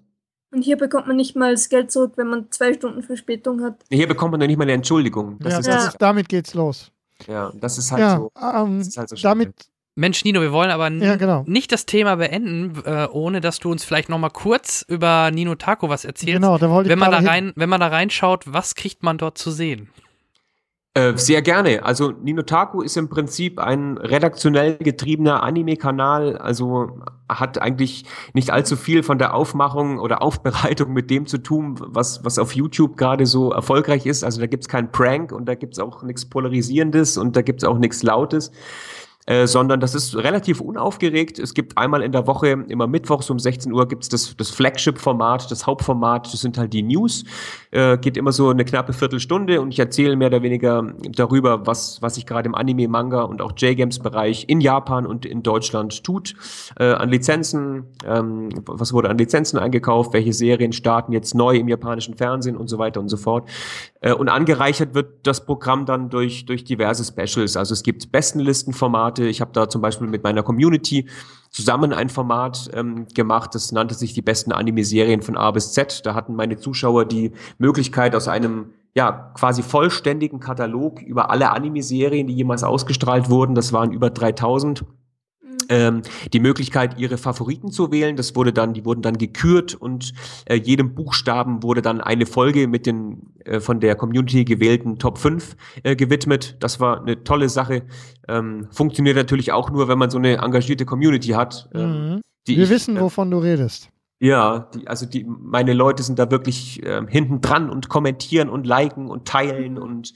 [0.51, 3.83] und hier bekommt man nicht mal das Geld zurück, wenn man zwei Stunden Verspätung hat.
[3.89, 5.37] Hier bekommt man nicht mal eine Entschuldigung.
[5.39, 5.87] Das ja, ist, das Ja.
[5.89, 6.91] ist, damit geht's los.
[7.27, 8.31] ja, das ist halt ja, so.
[8.41, 9.53] ähm, das ist halt so damit,
[9.95, 11.43] Mensch, Nino, wir wollen aber Ja, genau.
[11.47, 15.53] nicht das Thema beenden, äh, ohne dass du uns vielleicht noch mal kurz über Nino
[15.55, 16.33] Taco was erzählst.
[16.33, 19.17] genau, da wollte ich wenn man da rein, wenn man da reinschaut, was kriegt man
[19.19, 19.89] dort zu sehen?
[20.95, 21.83] Äh, sehr gerne.
[21.83, 29.01] Also Ninotaku ist im Prinzip ein redaktionell getriebener Anime-Kanal, also hat eigentlich nicht allzu viel
[29.01, 33.51] von der Aufmachung oder Aufbereitung mit dem zu tun, was, was auf YouTube gerade so
[33.51, 34.23] erfolgreich ist.
[34.23, 37.79] Also da gibt's keinen Prank und da gibt's auch nichts Polarisierendes und da gibt's auch
[37.79, 38.51] nichts Lautes.
[39.25, 41.39] Äh, sondern das ist relativ unaufgeregt.
[41.39, 45.49] Es gibt einmal in der Woche, immer mittwochs um 16 Uhr, gibt's das, das Flagship-Format,
[45.49, 47.23] das Hauptformat, das sind halt die News.
[47.71, 52.01] Äh, geht immer so eine knappe Viertelstunde und ich erzähle mehr oder weniger darüber, was,
[52.01, 56.35] was sich gerade im Anime, Manga und auch J-Games-Bereich in Japan und in Deutschland tut.
[56.77, 61.69] Äh, an Lizenzen, ähm, was wurde an Lizenzen eingekauft, welche Serien starten jetzt neu im
[61.69, 63.47] japanischen Fernsehen und so weiter und so fort.
[64.01, 67.55] Äh, und angereichert wird das Programm dann durch, durch diverse Specials.
[67.55, 69.12] Also es gibt Bestenlistenformate.
[69.19, 71.07] Ich habe da zum Beispiel mit meiner Community
[71.49, 76.05] zusammen ein Format ähm, gemacht, das nannte sich die besten Anime-Serien von A bis Z.
[76.05, 82.27] Da hatten meine Zuschauer die Möglichkeit aus einem ja, quasi vollständigen Katalog über alle Anime-Serien,
[82.27, 83.55] die jemals ausgestrahlt wurden.
[83.55, 84.83] Das waren über 3000
[85.69, 86.01] ähm,
[86.33, 88.15] die Möglichkeit, ihre Favoriten zu wählen.
[88.15, 90.13] Das wurde dann, die wurden dann gekürt und
[90.45, 95.17] äh, jedem Buchstaben wurde dann eine Folge mit den äh, von der Community gewählten Top
[95.17, 96.57] 5 äh, gewidmet.
[96.59, 97.83] Das war eine tolle Sache.
[98.27, 101.69] Ähm, funktioniert natürlich auch nur, wenn man so eine engagierte Community hat.
[101.73, 101.83] Ähm,
[102.15, 102.21] Mhm.
[102.47, 103.89] die Wir ich, wissen, äh, wovon du redest.
[104.19, 108.65] ja, die, also die, meine Leute sind da wirklich ähm, hinten dran und kommentieren und
[108.65, 110.13] liken und teilen und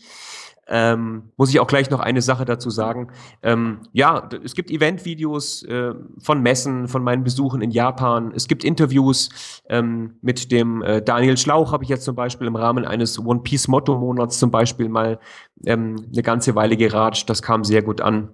[0.70, 3.10] Ähm, muss ich auch gleich noch eine Sache dazu sagen.
[3.42, 8.32] Ähm, ja, es gibt Eventvideos äh, von Messen, von meinen Besuchen in Japan.
[8.36, 12.56] Es gibt Interviews ähm, mit dem äh, Daniel Schlauch, habe ich jetzt zum Beispiel im
[12.56, 15.20] Rahmen eines One Piece Motto Monats zum Beispiel mal
[15.66, 17.30] ähm, eine ganze Weile geratscht.
[17.30, 18.30] Das kam sehr gut an.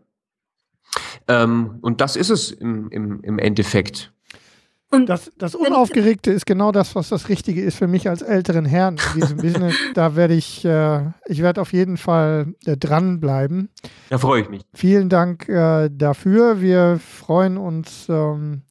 [1.28, 4.13] Ähm, und das ist es im, im, im Endeffekt.
[4.94, 8.64] Und das, das Unaufgeregte ist genau das, was das Richtige ist für mich als älteren
[8.64, 9.74] Herrn in diesem Business.
[9.96, 13.70] Da werde ich, äh, ich werde auf jeden Fall äh, dranbleiben.
[14.10, 14.62] Da freue ich mich.
[14.74, 16.62] Vielen Dank äh, dafür.
[16.62, 18.08] Wir freuen uns.
[18.08, 18.62] Ähm,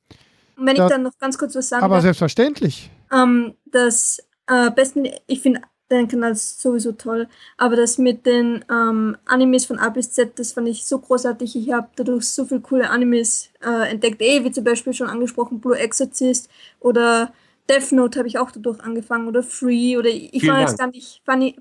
[0.56, 2.90] wenn ich dann noch ganz kurz was sagen Aber darf, selbstverständlich.
[3.12, 5.62] Ähm, das äh, besten, ich finde
[5.96, 7.28] den Kanal ist sowieso toll.
[7.56, 11.56] Aber das mit den ähm, Animes von A bis Z, das fand ich so großartig.
[11.56, 15.60] Ich habe dadurch so viele coole Animes äh, entdeckt, eh, wie zum Beispiel schon angesprochen
[15.60, 16.48] Blue Exorcist
[16.80, 17.32] oder
[17.68, 21.22] Death Note habe ich auch dadurch angefangen oder Free oder ich fange jetzt gar nicht,
[21.24, 21.54] fange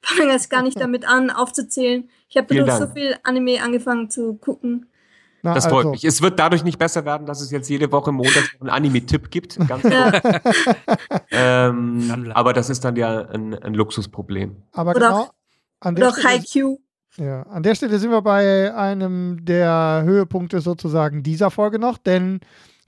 [0.00, 2.08] fang jetzt gar nicht damit an aufzuzählen.
[2.28, 4.87] Ich habe dadurch so viel Anime angefangen zu gucken.
[5.48, 5.90] Na, das freut also.
[5.90, 6.04] mich.
[6.04, 9.58] Es wird dadurch nicht besser werden, dass es jetzt jede Woche Montag einen Anime-Tipp gibt.
[9.66, 10.12] Ganz ja.
[11.30, 14.56] ähm, aber das ist dann ja ein, ein Luxusproblem.
[14.72, 15.30] Aber oder genau
[15.80, 16.78] an der, Stelle,
[17.16, 22.40] ja, an der Stelle sind wir bei einem der Höhepunkte sozusagen dieser Folge noch, denn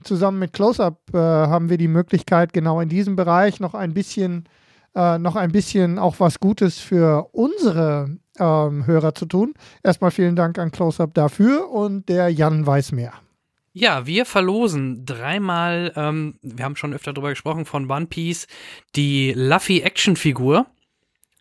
[0.03, 4.49] zusammen mit Close-Up äh, haben wir die Möglichkeit, genau in diesem Bereich noch ein bisschen,
[4.95, 9.53] äh, noch ein bisschen auch was Gutes für unsere ähm, Hörer zu tun.
[9.83, 13.13] Erstmal vielen Dank an Close-Up dafür und der Jan weiß mehr.
[13.73, 18.47] Ja, wir verlosen dreimal, ähm, wir haben schon öfter darüber gesprochen, von One Piece,
[18.95, 20.65] die Luffy-Action-Figur.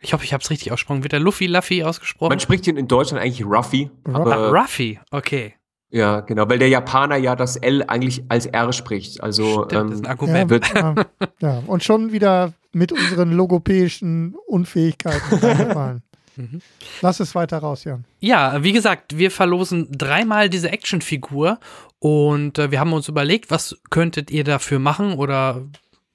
[0.00, 1.02] Ich hoffe, ich habe es richtig ausgesprochen.
[1.02, 2.30] Wird der Luffy Luffy ausgesprochen?
[2.30, 3.90] Man spricht ihn in Deutschland eigentlich Ruffy.
[4.04, 5.54] Aber ah, Ruffy, okay.
[5.90, 9.20] Ja, genau, weil der Japaner ja das L eigentlich als R spricht.
[9.22, 10.50] Also Stimmt, ähm, das ist ein Argument.
[10.72, 16.02] Ja, ja, ja, und schon wieder mit unseren logopäischen Unfähigkeiten reingefallen.
[16.40, 16.60] Mhm.
[17.02, 18.04] Lass es weiter raus, Jan.
[18.20, 21.58] Ja, wie gesagt, wir verlosen dreimal diese Actionfigur
[21.98, 25.62] und äh, wir haben uns überlegt, was könntet ihr dafür machen oder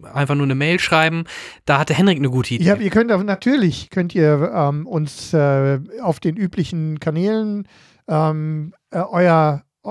[0.04, 1.26] einfach nur eine Mail schreiben.
[1.66, 2.66] Da hatte Henrik eine gute Idee.
[2.66, 7.68] Ja, ihr könnt natürlich könnt ihr ähm, uns äh, auf den üblichen Kanälen
[8.08, 9.90] ähm, äh, euer, äh,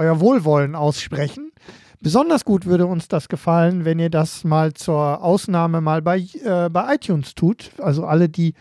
[0.00, 1.52] euer Wohlwollen aussprechen.
[2.00, 6.68] Besonders gut würde uns das gefallen, wenn ihr das mal zur Ausnahme mal bei, äh,
[6.68, 7.70] bei iTunes tut.
[7.78, 8.54] Also alle, die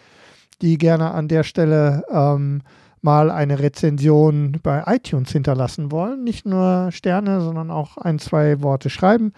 [0.61, 2.61] die gerne an der Stelle ähm,
[3.01, 6.23] mal eine Rezension bei iTunes hinterlassen wollen.
[6.23, 9.31] Nicht nur Sterne, sondern auch ein, zwei Worte schreiben.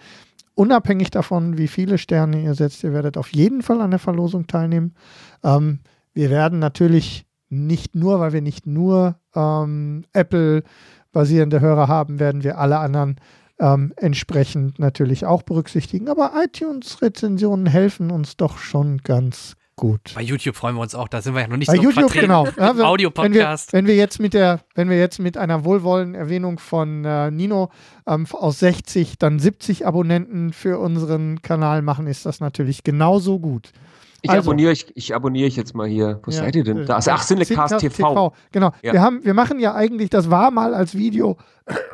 [0.54, 4.46] Unabhängig davon, wie viele Sterne ihr setzt, ihr werdet auf jeden Fall an der Verlosung
[4.46, 4.94] teilnehmen.
[5.44, 5.80] Ähm,
[6.14, 12.58] wir werden natürlich nicht nur, weil wir nicht nur ähm, Apple-basierende Hörer haben, werden wir
[12.58, 13.16] alle anderen
[13.60, 16.08] ähm, entsprechend natürlich auch berücksichtigen.
[16.08, 20.12] Aber iTunes-Rezensionen helfen uns doch schon ganz Gut.
[20.16, 22.10] Bei YouTube freuen wir uns auch, da sind wir ja noch nicht Bei so YouTube,
[22.10, 22.26] vertreten.
[22.26, 22.48] genau.
[22.58, 23.72] Ja, Audio-Podcast.
[23.72, 27.30] Wenn, wenn, wir jetzt mit der, wenn wir jetzt mit einer wohlwollenden Erwähnung von äh,
[27.30, 27.70] Nino
[28.04, 33.70] ähm, aus 60 dann 70 Abonnenten für unseren Kanal machen, ist das natürlich genauso gut.
[34.22, 36.20] Ich also, abonniere ich, ich abonniere ich jetzt mal hier.
[36.24, 36.84] Wo ja, seid ihr denn?
[36.84, 37.94] Da ist ach, Cinecast TV.
[37.94, 38.34] TV.
[38.50, 38.72] Genau.
[38.82, 38.94] Ja.
[38.94, 41.36] Wir haben, wir machen ja eigentlich, das war mal als Video.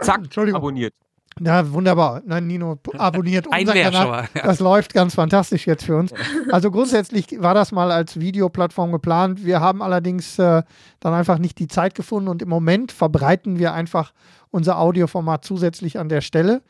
[0.00, 0.56] Zack, Entschuldigung.
[0.56, 0.94] abonniert.
[1.40, 2.22] Ja, wunderbar.
[2.24, 4.28] Nein, Nino abonniert unseren Kanal.
[4.34, 6.12] Das läuft ganz fantastisch jetzt für uns.
[6.50, 9.44] Also grundsätzlich war das mal als Videoplattform geplant.
[9.44, 10.62] Wir haben allerdings äh,
[11.00, 14.12] dann einfach nicht die Zeit gefunden und im Moment verbreiten wir einfach
[14.50, 16.62] unser Audioformat zusätzlich an der Stelle.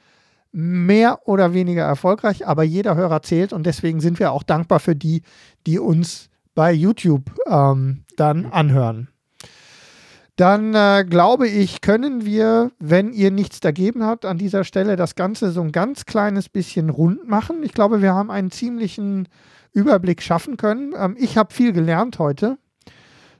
[0.52, 4.94] Mehr oder weniger erfolgreich, aber jeder Hörer zählt und deswegen sind wir auch dankbar für
[4.94, 5.22] die,
[5.66, 9.08] die uns bei YouTube ähm, dann anhören
[10.36, 15.14] dann äh, glaube ich, können wir, wenn ihr nichts dagegen habt, an dieser Stelle das
[15.14, 17.62] Ganze so ein ganz kleines bisschen rund machen.
[17.62, 19.28] Ich glaube, wir haben einen ziemlichen
[19.72, 20.92] Überblick schaffen können.
[20.96, 22.58] Ähm, ich habe viel gelernt heute.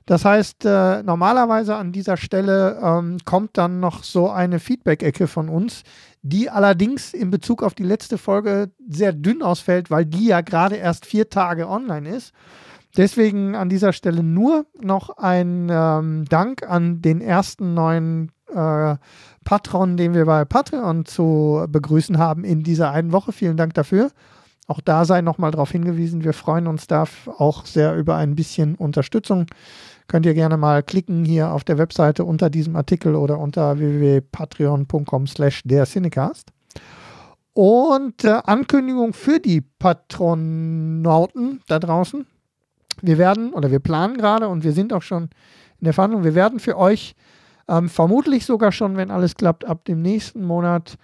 [0.05, 5.49] Das heißt, äh, normalerweise an dieser Stelle ähm, kommt dann noch so eine Feedback-Ecke von
[5.49, 5.81] uns,
[6.21, 10.75] die allerdings in Bezug auf die letzte Folge sehr dünn ausfällt, weil die ja gerade
[10.75, 12.33] erst vier Tage online ist.
[12.97, 18.95] Deswegen an dieser Stelle nur noch ein ähm, Dank an den ersten neuen äh,
[19.43, 23.31] Patron, den wir bei Patreon zu begrüßen haben in dieser einen Woche.
[23.31, 24.11] Vielen Dank dafür.
[24.67, 27.05] Auch da sei nochmal darauf hingewiesen, wir freuen uns da
[27.37, 29.45] auch sehr über ein bisschen Unterstützung.
[30.07, 35.27] Könnt ihr gerne mal klicken hier auf der Webseite unter diesem Artikel oder unter www.patreon.com
[35.27, 36.51] slash der Cinecast.
[37.53, 42.25] Und äh, Ankündigung für die Patronauten da draußen.
[43.01, 45.29] Wir werden oder wir planen gerade und wir sind auch schon
[45.79, 47.15] in der Verhandlung, wir werden für euch
[47.67, 50.97] ähm, vermutlich sogar schon, wenn alles klappt, ab dem nächsten Monat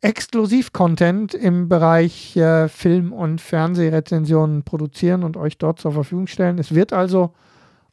[0.00, 6.58] Exklusiv-Content im Bereich äh, Film- und Fernsehrezensionen produzieren und euch dort zur Verfügung stellen.
[6.58, 7.34] Es wird also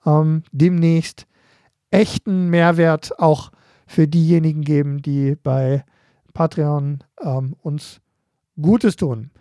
[0.05, 1.27] ähm, demnächst
[1.91, 3.51] echten Mehrwert auch
[3.85, 5.83] für diejenigen geben, die bei
[6.33, 8.01] Patreon ähm, uns
[8.59, 9.31] Gutes tun.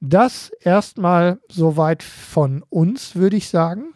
[0.00, 3.94] Das erstmal soweit von uns, würde ich sagen.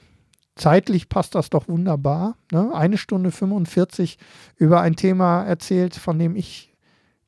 [0.56, 2.36] Zeitlich passt das doch wunderbar.
[2.50, 2.70] Ne?
[2.74, 4.18] Eine Stunde 45
[4.56, 6.72] über ein Thema erzählt, von dem ich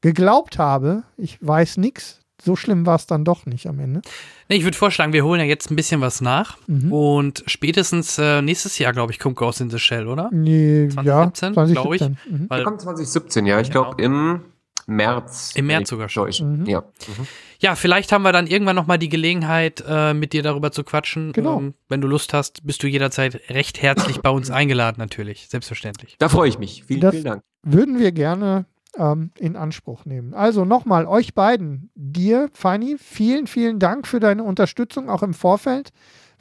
[0.02, 2.20] geglaubt habe, ich weiß nichts.
[2.42, 4.02] So schlimm war es dann doch nicht am Ende.
[4.50, 6.58] Nee, ich würde vorschlagen, wir holen ja jetzt ein bisschen was nach.
[6.66, 6.92] Mhm.
[6.92, 10.28] Und spätestens äh, nächstes Jahr, glaube ich, kommt Ghost in the Shell, oder?
[10.30, 12.00] Nee, 2017, ja, glaube ich.
[12.02, 12.18] 2017.
[12.30, 12.50] Mhm.
[12.50, 13.60] Weil, kommt 2017, ja.
[13.60, 13.84] Ich Genau.
[13.84, 14.40] glaube im
[14.86, 15.52] März.
[15.54, 16.28] Im März sogar schon.
[16.60, 16.66] Mhm.
[16.66, 16.80] Ja.
[16.80, 17.26] Mhm.
[17.60, 20.84] ja, vielleicht haben wir dann irgendwann noch mal die Gelegenheit, äh, mit dir darüber zu
[20.84, 21.32] quatschen.
[21.32, 21.58] Genau.
[21.58, 25.48] Ähm, wenn du Lust hast, bist du jederzeit recht herzlich bei uns eingeladen, natürlich.
[25.48, 26.16] Selbstverständlich.
[26.18, 26.84] Da freue ich mich.
[26.84, 27.42] Vielen, Das- vielen Dank.
[27.62, 28.66] Würden wir gerne
[28.96, 30.34] ähm, in Anspruch nehmen.
[30.34, 35.90] Also nochmal, euch beiden, dir, Fanny, vielen, vielen Dank für deine Unterstützung, auch im Vorfeld.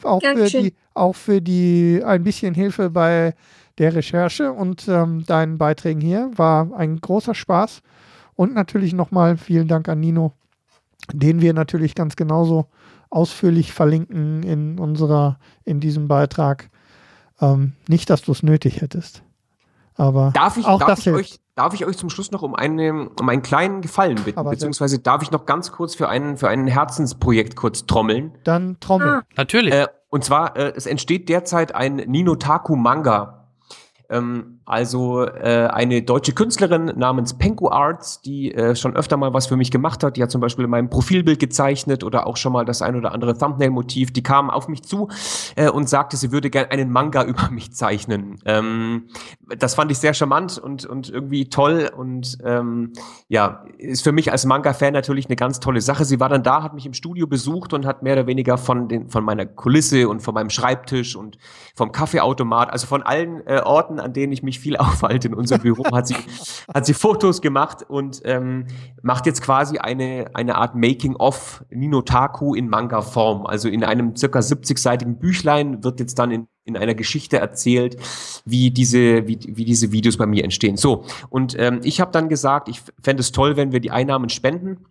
[0.03, 3.35] Auch für, die, auch für die ein bisschen Hilfe bei
[3.77, 6.29] der Recherche und ähm, deinen Beiträgen hier.
[6.35, 7.81] War ein großer Spaß.
[8.35, 10.33] Und natürlich nochmal vielen Dank an Nino,
[11.11, 12.67] den wir natürlich ganz genauso
[13.09, 16.69] ausführlich verlinken in unserer, in diesem Beitrag.
[17.41, 19.23] Ähm, nicht, dass du es nötig hättest.
[19.95, 21.19] Aber Darf ich, auch darf, das ich hilft.
[21.19, 24.39] euch, darf ich euch zum Schluss noch um, eine, um einen kleinen Gefallen bitten?
[24.39, 28.31] Aber beziehungsweise darf ich noch ganz kurz für ein, für ein Herzensprojekt kurz trommeln?
[28.43, 29.07] Dann Trommel.
[29.07, 29.21] Ah.
[29.35, 29.73] Natürlich.
[29.73, 33.47] Äh, und zwar, äh, es entsteht derzeit ein Ninotaku Manga.
[34.09, 39.47] Ähm, also äh, eine deutsche Künstlerin namens Penku Arts, die äh, schon öfter mal was
[39.47, 40.15] für mich gemacht hat.
[40.15, 43.11] Die hat zum Beispiel in meinem Profilbild gezeichnet oder auch schon mal das ein oder
[43.11, 44.13] andere Thumbnail-Motiv.
[44.13, 45.09] Die kam auf mich zu
[45.55, 48.39] äh, und sagte, sie würde gerne einen Manga über mich zeichnen.
[48.45, 49.09] Ähm,
[49.57, 52.93] das fand ich sehr charmant und, und irgendwie toll und ähm,
[53.27, 56.05] ja, ist für mich als Manga-Fan natürlich eine ganz tolle Sache.
[56.05, 58.87] Sie war dann da, hat mich im Studio besucht und hat mehr oder weniger von,
[58.87, 61.37] den, von meiner Kulisse und von meinem Schreibtisch und
[61.75, 65.61] vom Kaffeeautomat, also von allen äh, Orten, an denen ich mich viel aufhalte in unserem
[65.61, 66.15] Büro, hat sie,
[66.73, 68.67] hat sie Fotos gemacht und ähm,
[69.01, 73.45] macht jetzt quasi eine, eine Art Making-of Ninotaku in Manga-Form.
[73.45, 77.97] Also in einem circa 70-seitigen Büchlein wird jetzt dann in in einer Geschichte erzählt,
[78.45, 80.77] wie diese, wie, wie diese Videos bei mir entstehen.
[80.77, 84.29] So, und ähm, ich habe dann gesagt, ich fände es toll, wenn wir die Einnahmen
[84.29, 84.85] spenden.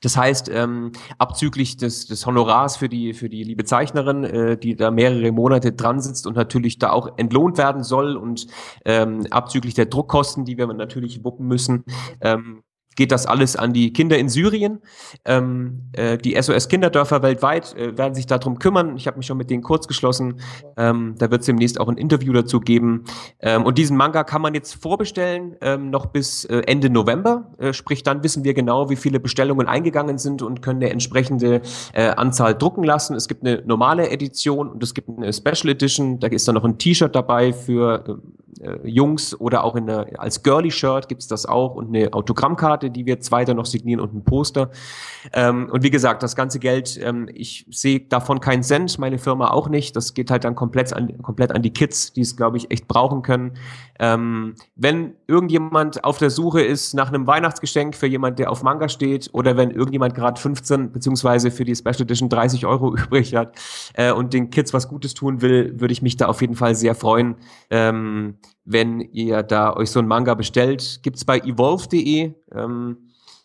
[0.00, 4.76] Das heißt, ähm, abzüglich des, des Honorars für die, für die liebe Zeichnerin, äh, die
[4.76, 8.46] da mehrere Monate dran sitzt und natürlich da auch entlohnt werden soll und
[8.84, 11.84] ähm, abzüglich der Druckkosten, die wir natürlich wuppen müssen,
[12.20, 12.62] ähm,
[12.96, 14.80] geht das alles an die Kinder in Syrien.
[15.24, 18.96] Ähm, äh, die SOS Kinderdörfer weltweit äh, werden sich darum kümmern.
[18.96, 20.40] Ich habe mich schon mit denen kurz geschlossen.
[20.76, 23.04] Ähm, da wird es demnächst auch ein Interview dazu geben.
[23.40, 27.52] Ähm, und diesen Manga kann man jetzt vorbestellen, ähm, noch bis äh, Ende November.
[27.58, 31.60] Äh, sprich, dann wissen wir genau, wie viele Bestellungen eingegangen sind und können eine entsprechende
[31.92, 33.14] äh, Anzahl drucken lassen.
[33.14, 36.18] Es gibt eine normale Edition und es gibt eine Special Edition.
[36.18, 38.20] Da ist dann noch ein T-Shirt dabei für
[38.60, 43.06] äh, Jungs oder auch in der, als Girly-Shirt gibt's das auch und eine Autogrammkarte, die
[43.06, 44.70] wir weiter noch signieren und ein Poster.
[45.32, 49.50] Ähm, und wie gesagt, das ganze Geld, ähm, ich sehe davon keinen Cent, meine Firma
[49.50, 49.96] auch nicht.
[49.96, 52.88] Das geht halt dann komplett an, komplett an die Kids, die es, glaube ich, echt
[52.88, 53.54] brauchen können.
[53.98, 58.88] Ähm, wenn irgendjemand auf der Suche ist nach einem Weihnachtsgeschenk für jemand, der auf Manga
[58.88, 63.56] steht, oder wenn irgendjemand gerade 15 beziehungsweise für die Special Edition 30 Euro übrig hat
[63.94, 66.74] äh, und den Kids was Gutes tun will, würde ich mich da auf jeden Fall
[66.74, 67.36] sehr freuen,
[67.70, 71.00] ähm, wenn ihr da euch so ein Manga bestellt.
[71.02, 72.96] Gibt's bei evolve.de ähm,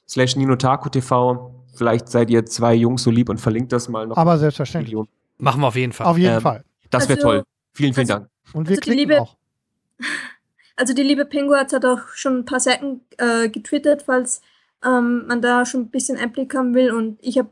[0.07, 1.55] slash Ninotaku TV.
[1.75, 4.17] Vielleicht seid ihr zwei Jungs so lieb und verlinkt das mal noch.
[4.17, 4.91] Aber selbstverständlich.
[4.91, 5.07] Video.
[5.37, 6.07] Machen wir auf jeden Fall.
[6.07, 6.63] Auf jeden Ähm, Fall.
[6.89, 7.43] Das wäre Also- toll.
[7.73, 8.29] Vielen, vielen also- Dank.
[8.53, 9.37] Und wir also klicken Liebe- auch.
[10.77, 14.41] Also die liebe Penguins hat auch schon ein paar Seiten äh, getwittert, falls
[14.83, 16.91] ähm, man da schon ein bisschen Einblick haben will.
[16.91, 17.49] Und ich habe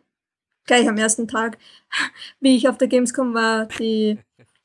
[0.66, 1.60] gleich am ersten Tag,
[2.40, 4.18] wie ich auf der Gamescom war, die,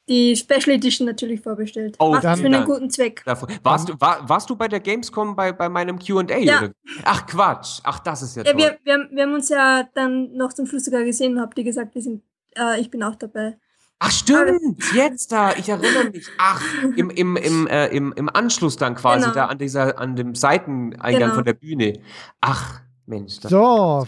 [0.09, 1.97] die Special Edition natürlich vorbestellt.
[1.99, 3.23] Oh, dann- für einen guten Zweck.
[3.25, 6.37] Davon- Warst du, war, warst du bei der Gamescom bei, bei meinem Q&A?
[6.39, 6.59] Ja.
[6.59, 6.73] oder?
[7.05, 7.81] Ach Quatsch.
[7.85, 8.61] Ach, das ist ja, Ja, toll.
[8.61, 11.57] wir, wir, haben- wir haben uns ja dann noch zum Schluss sogar gesehen und habt
[11.59, 12.23] ihr gesagt, wir sind,
[12.57, 13.57] äh, ich bin auch dabei.
[14.01, 16.27] Ach stimmt, jetzt da, ich erinnere mich.
[16.37, 16.61] Ach,
[16.97, 19.35] im, im, im, äh, im, im Anschluss dann quasi, Genau.
[19.35, 21.35] da an dieser, an dem Seiteneingang Genau.
[21.37, 22.01] von der Bühne.
[22.43, 23.41] Ach, Mensch.
[23.41, 24.07] das So.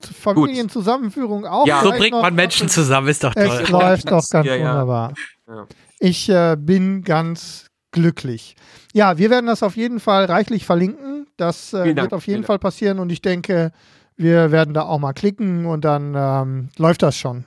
[0.00, 1.66] Familienzusammenführung auch.
[1.66, 1.82] Ja.
[1.82, 3.44] so bringt noch- man Menschen zusammen, ist doch toll.
[3.62, 4.60] Es läuft doch ganz Ja, ja.
[4.70, 5.14] wunderbar.
[5.46, 5.66] Ja.
[5.98, 8.56] Ich äh, bin ganz glücklich.
[8.92, 11.26] Ja, wir werden das auf jeden Fall reichlich verlinken.
[11.36, 13.72] Das äh, wird auf jeden Fall passieren und ich denke,
[14.16, 17.44] wir werden da auch mal klicken und dann ähm, läuft das schon.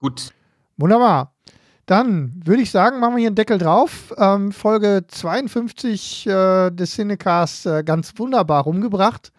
[0.00, 0.32] Gut.
[0.76, 1.34] Wunderbar.
[1.86, 4.14] Dann würde ich sagen, machen wir hier einen Deckel drauf.
[4.16, 9.32] Ähm, Folge 52 äh, des Cinecasts äh, ganz wunderbar rumgebracht.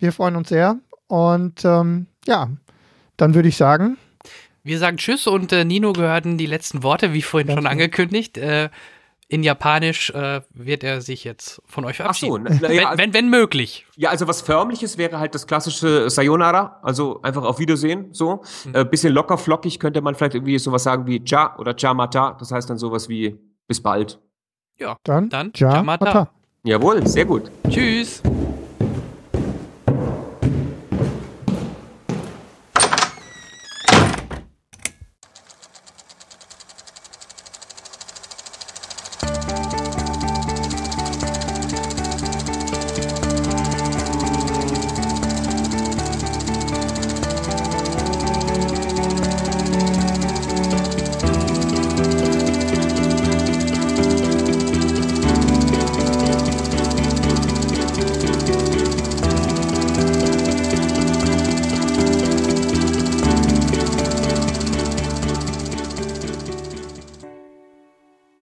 [0.00, 0.76] Wir freuen uns sehr.
[1.14, 2.48] Und ähm, ja,
[3.16, 3.98] dann würde ich sagen,
[4.64, 8.36] Wir sagen Tschüss und äh, Nino gehörten die letzten Worte, wie vorhin schon angekündigt.
[8.36, 8.68] Äh,
[9.28, 12.58] in Japanisch äh, wird er sich jetzt von euch Ach so, verabschieden.
[12.62, 13.86] na, ja, wenn, wenn, wenn möglich.
[13.96, 18.42] Ja, also was förmliches wäre halt das klassische Sayonara, also einfach auf Wiedersehen, so.
[18.72, 22.36] Äh, bisschen locker flockig könnte man vielleicht irgendwie sowas sagen wie Cha oder Cha Mata,
[22.40, 24.18] das heißt dann sowas wie bis bald.
[24.78, 26.04] Ja, Dann, dann ja, Jamata.
[26.04, 26.30] Mata.
[26.64, 27.50] Jawohl, sehr gut.
[27.70, 28.20] Tschüss.